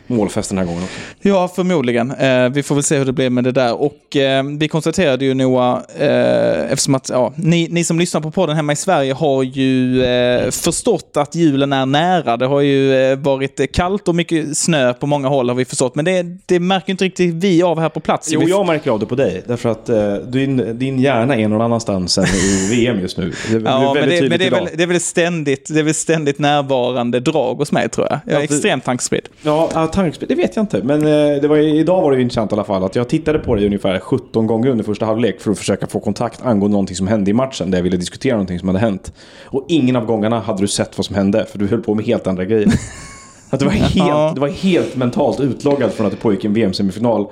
målfest 0.10 0.50
den 0.50 0.58
här 0.58 0.65
gången 0.65 0.84
också. 0.84 1.00
Ja, 1.22 1.52
förmodligen. 1.56 2.12
Eh, 2.12 2.50
vi 2.50 2.63
får 2.63 2.76
väl 2.76 2.84
se 2.84 2.98
hur 2.98 3.06
det 3.06 3.13
blir 3.13 3.30
med 3.30 3.43
det 3.43 3.52
där. 3.52 3.82
Och 3.82 4.15
eh, 4.15 4.43
vi 4.60 4.67
konstaterade 4.67 5.26
ju 5.26 5.34
Noah, 5.34 5.80
eh, 6.00 6.72
eftersom 6.72 6.95
att 6.95 7.10
ja, 7.10 7.34
ni, 7.36 7.67
ni 7.72 7.84
som 7.84 8.00
lyssnar 8.00 8.22
på 8.22 8.32
podden 8.32 8.56
hemma 8.56 8.74
i 8.74 8.76
Sverige 8.76 9.13
har 9.13 9.43
ju 9.43 10.04
eh, 10.04 10.52
förstått 10.52 11.12
att 11.15 11.36
julen 11.36 11.74
är 11.74 11.86
nära. 11.86 12.38
Det 12.38 12.45
har 12.45 12.62
ju 12.62 12.95
eh, 12.95 13.17
varit 13.17 13.72
kallt 13.74 14.08
och 14.08 14.15
mycket 14.15 14.58
snö 14.58 14.93
på 14.93 15.08
många 15.08 15.28
håll 15.28 15.50
har 15.50 15.56
vi 15.56 15.65
förstått. 15.65 15.95
Men 15.95 16.06
det, 16.06 16.26
det 16.45 16.60
märker 16.60 16.91
inte 16.91 17.04
riktigt 17.06 17.34
vi 17.34 17.63
av 17.63 17.80
här 17.80 17.89
på 17.89 18.00
plats. 18.00 18.30
Jo, 18.32 18.39
vi, 18.39 18.50
jag 18.50 18.65
märker 18.65 18.91
av 18.91 19.00
det 19.00 19.06
på 19.06 19.15
dig. 19.15 19.43
Därför 19.48 19.69
att 19.69 19.89
eh, 19.89 20.13
din, 20.13 20.80
din 20.80 21.00
hjärna 21.00 21.36
är 21.36 21.48
någon 21.48 21.62
annanstans 21.62 22.17
än 22.17 22.26
i 22.26 22.67
VM 22.76 23.00
just 23.00 23.17
nu. 23.17 23.34
Det 23.52 23.60
Ja, 23.60 23.93
men, 23.93 24.10
det, 24.10 24.30
men 24.30 24.39
det, 24.39 24.45
är 24.45 24.52
väl, 24.52 24.67
det 24.76 24.84
är 24.84 24.88
väl 24.88 25.00
ständigt, 25.00 25.67
det 25.69 25.80
är 25.80 25.84
väl 25.84 25.93
ständigt 25.93 26.39
närvarande 26.39 27.19
drag 27.19 27.56
hos 27.56 27.72
mig 27.72 27.89
tror 27.89 28.08
jag. 28.10 28.19
Jag 28.26 28.34
är 28.34 28.39
Ja, 28.39 28.43
extremt 28.43 28.86
tankespridd. 28.86 29.28
Ja, 29.41 29.69
ja, 29.74 29.88
tankespel, 30.03 30.27
det 30.27 30.35
vet 30.35 30.55
jag 30.55 30.63
inte. 30.63 30.83
Men 30.83 31.01
eh, 31.01 31.41
det 31.41 31.47
var, 31.47 31.57
idag 31.57 32.01
var 32.01 32.12
det 32.12 32.21
intressant 32.21 32.51
i 32.51 32.55
alla 32.55 32.63
fall 32.63 32.83
att 32.83 32.95
jag 32.95 33.09
tittade 33.09 33.39
på 33.39 33.55
det 33.55 33.65
ungefär 33.65 33.99
17 33.99 34.47
gånger 34.47 34.69
under 34.69 34.83
första 34.83 35.05
halvlek 35.05 35.41
för 35.41 35.51
att 35.51 35.57
försöka 35.57 35.88
få 35.88 35.99
kontakt 35.99 36.41
angående 36.41 36.73
någonting 36.73 36.95
som 36.95 37.07
hände 37.07 37.31
i 37.31 37.33
matchen 37.33 37.71
där 37.71 37.77
jag 37.77 37.83
ville 37.83 37.97
diskutera 37.97 38.33
någonting 38.33 38.59
som 38.59 38.67
hade 38.67 38.79
hänt. 38.79 39.13
Och 39.45 39.65
ingen 39.69 39.95
av 39.95 40.05
gångerna 40.05 40.39
hade 40.39 40.62
du 40.62 40.67
sett 40.67 40.97
vad 40.97 41.05
som 41.05 41.15
hände 41.15 41.45
för 41.45 41.59
du 41.59 41.67
höll 41.67 41.81
på 41.81 41.95
med 41.95 42.05
helt 42.05 42.27
andra 42.27 42.45
grejer. 42.45 42.67
Att 43.49 43.59
du, 43.59 43.65
var 43.65 43.71
helt, 43.71 44.35
du 44.35 44.41
var 44.41 44.47
helt 44.47 44.95
mentalt 44.95 45.39
utloggad 45.39 45.91
från 45.91 46.05
att 46.05 46.12
det 46.12 46.17
pågick 46.17 46.45
en 46.45 46.53
VM-semifinal 46.53 47.27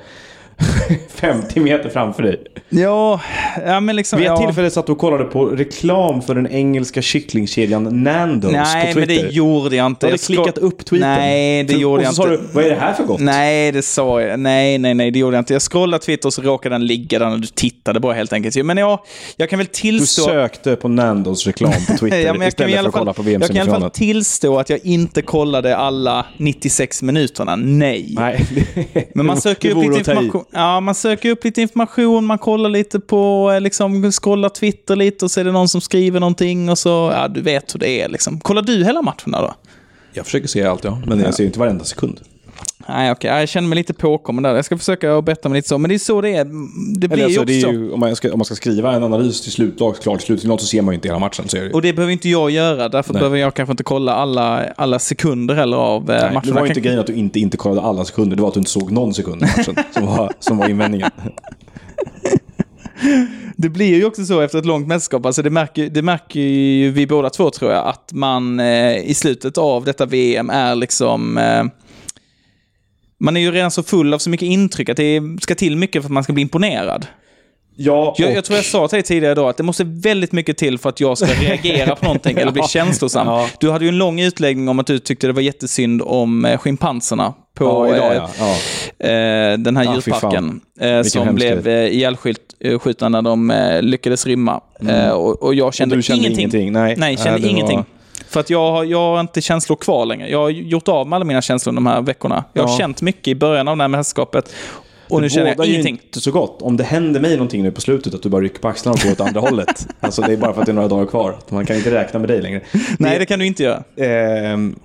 50 1.16 1.60
meter 1.60 1.90
framför 1.90 2.24
dig. 2.24 2.44
Ja, 2.70 3.22
ja 3.66 3.80
men 3.80 3.96
liksom... 3.96 4.20
Vid 4.20 4.28
ett 4.28 4.34
ja. 4.40 4.46
tillfälle 4.46 4.70
satt 4.70 4.86
du 4.86 4.92
och 4.92 4.98
kollade 4.98 5.24
på 5.24 5.46
reklam 5.46 6.22
för 6.22 6.36
den 6.36 6.48
engelska 6.48 7.02
kycklingkedjan 7.02 8.04
Nandos 8.04 8.52
Nej, 8.52 8.94
på 8.94 9.00
men 9.00 9.08
Twitter. 9.08 9.28
det 9.28 9.34
gjorde 9.34 9.76
jag 9.76 9.86
inte. 9.86 10.06
Du 10.08 10.12
hade 10.12 10.14
Jag 10.14 10.22
klickat 10.22 10.58
upp 10.58 10.86
tweeten. 10.86 11.10
Nej, 11.10 11.64
det 11.64 11.74
gjorde 11.74 11.98
och 11.98 12.04
jag 12.04 12.14
så 12.16 12.24
sa 12.24 12.32
inte. 12.34 12.44
du, 12.44 12.50
vad 12.54 12.66
är 12.66 12.70
det 12.70 12.76
här 12.76 12.94
för 12.94 13.04
gott? 13.04 13.20
Nej, 13.20 13.72
det 13.72 13.82
sa 13.82 14.22
jag. 14.22 14.40
Nej, 14.40 14.78
nej, 14.78 14.94
nej, 14.94 15.12
det 15.12 15.20
gjorde 15.20 15.38
jag 15.38 15.42
inte. 15.42 15.54
Jag 15.54 15.62
scrollade 15.62 16.04
Twitter 16.04 16.28
och 16.28 16.34
så 16.34 16.42
råkade 16.42 16.76
den 16.76 16.86
ligga 16.86 17.20
där 17.20 17.30
när 17.30 17.38
du 17.38 17.48
tittade 17.48 18.00
bara 18.00 18.14
helt 18.14 18.34
enkelt. 18.34 18.66
Men 18.66 18.78
ja, 18.78 19.04
jag 19.38 19.50
kan 19.50 19.60
väl 19.60 19.68
Du 19.68 19.74
tillstå... 19.74 20.22
sökte 20.22 20.76
på 20.76 20.88
Nandos 20.88 21.48
reklam 21.48 21.72
på 21.88 21.94
Twitter 22.00 22.20
Ja, 22.20 22.34
men 22.34 22.42
jag 22.42 22.56
kan, 22.56 22.70
istället 22.70 22.82
för 22.82 22.88
att 22.88 22.94
kolla 22.94 23.14
på 23.14 23.30
jag 23.30 23.42
kan 23.48 23.56
i 23.56 23.60
alla 23.60 23.80
fall 23.80 23.90
tillstå 23.90 24.60
att 24.60 24.70
jag 24.70 24.80
inte 24.86 25.22
kollade 25.22 25.78
alla 25.78 26.26
96 26.38 27.02
minuterna. 27.02 27.56
Nej. 27.56 28.14
Nej, 28.16 28.46
Men 29.14 29.26
man 29.26 29.42
söker, 29.42 29.72
upp 29.72 29.84
lite 29.84 29.98
information. 29.98 30.44
Ja, 30.52 30.80
man 30.80 30.96
söker 30.96 31.30
upp 31.30 31.44
lite 31.44 31.62
information, 31.62 32.26
man 32.26 32.38
kollar 32.38 32.70
lite 32.70 33.00
på, 33.00 33.52
eh, 33.54 33.62
liksom, 33.62 34.12
scrollar 34.12 34.50
Twitter 34.50 34.96
lite 34.96 35.26
och 35.26 35.32
så 35.32 35.40
är 35.40 35.44
det 35.44 35.52
någon 35.52 35.70
som 35.70 35.82
skriver 35.82 36.20
någonting 36.20 36.70
och 36.70 36.78
så, 36.78 37.12
ja, 37.14 37.28
du 37.28 37.42
vet 37.42 37.76
hur 37.76 37.80
det 37.80 38.02
är 38.02 38.10
liksom. 38.10 38.40
Kollar 38.40 38.62
du 38.62 38.84
hela 38.84 39.02
matcherna 39.02 39.42
då? 39.42 39.56
Jag 40.14 40.26
försöker 40.26 40.48
se 40.48 40.64
allt, 40.64 40.84
ja. 40.84 41.02
Men 41.06 41.20
jag 41.20 41.34
ser 41.34 41.46
inte 41.46 41.60
varenda 41.60 41.86
sekund. 41.86 42.20
Nej, 42.90 43.12
okej. 43.12 43.32
Jag 43.32 43.50
känner 43.50 43.68
mig 43.68 43.76
lite 43.76 43.94
påkommen 43.94 44.44
där. 44.44 44.56
Jag 44.56 44.66
ska 44.66 44.78
försöka 44.78 45.22
betta 45.22 45.50
mig 45.50 45.58
lite 45.58 45.68
så. 45.68 45.78
Men 45.78 45.90
det 45.90 45.96
är 45.96 46.00
så 46.00 46.22
det 46.22 46.30
är. 46.30 46.44
Det 47.00 47.08
blir 47.08 47.12
Eller 47.12 47.18
ju 47.18 47.40
alltså, 47.40 47.42
också 47.42 47.72
ju, 47.72 47.92
om, 47.92 48.00
man 48.00 48.16
ska, 48.16 48.32
om 48.34 48.40
man 48.40 48.46
ska 48.46 48.56
skriva 48.56 48.94
en 48.96 49.04
analys 49.04 49.42
till 49.42 49.52
slutlag, 49.52 49.96
klart 50.02 50.22
slutsignal, 50.22 50.60
så 50.60 50.66
ser 50.66 50.82
man 50.82 50.94
ju 50.94 50.96
inte 50.96 51.08
hela 51.08 51.20
matchen. 51.20 51.50
Så 51.50 51.58
det. 51.58 51.74
Och 51.74 51.82
det 51.82 51.94
behöver 51.94 52.14
inte 52.14 52.30
jag 52.30 52.52
göra. 52.52 52.90
Därför 52.90 53.14
Nej. 53.14 53.20
behöver 53.20 53.38
jag 53.38 53.54
kanske 53.54 53.72
inte 53.72 53.84
kolla 53.84 54.14
alla, 54.14 54.66
alla 54.78 55.00
sekunder 55.00 55.56
heller 55.56 55.78
av 55.78 56.02
eh, 56.02 56.08
Nej, 56.08 56.20
matcherna. 56.22 56.42
det 56.42 56.52
var 56.52 56.62
ju 56.62 56.68
inte 56.68 56.74
Kan- 56.74 56.84
grejen 56.84 57.00
att 57.00 57.08
du 57.08 57.14
inte, 57.14 57.40
inte 57.40 57.58
kollade 57.58 57.88
alla 57.88 58.06
sekunder, 58.06 58.36
det 58.36 58.42
var 58.42 58.48
att 58.50 58.54
du 58.54 58.60
inte 58.60 58.72
såg 58.72 58.92
någon 58.92 59.14
sekund 59.14 59.42
i 59.42 59.46
matchen 59.46 59.76
som 59.92 60.06
var, 60.06 60.34
som 60.40 60.58
var 60.58 60.70
invändningen. 60.70 61.10
Det 63.56 63.70
blir 63.70 63.96
ju 63.96 64.06
också 64.06 64.26
så 64.26 64.42
efter 64.42 64.60
ett 64.60 64.66
långt 64.66 64.88
mästerskap, 64.88 65.26
alltså 65.26 65.42
det 65.42 65.50
märker, 65.50 65.90
det 65.90 66.02
märker 66.02 66.40
ju 66.40 66.92
vi 66.92 67.08
båda 67.08 67.30
två 67.30 67.50
tror 67.50 67.72
jag, 67.72 67.88
att 67.88 68.14
man 68.14 68.60
eh, 68.60 68.98
i 68.98 69.14
slutet 69.14 69.58
av 69.58 69.86
detta 69.86 70.06
VM 70.06 70.50
är 70.50 70.76
liksom... 70.76 71.38
Eh, 71.38 71.64
man 73.20 73.38
är 73.38 73.42
ju 73.42 73.52
redan 73.52 73.72
så 73.72 73.84
full 73.84 74.14
av 74.14 74.18
så 74.20 74.30
mycket 74.30 74.46
intryck 74.48 74.90
att 74.90 74.98
det 74.98 75.22
ska 75.42 75.56
till 75.56 75.76
mycket 75.78 76.02
för 76.02 76.08
att 76.08 76.14
man 76.14 76.24
ska 76.24 76.34
bli 76.34 76.42
imponerad. 76.42 77.06
Ja, 77.80 78.16
Jag, 78.18 78.30
och- 78.30 78.36
jag 78.38 78.44
tror 78.46 78.56
jag 78.58 78.66
sa 78.66 78.88
till 78.88 78.96
dig 78.96 79.04
tidigare 79.04 79.32
idag 79.32 79.50
att 79.50 79.58
det 79.58 79.64
måste 79.64 79.84
väldigt 79.84 80.32
mycket 80.32 80.58
till 80.58 80.78
för 80.78 80.90
att 80.90 81.00
jag 81.00 81.18
ska 81.18 81.28
reagera 81.28 81.96
på 81.96 82.06
någonting 82.06 82.38
eller 82.42 82.52
bli 82.52 82.62
känslosam. 82.64 83.28
Ja. 83.28 83.48
Du 83.60 83.72
hade 83.72 83.86
ju 83.86 83.90
en 83.90 83.98
lång 83.98 84.20
utläggning 84.20 84.70
om 84.70 84.80
att 84.80 84.88
du 84.88 85.00
tyckte 85.00 85.28
det 85.28 85.34
var 85.34 85.42
jättesynd 85.42 86.02
om 86.06 86.46
eh, 86.46 86.58
schimpanserna 86.58 87.34
på 87.56 87.66
ja, 87.66 87.96
idag, 87.96 88.30
eh, 89.00 89.10
eh, 89.52 89.58
den 89.58 89.78
här 89.78 89.84
Ja, 89.84 90.02
fy 90.02 90.12
djurparken. 90.12 90.62
Eh, 90.80 91.02
som 91.04 91.36
blev 91.36 91.68
eh, 91.68 91.74
ihjälskjutna 91.88 93.10
när 93.10 93.22
de 93.22 93.52
eh, 93.52 93.82
lyckades 93.82 94.26
rymma. 94.26 94.62
Eh, 94.90 95.10
och, 95.10 95.44
och 95.44 95.54
jag 95.56 95.74
kände, 95.74 95.94
Mm. 95.94 96.00
du 96.00 96.04
kände 96.04 96.20
ingenting. 96.24 96.40
ingenting? 96.42 96.72
Nej. 96.72 96.96
Nej, 96.98 97.14
jag 97.14 97.20
kände 97.24 97.32
Nej, 97.32 97.42
det 97.42 97.46
var- 97.64 97.72
ingenting. 97.72 97.86
För 98.30 98.40
att 98.40 98.50
jag, 98.50 98.86
jag 98.86 98.98
har 98.98 99.20
inte 99.20 99.42
känslor 99.42 99.76
kvar 99.76 100.06
längre. 100.06 100.30
Jag 100.30 100.40
har 100.40 100.50
gjort 100.50 100.88
av 100.88 101.08
med 101.08 101.16
alla 101.18 101.26
mina 101.26 101.42
känslor 101.42 101.74
de 101.74 101.86
här 101.86 102.02
veckorna. 102.02 102.44
Jag 102.54 102.64
har 102.64 102.70
Ja. 102.70 102.78
känt 102.78 103.02
mycket 103.02 103.28
i 103.28 103.36
början 103.36 103.68
av 103.68 103.78
det 103.78 103.84
här 103.84 103.88
mästerskapet. 103.88 104.54
Och 105.10 105.22
nu 105.22 105.28
Det 105.28 105.30
känner 105.34 105.56
jag 105.58 105.66
ingenting. 105.68 106.00
inte 106.06 106.20
så 106.22 106.32
gott. 106.32 106.62
Om 106.62 106.78
det 106.78 106.84
händer 106.84 107.20
mig 107.20 107.32
någonting 107.32 107.64
nu 107.64 107.72
på 107.72 107.82
slutet, 107.82 108.14
att 108.14 108.24
du 108.24 108.30
bara 108.30 108.42
rycker 108.42 108.60
på 108.60 108.68
axlarna 108.68 108.94
och 108.94 109.00
går 109.00 109.12
åt 109.12 109.22
andra 109.22 109.40
hållet. 109.50 109.88
Alltså 110.00 110.22
det 110.22 110.34
är 110.34 110.38
bara 110.38 110.54
för 110.54 110.60
att 110.62 110.66
det 110.66 110.72
är 110.72 110.74
några 110.74 110.88
dagar 110.88 111.06
kvar. 111.06 111.38
Man 111.50 111.66
kan 111.66 111.76
inte 111.76 111.92
räkna 111.92 112.20
med 112.20 112.30
dig 112.30 112.42
längre. 112.42 112.62
Nej, 113.00 113.20
det 113.20 113.26
kan 113.26 113.40
du 113.40 113.46
inte 113.46 113.64
göra. 113.64 113.84
Ehm, 113.98 114.80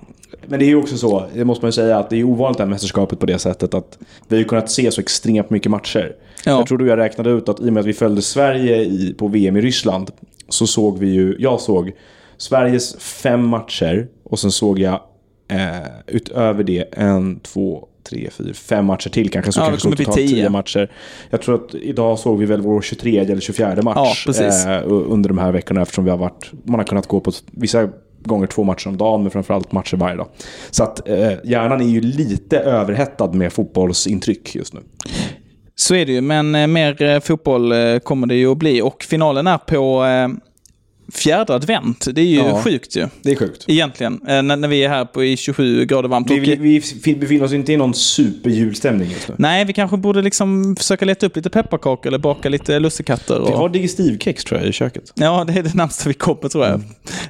men 0.45 0.59
det 0.59 0.65
är 0.65 0.67
ju 0.67 0.75
också 0.75 0.97
så, 0.97 1.25
det 1.35 1.45
måste 1.45 1.65
man 1.65 1.67
ju 1.67 1.71
säga, 1.73 1.97
att 1.97 2.09
det 2.09 2.19
är 2.19 2.23
ovanligt 2.23 2.57
det 2.57 2.63
här 2.63 2.69
mästerskapet 2.69 3.19
på 3.19 3.25
det 3.25 3.39
sättet 3.39 3.73
att 3.73 3.97
vi 4.27 4.37
har 4.37 4.43
kunnat 4.43 4.71
se 4.71 4.91
så 4.91 5.01
extremt 5.01 5.49
mycket 5.49 5.71
matcher. 5.71 6.15
Ja. 6.45 6.51
Jag 6.51 6.67
tror 6.67 6.77
du 6.77 6.87
jag 6.87 6.97
räknade 6.99 7.29
ut 7.29 7.49
att 7.49 7.59
i 7.59 7.69
och 7.69 7.73
med 7.73 7.81
att 7.81 7.87
vi 7.87 7.93
följde 7.93 8.21
Sverige 8.21 8.81
i, 8.81 9.15
på 9.17 9.27
VM 9.27 9.57
i 9.57 9.61
Ryssland 9.61 10.11
så 10.49 10.67
såg 10.67 10.97
vi 10.99 11.07
ju, 11.07 11.35
jag 11.39 11.59
såg 11.61 11.91
Sveriges 12.37 12.95
fem 12.99 13.47
matcher 13.47 14.07
och 14.23 14.39
sen 14.39 14.51
såg 14.51 14.79
jag 14.79 14.99
eh, 15.47 15.87
utöver 16.07 16.63
det 16.63 16.85
en, 16.91 17.39
två, 17.39 17.87
tre, 18.09 18.29
fyra, 18.31 18.53
fem 18.53 18.85
matcher 18.85 19.09
till 19.09 19.29
kanske. 19.31 19.51
Så 19.51 19.59
Ja, 19.59 19.63
det 19.63 19.69
kanske 19.69 19.85
kommer 19.85 19.95
såg 19.95 20.15
bli 20.15 20.25
tio. 20.27 20.35
tio 20.35 20.49
matcher. 20.49 20.91
Jag 21.29 21.41
tror 21.41 21.55
att 21.55 21.75
idag 21.75 22.19
såg 22.19 22.39
vi 22.39 22.45
väl 22.45 22.61
vår 22.61 22.81
23 22.81 23.17
eller 23.19 23.39
24 23.39 23.81
match 23.81 24.25
Ja, 24.27 24.43
eh, 24.45 24.81
under 24.87 25.29
de 25.29 25.37
här 25.37 25.51
veckorna 25.51 25.81
eftersom 25.81 26.05
vi 26.05 26.11
har 26.11 26.17
varit, 26.17 26.51
man 26.63 26.79
har 26.79 26.85
kunnat 26.87 27.07
gå 27.07 27.19
på 27.19 27.31
vissa 27.51 27.89
gånger 28.25 28.47
två 28.47 28.63
matcher 28.63 28.87
om 28.87 28.97
dagen 28.97 29.21
men 29.21 29.31
framförallt 29.31 29.71
matcher 29.71 29.97
varje 29.97 30.15
dag. 30.15 30.27
Så 30.71 30.83
att 30.83 31.07
eh, 31.09 31.31
hjärnan 31.43 31.81
är 31.81 31.85
ju 31.85 32.01
lite 32.01 32.59
överhettad 32.59 33.31
med 33.31 33.53
fotbollsintryck 33.53 34.55
just 34.55 34.73
nu. 34.73 34.79
Så 35.75 35.95
är 35.95 36.05
det 36.05 36.11
ju, 36.11 36.21
men 36.21 36.55
eh, 36.55 36.67
mer 36.67 37.01
eh, 37.01 37.19
fotboll 37.19 37.71
eh, 37.71 37.99
kommer 37.99 38.27
det 38.27 38.35
ju 38.35 38.51
att 38.51 38.57
bli. 38.57 38.81
Och 38.81 39.03
finalen 39.03 39.47
är 39.47 39.57
på 39.57 40.05
eh, 40.05 40.27
fjärde 41.13 41.53
advent. 41.55 42.07
Det 42.13 42.21
är 42.21 42.25
ju 42.25 42.35
Ja. 42.37 42.61
sjukt 42.63 42.95
ju. 42.95 43.07
Det 43.21 43.31
är 43.31 43.35
sjukt. 43.35 43.65
Egentligen, 43.67 44.13
eh, 44.27 44.41
när, 44.41 44.55
när 44.55 44.67
vi 44.67 44.83
är 44.83 44.89
här 44.89 45.05
på 45.05 45.23
i 45.23 45.37
27 45.37 45.85
grader 45.85 46.09
varmt. 46.09 46.31
Vi, 46.31 46.39
vi, 46.39 46.55
vi 46.55 46.81
fi- 46.81 47.15
befinner 47.15 47.45
oss 47.45 47.53
inte 47.53 47.73
i 47.73 47.77
någon 47.77 47.93
superjulstämning 47.93 49.09
just 49.11 49.27
nu. 49.27 49.35
Nej, 49.37 49.65
vi 49.65 49.73
kanske 49.73 49.97
borde 49.97 50.21
liksom 50.21 50.75
försöka 50.75 51.05
leta 51.05 51.25
upp 51.25 51.35
lite 51.35 51.49
pepparkakor 51.49 52.07
eller 52.07 52.17
baka 52.17 52.49
lite 52.49 52.79
lussekatter. 52.79 53.33
Vi 53.39 53.41
Och... 53.53 53.57
har 53.57 53.69
digestivkex 53.69 54.43
tror 54.43 54.59
jag 54.59 54.69
i 54.69 54.71
köket. 54.73 55.03
Ja, 55.15 55.43
det 55.47 55.53
är 55.59 55.63
det 55.63 55.73
närmsta 55.75 56.09
vi 56.09 56.13
kommer 56.13 56.49
tror 56.49 56.65
jag. 56.65 56.81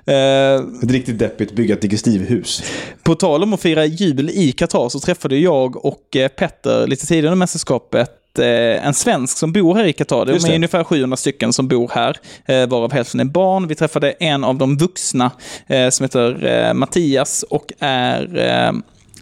Mm. 0.05 0.59
Eh, 0.62 0.83
Ett 0.83 0.91
riktigt 0.91 1.19
deppigt 1.19 1.51
bygga 1.55 1.73
ett 1.75 1.81
digestivhus. 1.81 2.63
på 3.03 3.15
tal 3.15 3.43
om 3.43 3.53
att 3.53 3.62
fira 3.62 3.86
jul 3.86 4.29
i 4.29 4.51
Qatar 4.51 4.89
så 4.89 4.99
träffade 4.99 5.38
jag 5.38 5.86
och 5.86 6.15
eh, 6.15 6.27
Petter 6.27 6.88
lite 6.88 7.05
tidigare 7.07 7.27
under 7.27 7.38
mästerskapet 7.38 8.09
eh, 8.39 8.88
en 8.88 8.93
svensk 8.93 9.38
som 9.38 9.52
bor 9.52 9.76
här 9.76 9.86
i 9.86 9.93
Qatar. 9.93 10.26
Det 10.26 10.32
är 10.32 10.56
ungefär 10.56 10.84
700 10.84 11.17
stycken 11.17 11.54
som 11.54 11.67
bor 11.67 11.91
här, 11.93 12.17
eh, 12.46 12.67
varav 12.67 12.93
hälften 12.93 13.19
är 13.19 13.26
barn. 13.26 13.67
Vi 13.67 13.76
träffade 13.76 14.12
en 14.12 14.43
av 14.43 14.58
de 14.58 14.78
vuxna 14.78 15.32
eh, 15.67 15.89
som 15.89 16.04
heter 16.04 16.74
Mattias 16.74 17.43
och 17.43 17.74
är 17.80 18.74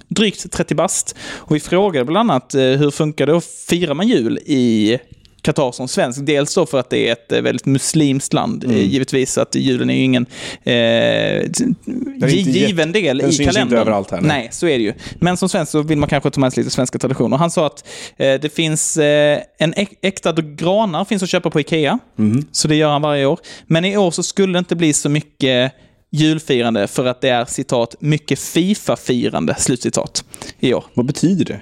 drygt 0.07 0.51
30 0.51 0.75
bast. 0.75 1.15
Och 1.33 1.55
vi 1.55 1.59
frågade 1.59 2.05
bland 2.05 2.31
annat 2.31 2.51
hur 2.55 2.91
funkar 2.91 3.25
det 3.25 3.37
att 3.37 3.45
fira 3.45 3.93
man 3.93 4.07
jul 4.07 4.39
i 4.45 4.99
Qatar 5.41 5.71
som 5.71 5.87
svensk. 5.87 6.19
Dels 6.25 6.55
då 6.55 6.65
för 6.65 6.79
att 6.79 6.89
det 6.89 7.07
är 7.07 7.11
ett 7.11 7.31
eh, 7.31 7.41
väldigt 7.41 7.65
muslimskt 7.65 8.33
land, 8.33 8.63
Mm. 8.63 8.75
eh, 8.75 8.83
givetvis. 8.83 9.37
att 9.37 9.55
julen 9.55 9.89
är 9.89 9.93
ju 9.95 10.03
ingen 10.03 10.25
eh, 10.63 11.43
inte 11.45 12.49
given 12.49 12.91
del 12.91 13.17
den 13.17 13.29
i 13.29 13.31
syns 13.33 13.39
inte 13.39 13.53
kalendern. 13.53 13.79
överallt 13.79 14.11
här, 14.11 14.21
nej. 14.21 14.27
nej, 14.39 14.49
så 14.51 14.67
är 14.67 14.77
det 14.77 14.83
ju. 14.83 14.93
Men 15.19 15.37
som 15.37 15.49
svensk 15.49 15.71
så 15.71 15.81
vill 15.81 15.97
man 15.97 16.09
kanske 16.09 16.29
ta 16.29 16.39
med 16.41 16.53
sig 16.53 16.63
lite 16.63 16.75
svenska 16.75 16.99
traditioner. 16.99 17.37
Han 17.37 17.51
sa 17.51 17.65
att 17.65 17.87
eh, 18.17 18.39
det 18.41 18.53
finns 18.55 18.97
eh, 18.97 19.39
en 19.59 19.73
äk- 19.73 19.95
äkta 20.01 20.31
granar 20.33 21.05
finns 21.05 21.23
att 21.23 21.29
köpa 21.29 21.49
på 21.49 21.59
Ikea. 21.59 21.99
Mhm. 22.15 22.45
Så 22.51 22.67
det 22.67 22.75
gör 22.75 22.89
han 22.89 23.01
varje 23.01 23.25
år. 23.25 23.39
Men 23.67 23.85
i 23.85 23.97
år 23.97 24.11
så 24.11 24.23
skulle 24.23 24.53
det 24.53 24.59
inte 24.59 24.75
bli 24.75 24.93
så 24.93 25.09
mycket 25.09 25.71
julfirande 26.11 26.87
för 26.87 27.05
att 27.05 27.21
det 27.21 27.29
är 27.29 27.45
citat 27.45 27.95
mycket 27.99 28.39
Fifa-firande, 28.39 29.55
slutcitat, 29.57 30.23
i 30.59 30.73
år. 30.73 30.83
Vad 30.93 31.05
betyder 31.05 31.45
det? 31.45 31.61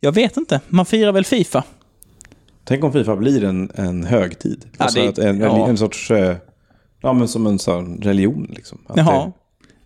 Jag 0.00 0.12
vet 0.12 0.36
inte, 0.36 0.60
man 0.68 0.86
firar 0.86 1.12
väl 1.12 1.24
Fifa? 1.24 1.64
Tänk 2.68 2.84
om 2.84 2.92
Fifa 2.92 3.16
blir 3.16 3.44
en, 3.44 3.70
en 3.74 4.04
högtid. 4.04 4.64
Ja, 4.78 4.84
alltså 4.84 5.00
det- 5.00 5.08
att 5.08 5.18
en, 5.18 5.40
ja. 5.40 5.68
en 5.68 5.78
sorts... 5.78 6.10
eh, 6.10 6.36
Ja, 7.02 7.12
men 7.12 7.28
som 7.28 7.46
en 7.46 7.58
sån 7.58 7.98
religion 8.02 8.46
liksom. 8.56 8.78
Att 8.86 8.96
Jaha. 8.96 9.24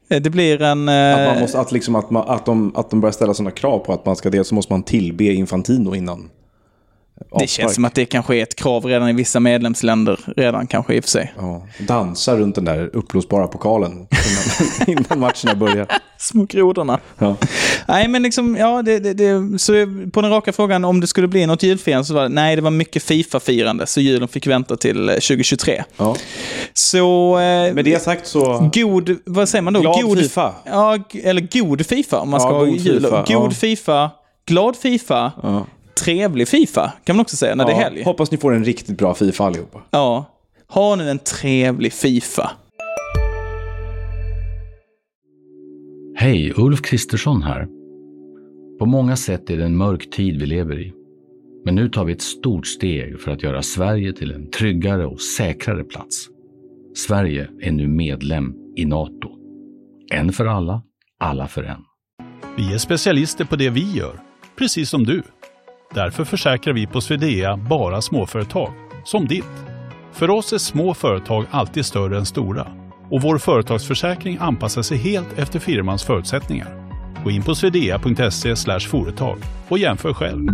Det, 0.08 0.16
Eh, 0.16 0.22
Det 0.22 0.30
blir 0.30 0.62
en... 0.62 0.88
att, 0.88 1.26
man 1.28 1.36
eh, 1.36 1.40
måste, 1.40 1.60
att, 1.60 1.72
liksom, 1.72 1.94
att, 1.96 2.10
man, 2.10 2.28
att, 2.28 2.46
de, 2.46 2.76
att 2.76 2.90
de 2.90 3.00
börjar 3.00 3.12
ställa 3.12 3.34
sådana 3.34 3.50
krav 3.50 3.78
på 3.78 3.92
att 3.92 4.06
man 4.06 4.16
ska 4.16 4.30
det 4.30 4.44
så 4.44 4.54
måste 4.54 4.72
man 4.72 4.82
tillbe 4.82 5.24
Infantino 5.24 5.94
innan. 5.94 6.28
Det 7.38 7.46
känns 7.46 7.74
som 7.74 7.84
att 7.84 7.94
det 7.94 8.04
kanske 8.04 8.36
är 8.36 8.42
ett 8.42 8.54
krav 8.54 8.84
redan 8.84 9.08
i 9.08 9.12
vissa 9.12 9.40
medlemsländer, 9.40 10.18
redan 10.36 10.66
kanske 10.66 10.94
i 10.94 11.00
och 11.00 11.04
för 11.04 11.10
sig. 11.10 11.32
Ja, 11.38 11.66
dansa 11.78 12.36
runt 12.36 12.54
den 12.54 12.64
där 12.64 12.90
uppblåsbara 12.92 13.46
pokalen 13.48 13.92
innan, 13.92 14.06
innan 14.98 15.20
matcherna 15.20 15.54
börjar. 15.54 15.86
Små 16.18 16.44
grodorna. 16.44 17.00
Ja. 17.18 17.36
Nej, 17.88 18.08
men 18.08 18.22
liksom, 18.22 18.56
ja, 18.56 18.82
det, 18.82 18.98
det, 18.98 19.12
det, 19.14 19.58
så 19.58 19.72
på 20.12 20.22
den 20.22 20.30
raka 20.30 20.52
frågan 20.52 20.84
om 20.84 21.00
det 21.00 21.06
skulle 21.06 21.28
bli 21.28 21.46
något 21.46 21.62
julfirande 21.62 22.04
så 22.04 22.14
var 22.14 22.22
det, 22.22 22.28
nej, 22.28 22.56
det 22.56 22.62
var 22.62 22.70
mycket 22.70 23.02
Fifa-firande, 23.02 23.86
så 23.86 24.00
julen 24.00 24.28
fick 24.28 24.46
vänta 24.46 24.76
till 24.76 25.08
eh, 25.08 25.14
2023. 25.14 25.84
Ja. 25.96 26.16
Så... 26.74 27.38
Eh, 27.38 27.74
Med 27.74 27.84
det 27.84 28.02
sagt 28.02 28.26
så... 28.26 28.70
God, 28.74 29.16
vad 29.24 29.48
säger 29.48 29.62
man 29.62 29.72
då? 29.72 29.80
Glad 29.80 30.02
god, 30.02 30.18
Fifa. 30.18 30.54
Ja, 30.64 30.98
eller 31.24 31.60
god 31.60 31.86
Fifa 31.86 32.18
om 32.18 32.30
man 32.30 32.40
Ja, 32.40 32.46
ska 32.46 32.54
ha 32.54 32.64
god 32.64 32.76
jul. 32.76 33.02
Fifa, 33.02 33.24
God 33.28 33.28
ja. 33.28 33.50
Fifa, 33.50 34.10
glad 34.46 34.76
Fifa. 34.76 35.32
Trevlig 36.02 36.48
Fifa 36.48 36.92
kan 37.04 37.16
man 37.16 37.20
också 37.22 37.36
säga 37.36 37.54
när 37.54 37.64
det 37.64 37.72
är 37.72 37.76
Ja, 37.76 37.82
helg. 37.82 38.02
hoppas 38.04 38.30
ni 38.30 38.38
får 38.38 38.54
en 38.54 38.64
riktigt 38.64 38.98
bra 38.98 39.14
Fifa 39.14 39.44
allihopa. 39.44 39.82
Ja. 39.90 40.24
Ha 40.68 40.96
nu 40.96 41.10
en 41.10 41.18
trevlig 41.18 41.92
Fifa. 41.92 42.50
Hej, 46.16 46.52
Ulf 46.56 46.82
Kristersson 46.82 47.42
här. 47.42 47.66
På 48.78 48.86
många 48.86 49.16
sätt 49.16 49.50
är 49.50 49.56
det 49.56 49.64
en 49.64 49.76
mörk 49.76 50.10
tid 50.10 50.40
vi 50.40 50.46
lever 50.46 50.80
i. 50.80 50.92
Men 51.64 51.74
nu 51.74 51.88
tar 51.88 52.04
vi 52.04 52.12
ett 52.12 52.22
stort 52.22 52.66
steg 52.66 53.20
för 53.20 53.30
att 53.30 53.42
göra 53.42 53.62
Sverige 53.62 54.12
till 54.12 54.32
en 54.32 54.50
tryggare 54.50 55.06
och 55.06 55.20
säkrare 55.20 55.84
plats. 55.84 56.28
Sverige 56.96 57.48
är 57.60 57.72
nu 57.72 57.88
medlem 57.88 58.54
i 58.76 58.84
Nato. 58.84 59.28
En 60.12 60.32
för 60.32 60.46
alla, 60.46 60.82
alla 61.20 61.48
för 61.48 61.62
en. 61.62 61.80
Vi 62.56 62.74
är 62.74 62.78
specialister 62.78 63.44
på 63.44 63.56
det 63.56 63.70
vi 63.70 63.92
gör, 63.92 64.20
precis 64.58 64.90
som 64.90 65.04
du. 65.04 65.22
Därför 65.94 66.24
försäkrar 66.24 66.74
vi 66.74 66.86
på 66.86 67.00
Swedea 67.00 67.56
bara 67.56 68.02
småföretag, 68.02 68.72
som 69.04 69.26
ditt. 69.26 69.44
För 70.12 70.30
oss 70.30 70.52
är 70.52 70.58
små 70.58 70.94
företag 70.94 71.46
alltid 71.50 71.86
större 71.86 72.18
än 72.18 72.26
stora 72.26 72.66
och 73.10 73.22
vår 73.22 73.38
företagsförsäkring 73.38 74.38
anpassar 74.40 74.82
sig 74.82 74.98
helt 74.98 75.38
efter 75.38 75.58
firmans 75.58 76.04
förutsättningar. 76.04 76.68
Gå 77.24 77.30
in 77.30 77.42
på 77.42 77.54
swedea.se 77.54 78.56
företag 78.80 79.38
och 79.68 79.78
jämför 79.78 80.14
själv. 80.14 80.46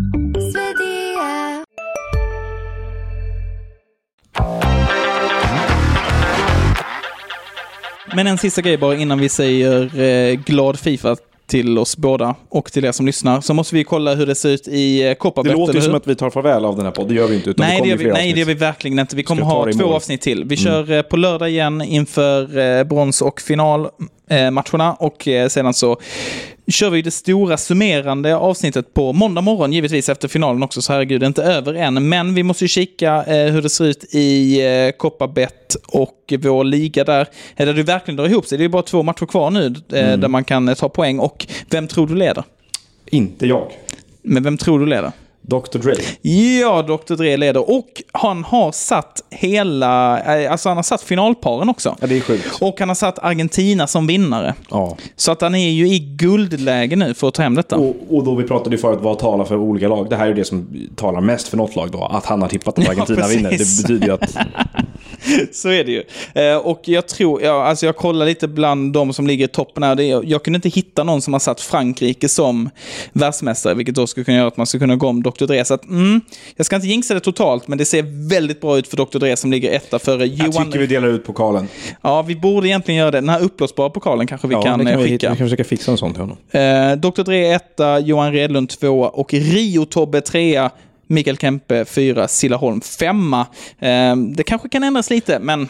Men 8.15 8.27
en 8.27 8.39
sista 8.39 8.63
grej 8.63 8.79
bara 8.79 8.97
innan 8.97 9.19
vi 9.19 9.29
säger 9.29 10.01
eh, 10.01 10.35
glad 10.35 10.79
Fifa 10.79 11.17
till 11.49 11.79
oss 11.79 11.97
båda 11.97 12.35
och 12.49 12.73
till 12.73 12.85
er 12.85 12.93
som 12.93 13.07
lyssnar. 13.07 13.41
Så 13.41 13.55
måste 13.55 13.75
vi 13.75 13.85
kolla 13.85 14.15
hur 14.15 14.27
det 14.27 14.35
ser 14.35 14.49
ut 14.49 14.69
i 14.69 15.03
eh, 15.03 15.09
Det 15.09 15.15
Kopparberg. 15.15 15.53
låter 15.53 15.75
ju 15.75 15.81
som 15.81 15.95
att 15.95 16.07
vi 16.07 16.15
tar 16.15 16.31
farväl 16.31 16.65
av 16.65 16.77
den 16.77 16.85
här 16.85 16.93
podden. 16.93 17.09
Det 17.09 17.21
gör 17.21 17.27
vi 17.29 17.35
inte. 17.37 17.51
Utan 17.51 17.67
Nej, 17.67 17.81
det 17.83 17.89
gör 17.89 17.97
vi, 17.97 18.05
nej, 18.13 18.33
det 18.33 18.39
gör 18.39 18.47
vi 18.47 18.55
verkligen 18.55 18.99
inte. 18.99 19.17
Vi 19.17 19.23
kommer 19.23 19.43
ha 19.43 19.65
det 19.67 19.73
två 19.73 19.85
mål. 19.87 19.95
avsnitt 19.95 20.21
till. 20.21 20.45
Vi 20.45 20.57
kör 20.57 20.91
eh, 20.93 21.03
på 21.03 21.17
lördag 21.17 21.51
igen 21.51 21.83
inför 21.83 22.59
eh, 22.59 22.85
brons 22.85 23.23
och 23.23 23.41
finalmatcherna. 23.41 24.93
och 24.95 25.29
sedan 25.49 25.75
så 25.75 25.97
kör 26.71 26.91
vi 26.91 27.03
det 27.03 27.11
stora 27.11 27.57
summerande 27.57 28.37
avsnittet 28.37 28.95
på 28.95 29.13
måndag 29.13 29.41
morgon, 29.41 29.73
givetvis 29.73 30.09
efter 30.09 30.29
finalen 30.29 30.63
också. 30.63 30.83
Så 30.83 30.93
herregud, 30.93 31.21
det 31.21 31.25
är 31.25 31.29
inte 31.29 31.43
över 31.43 31.75
än. 31.75 32.09
Men 32.09 32.35
vi 32.35 32.43
måste 32.43 32.65
ju 32.65 32.69
kika 32.69 33.25
eh, 33.25 33.53
hur 33.53 33.63
det 33.63 33.71
ser 33.71 33.85
ut 33.85 34.15
i 34.15 34.61
eh, 34.67 34.91
Kopparbett 34.97 35.77
och 35.89 36.33
vår 36.39 36.65
liga 36.65 37.05
där. 37.05 37.27
Eh, 37.57 37.67
Där 37.67 37.75
det 37.75 37.83
verkligen 37.83 38.17
drar 38.17 38.27
ihop 38.27 38.47
sig. 38.47 38.59
Det 38.59 38.65
är 38.65 38.69
bara 38.69 38.83
två 38.83 39.03
matcher 39.03 39.27
kvar 39.27 39.51
nu 39.51 39.67
eh, 39.67 40.17
där 40.19 40.29
man 40.29 40.45
kan 40.45 40.69
eh, 40.69 40.75
ta 40.75 40.89
poäng. 40.89 41.19
Och 41.19 41.47
vem 41.71 41.89
tror 41.89 42.07
du 42.07 42.15
leder? 42.15 42.45
Inte 43.07 43.47
jag. 43.47 43.73
Men 44.23 44.43
vem 44.43 44.57
tror 44.59 44.79
du 44.81 44.87
leder? 44.87 45.13
Dr 45.49 45.79
Dre. 45.79 45.95
Ja, 46.61 46.83
Dr. 46.83 47.15
Dre 47.15 47.37
leder. 47.37 47.71
Och 47.71 48.03
han 48.13 48.45
har 48.45 48.73
satt 48.73 49.23
hela, 49.31 50.21
eh, 50.43 50.53
alltså 50.53 50.69
han 50.69 50.77
har 50.77 50.83
satt 50.83 51.03
finalparen 51.03 51.69
också. 51.69 51.97
Ja, 52.01 52.07
det 52.07 52.17
är 52.17 52.21
sjukt. 52.21 52.63
Och 52.63 52.81
han 52.81 52.89
har 52.89 52.95
satt 52.95 53.19
Argentina 53.19 53.87
som 53.87 54.07
vinnare. 54.07 54.55
Ja. 54.71 54.97
Så 55.17 55.33
att 55.33 55.41
han 55.41 55.55
är 55.55 55.71
ju 55.71 55.89
i 55.89 55.99
guldläge 55.99 56.97
nu 56.97 57.15
för 57.15 57.29
att 57.29 57.35
ta 57.35 57.43
hem 57.43 57.55
detta. 57.55 57.77
Och, 57.77 57.97
och 58.11 58.25
då 58.25 58.35
vi 58.35 58.45
pratade 58.45 58.77
ju 58.77 58.83
förut 58.83 58.99
vad 59.03 59.19
talar 59.19 59.45
för 59.45 59.57
olika 59.57 59.89
lag. 59.89 60.11
Det 60.11 60.17
här 60.17 60.25
är 60.25 60.29
ju 60.29 60.35
det 60.35 60.45
som 60.45 60.89
talar 60.97 61.21
mest 61.21 61.49
för 61.49 61.57
något 61.57 61.77
lag 61.77 61.91
då. 61.91 62.05
Att 62.05 62.27
han 62.27 62.43
har 62.43 62.49
tippat 62.49 62.79
att 62.79 62.85
Ja, 62.85 62.91
Argentina 62.91 63.21
precis. 63.23 63.37
vinner. 63.37 63.51
Det 63.51 63.83
betyder 63.83 64.07
ju 64.07 64.13
att... 64.13 64.37
Så 65.53 65.69
är 65.69 65.85
det 65.85 65.93
ju. 65.93 66.03
Eh, 66.35 66.57
och 66.57 66.81
jag 66.85 67.09
tror, 67.09 67.43
ja, 67.43 67.65
alltså 67.65 67.87
jag 67.87 67.97
kollar 67.97 68.27
lite 68.27 68.49
bland 68.49 68.93
de 68.93 69.13
som 69.13 69.27
ligger 69.27 69.45
i 69.45 69.49
toppen 69.49 69.83
här. 69.83 70.25
Jag 70.31 70.43
kunde 70.43 70.57
inte 70.57 70.69
hitta 70.69 71.05
någon 71.05 71.23
som 71.23 71.33
har 71.33 71.41
satt 71.41 71.61
Frankrike 71.61 72.29
som 72.29 72.71
världsmästare, 73.13 73.75
vilket 73.75 73.95
då 73.95 74.07
skulle 74.07 74.25
kunna 74.25 74.37
göra 74.37 74.49
att 74.49 74.57
man 74.57 74.67
skulle 74.67 74.81
kunna 74.81 74.97
gå 74.97 75.09
om 75.09 75.23
Dr. 75.23 75.38
Dre. 75.47 75.65
Så 75.65 75.75
att, 75.75 75.85
mm, 75.85 76.21
jag 76.57 76.67
ska 76.67 76.77
inte 76.77 76.89
jinxa 76.89 77.15
det 77.15 77.21
totalt, 77.21 77.69
men 77.69 77.79
det 77.79 77.85
ser 77.85 78.29
väldigt 78.29 78.61
bra 78.61 78.79
ut 78.79 78.89
för 78.89 78.97
Dr. 78.97 79.19
Dre 79.19 79.37
som 79.37 79.51
ligger 79.51 79.73
etta 79.73 79.99
före 79.99 80.27
Jag 80.27 80.47
Johan. 80.47 80.67
tycker 80.67 80.79
vi 80.79 80.87
delar 80.87 81.09
ut 81.09 81.25
pokalen. 81.25 81.69
Ja, 82.03 82.23
vi 82.23 82.37
borde 82.37 82.69
egentligen 82.69 82.99
göra 82.99 83.11
det. 83.11 83.19
Den 83.21 83.29
här 83.29 83.43
uppblåsbara 83.43 83.91
pokalen 83.91 84.27
kanske 84.27 84.49
vi 84.49 84.55
ja, 84.55 84.63
kan, 84.63 84.81
eh, 84.81 84.93
kan 84.93 85.03
vi, 85.03 85.09
skicka. 85.09 85.31
vi 85.31 85.37
kan 85.37 85.47
försöka 85.47 85.65
fixa 85.65 85.91
en 85.91 85.99
sån 85.99 86.13
till 86.13 86.21
honom. 86.21 86.37
Eh, 86.51 86.93
Dr. 86.97 87.23
Dre 87.23 87.53
etta, 87.53 87.99
Johan 87.99 88.33
Redlund 88.33 88.69
tvåa 88.69 89.09
och 89.09 89.35
Rio-Tobbe 89.35 90.21
trea. 90.21 90.71
Mikael 91.11 91.37
Kempe 91.37 91.85
fyra, 91.85 92.29
Sillaholm 92.29 92.81
femma. 92.81 93.47
Eh, 93.79 94.17
det 94.17 94.43
kanske 94.47 94.69
kan 94.69 94.83
ändras 94.83 95.11
lite, 95.11 95.39
men 95.39 95.69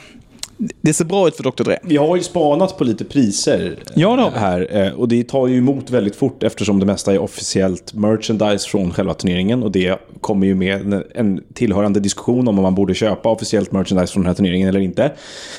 det 0.80 0.92
ser 0.92 1.04
bra 1.04 1.28
ut 1.28 1.36
för 1.36 1.42
Dr. 1.42 1.62
Dre. 1.64 1.78
Vi 1.82 1.96
har 1.96 2.16
ju 2.16 2.22
spanat 2.22 2.78
på 2.78 2.84
lite 2.84 3.04
priser 3.04 3.78
Ja, 3.94 4.30
vi. 4.34 4.38
här. 4.40 4.86
eh, 4.86 4.92
Och 4.92 5.08
det 5.08 5.28
tar 5.28 5.46
ju 5.46 5.58
emot 5.58 5.90
väldigt 5.90 6.16
fort 6.16 6.42
eftersom 6.42 6.80
det 6.80 6.86
mesta 6.86 7.12
är 7.14 7.18
officiellt 7.18 7.94
merchandise 7.94 8.68
från 8.68 8.92
själva 8.92 9.14
turneringen. 9.14 9.62
Och 9.62 9.70
det 9.72 9.98
kommer 10.20 10.46
ju 10.46 10.54
med 10.54 11.02
en- 11.14 11.42
tillhörande 11.54 12.00
diskussion 12.00 12.48
om 12.48 12.58
om 12.58 12.62
man 12.62 12.74
borde 12.74 12.94
köpa 12.94 13.28
officiellt 13.30 13.72
merchandise 13.72 14.12
från 14.12 14.22
den 14.22 14.26
här 14.28 14.34
turneringen 14.34 14.68
eller 14.68 14.80
inte. 14.80 15.12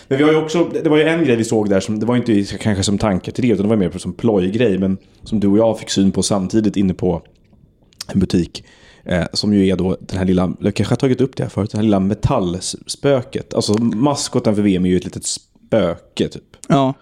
Men 0.07 0.17
vi 0.17 0.23
har 0.23 0.31
ju 0.31 0.37
också, 0.37 0.69
det 0.83 0.89
var 0.89 0.97
ju 0.97 1.03
en 1.03 1.25
grej 1.25 1.35
vi 1.35 1.43
såg 1.43 1.69
där 1.69 1.79
som, 1.79 1.99
det 1.99 2.05
var 2.05 2.15
inte 2.15 2.43
kanske 2.43 2.83
som 2.83 2.97
tanke 2.97 3.31
till 3.31 3.43
det, 3.47 3.53
utan 3.53 3.63
det 3.63 3.69
var 3.69 3.75
mer 3.75 3.91
som 3.97 4.13
plojgrej. 4.13 4.77
Men 4.77 4.97
som 5.23 5.39
du 5.39 5.47
och 5.47 5.57
jag 5.57 5.79
fick 5.79 5.89
syn 5.89 6.11
på 6.11 6.23
samtidigt 6.23 6.75
inne 6.77 6.93
på 6.93 7.21
en 8.13 8.19
butik. 8.19 8.63
Eh, 9.09 9.25
som 9.33 9.53
ju 9.53 9.67
är 9.67 9.75
då 9.75 9.97
den 9.99 10.17
här 10.17 10.25
lilla, 10.25 10.53
jag 10.59 10.75
kanske 10.75 10.91
har 10.91 10.97
tagit 10.97 11.21
upp 11.21 11.35
det 11.35 11.43
här 11.43 11.49
förut, 11.49 11.71
den 11.71 11.79
här 11.79 11.83
lilla 11.83 11.99
metallspöket. 11.99 13.53
Alltså 13.53 13.73
maskoten 13.81 14.55
för 14.55 14.61
VM 14.61 14.85
är 14.85 14.89
ju 14.89 14.97
ett 14.97 15.05
litet 15.05 15.25
spöke 15.25 16.27
typ. 16.27 16.43
Ja. 16.67 16.93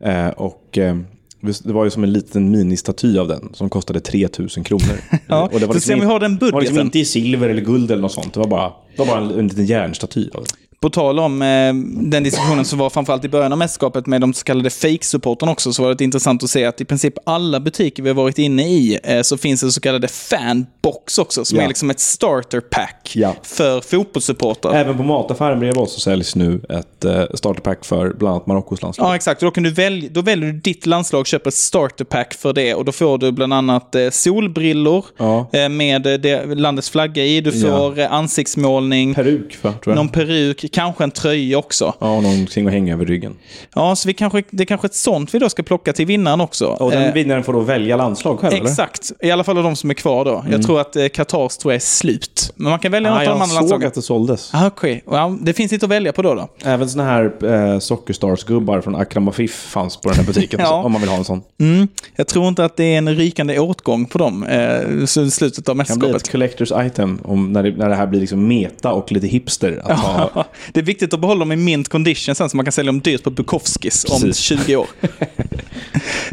Eh, 0.00 0.28
och 0.28 0.78
eh, 0.78 0.96
det 1.40 1.72
var 1.72 1.84
ju 1.84 1.90
som 1.90 2.04
en 2.04 2.12
liten 2.12 2.50
ministaty 2.50 3.18
av 3.18 3.28
den 3.28 3.50
som 3.54 3.70
kostade 3.70 4.00
3000 4.00 4.64
kronor. 4.64 5.00
Ja, 5.26 5.50
och 5.52 5.60
det 5.60 5.66
får 5.66 5.74
se 5.74 5.94
om 5.94 6.00
vi 6.00 6.06
har 6.06 6.20
den 6.20 6.38
Det 6.38 6.50
var 6.50 6.60
liksom 6.60 6.74
budgeten. 6.74 6.86
inte 6.86 6.98
i 6.98 7.04
silver 7.04 7.48
eller 7.48 7.62
guld 7.62 7.90
eller 7.90 8.02
något 8.02 8.12
sånt. 8.12 8.34
Det 8.34 8.40
var 8.40 8.46
bara, 8.46 8.68
det 8.68 8.98
var 8.98 9.06
bara 9.06 9.20
en, 9.20 9.30
en 9.38 9.48
liten 9.48 9.66
järnstaty 9.66 10.28
av 10.34 10.44
den. 10.44 10.56
På 10.82 10.90
tal 10.90 11.18
om 11.18 11.42
eh, 11.42 11.74
den 12.10 12.22
diskussionen 12.22 12.64
som 12.64 12.78
var 12.78 12.90
framförallt 12.90 13.24
i 13.24 13.28
början 13.28 13.52
av 13.52 13.58
mästerskapet 13.58 14.06
med 14.06 14.20
de 14.20 14.34
så 14.34 14.44
kallade 14.44 14.70
fake-supporterna 14.70 15.52
också, 15.52 15.72
så 15.72 15.82
var 15.82 15.94
det 15.94 16.04
intressant 16.04 16.42
att 16.42 16.50
se 16.50 16.64
att 16.64 16.80
i 16.80 16.84
princip 16.84 17.14
alla 17.26 17.60
butiker 17.60 18.02
vi 18.02 18.08
har 18.08 18.14
varit 18.16 18.38
inne 18.38 18.62
i 18.68 18.98
så 19.22 19.32
så 19.32 19.36
finns 19.38 19.60
det 19.60 19.70
så 19.72 19.80
kallade 19.80 20.08
fanbox 20.08 21.18
också, 21.18 21.44
som 21.44 21.58
Ja. 21.58 21.64
är 21.64 21.68
liksom 21.68 21.90
ett 21.90 22.00
starter 22.00 22.60
pack 22.60 23.12
Ja. 23.14 23.34
för 23.42 23.80
fotbollssupportrar. 23.80 24.74
Även 24.74 24.96
på 24.96 25.02
mataffären 25.02 25.58
bredvid 25.60 25.82
oss 25.82 25.94
så 25.94 26.00
säljs 26.00 26.36
nu 26.36 26.60
ett 26.68 27.04
eh, 27.04 27.24
starterpack 27.34 27.84
för 27.84 28.12
bland 28.18 28.34
annat 28.34 28.46
Marockos 28.46 28.82
landslag. 28.82 29.08
Ja, 29.08 29.14
exakt. 29.16 29.42
Och 29.42 29.46
då, 29.46 29.50
kan 29.50 29.62
du 29.62 29.70
välja, 29.70 30.10
då 30.12 30.22
väljer 30.22 30.52
du 30.52 30.58
ditt 30.60 30.86
landslag, 30.86 31.26
köper 31.26 31.48
ett 31.50 31.54
starterpack 31.54 32.34
för 32.34 32.52
det 32.52 32.74
och 32.74 32.84
då 32.84 32.92
får 32.92 33.18
du 33.18 33.32
bland 33.32 33.54
annat 33.54 33.94
eh, 33.94 34.10
solbrillor 34.10 35.04
Ja. 35.18 35.46
eh, 35.52 35.68
med 35.68 36.06
eh, 36.06 36.12
det, 36.14 36.44
landets 36.54 36.90
flagga 36.90 37.24
i. 37.24 37.40
Du 37.40 37.52
får 37.52 37.98
eh, 37.98 38.12
ansiktsmålning, 38.12 39.14
Peruk 39.14 39.58
va, 39.62 39.72
tror 39.72 39.80
jag. 39.84 39.96
någon 39.96 40.08
peruk, 40.08 40.71
kanske 40.72 41.04
en 41.04 41.10
tröja 41.10 41.58
också. 41.58 41.94
Ja, 41.98 42.16
och 42.16 42.22
någonting 42.22 42.66
att 42.66 42.72
hänga 42.72 42.92
över 42.94 43.04
ryggen. 43.06 43.34
Ja, 43.74 43.96
så 43.96 44.08
vi 44.08 44.14
kanske, 44.14 44.42
det 44.50 44.62
är 44.62 44.66
kanske 44.66 44.86
ett 44.86 44.94
sånt 44.94 45.34
vi 45.34 45.38
då 45.38 45.48
ska 45.48 45.62
plocka 45.62 45.92
till 45.92 46.06
vinnaren 46.06 46.40
också. 46.40 46.66
Och 46.66 46.90
den 46.90 47.02
Eh, 47.02 47.12
vinnaren 47.12 47.44
får 47.44 47.52
då 47.52 47.60
välja 47.60 47.96
landslag 47.96 48.40
själv 48.40 48.54
eller? 48.54 48.70
Exakt. 48.70 49.12
I 49.20 49.30
alla 49.30 49.44
fall 49.44 49.58
av 49.58 49.64
de 49.64 49.76
som 49.76 49.90
är 49.90 49.94
kvar 49.94 50.24
då. 50.24 50.44
Jag 50.50 50.62
tror 50.62 50.80
att 50.80 50.96
eh, 50.96 51.06
Qatars 51.08 51.56
tror 51.56 51.72
jag 51.72 51.76
är 51.76 51.80
slut. 51.80 52.52
Men 52.56 52.70
man 52.70 52.78
kan 52.78 52.92
välja 52.92 53.10
Ah, 53.10 53.14
något 53.14 53.20
av 53.20 53.24
de 53.24 53.28
jag 53.28 53.34
andra 53.42 53.46
såg 53.46 53.54
landslagen. 53.60 53.88
att 53.88 53.94
det 53.94 54.02
såldes. 54.02 54.50
Ah, 54.54 54.66
Okej, 54.66 55.04
ja, 55.10 55.36
det 55.40 55.52
finns 55.52 55.72
lite 55.72 55.86
att 55.86 55.90
välja 55.90 56.12
på 56.12 56.22
då. 56.22 56.34
då. 56.34 56.48
Även 56.64 56.88
såna 56.88 57.04
här 57.04 57.24
eh, 57.44 57.78
Sockerstars-gubbar 57.78 58.80
från 58.80 58.94
Akram 58.96 59.28
Afif 59.28 59.54
fanns 59.54 59.96
på 59.96 60.08
den 60.08 60.18
här 60.18 60.24
butiken. 60.24 60.60
Ja. 60.62 60.82
om 60.82 60.92
man 60.92 61.00
vill 61.00 61.10
ha 61.10 61.16
en 61.16 61.24
sån. 61.24 61.42
Mm. 61.60 61.88
Jag 62.16 62.26
tror 62.26 62.48
inte 62.48 62.64
att 62.64 62.76
det 62.76 62.84
är 62.84 62.98
en 62.98 63.14
rykande 63.16 63.58
åtgång 63.58 64.06
på 64.06 64.18
dem 64.18 64.44
eh, 64.46 65.06
slutet 65.06 65.68
av 65.68 65.76
Det 65.76 65.84
kan 65.84 65.98
bli 65.98 66.08
mästerskapet. 66.12 66.22
ett 66.22 66.58
collector's 66.70 66.86
item 66.86 67.18
om, 67.24 67.52
när, 67.52 67.62
det, 67.62 67.70
när 67.76 67.88
det 67.88 67.94
här 67.94 68.06
blir 68.06 68.20
liksom 68.20 68.48
meta 68.48 68.92
och 68.92 69.12
lite 69.12 69.26
hipster. 69.26 69.80
Att 69.84 69.98
ha, 70.34 70.44
det 70.72 70.80
är 70.80 70.84
viktigt 70.84 71.14
att 71.14 71.20
behålla 71.20 71.38
dem 71.38 71.52
i 71.52 71.56
mint 71.56 71.88
condition 71.88 72.34
sen 72.34 72.50
så 72.50 72.56
man 72.56 72.64
kan 72.64 72.72
sälja 72.72 72.92
dem 72.92 73.00
dyrt 73.00 73.22
på 73.22 73.30
Bukowskis 73.30 74.04
om 74.04 74.20
Precis. 74.20 74.38
20 74.38 74.76
år. 74.76 74.86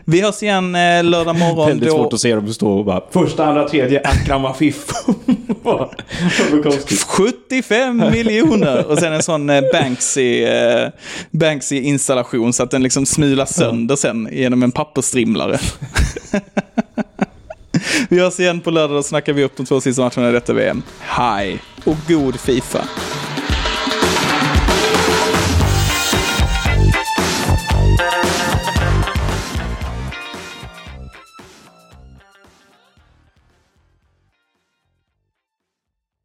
Vi 0.06 0.22
hörs 0.22 0.44
igen 0.44 0.76
eh, 0.76 1.04
lördag 1.04 1.36
morgon. 1.36 1.68
väldigt 1.68 1.90
då... 1.90 1.96
svårt 1.96 2.14
att 2.14 2.20
se 2.20 2.36
dem 2.36 2.54
stå 2.54 2.72
och 2.72 2.86
bara 2.86 3.04
första, 3.12 3.46
andra, 3.46 3.70
tredje, 3.70 4.02
Akram 4.04 4.46
Afif. 4.46 4.86
Bara, 5.64 5.90
Bukowski. 6.52 6.96
75 6.96 7.98
miljoner! 7.98 8.86
Och 8.86 8.98
sen 8.98 9.14
en 9.14 9.24
sån 9.24 9.50
eh, 9.50 9.62
Banksy, 9.74 10.44
eh, 10.44 10.90
Banksy-installation 11.32 12.54
så 12.54 12.64
att 12.64 12.72
den 12.72 12.84
liksom 12.84 13.06
smular 13.06 13.46
sönder 13.46 13.96
sen 13.96 14.30
genom 14.32 14.64
en 14.64 14.72
pappersstrimlare. 14.72 15.60
vi 18.10 18.20
hörs 18.20 18.40
igen 18.40 18.62
på 18.62 18.72
lördag, 18.72 18.98
då 18.98 19.04
snackar 19.04 19.34
vi 19.34 19.44
upp 19.44 19.58
de 19.58 19.66
två 19.66 19.82
sista 19.82 20.02
matcherna 20.02 20.30
i 20.30 20.32
detta 20.32 20.54
VM. 20.54 20.84
Hej! 21.00 21.60
Och 21.86 21.98
god 22.08 22.40
Fifa! 22.40 22.82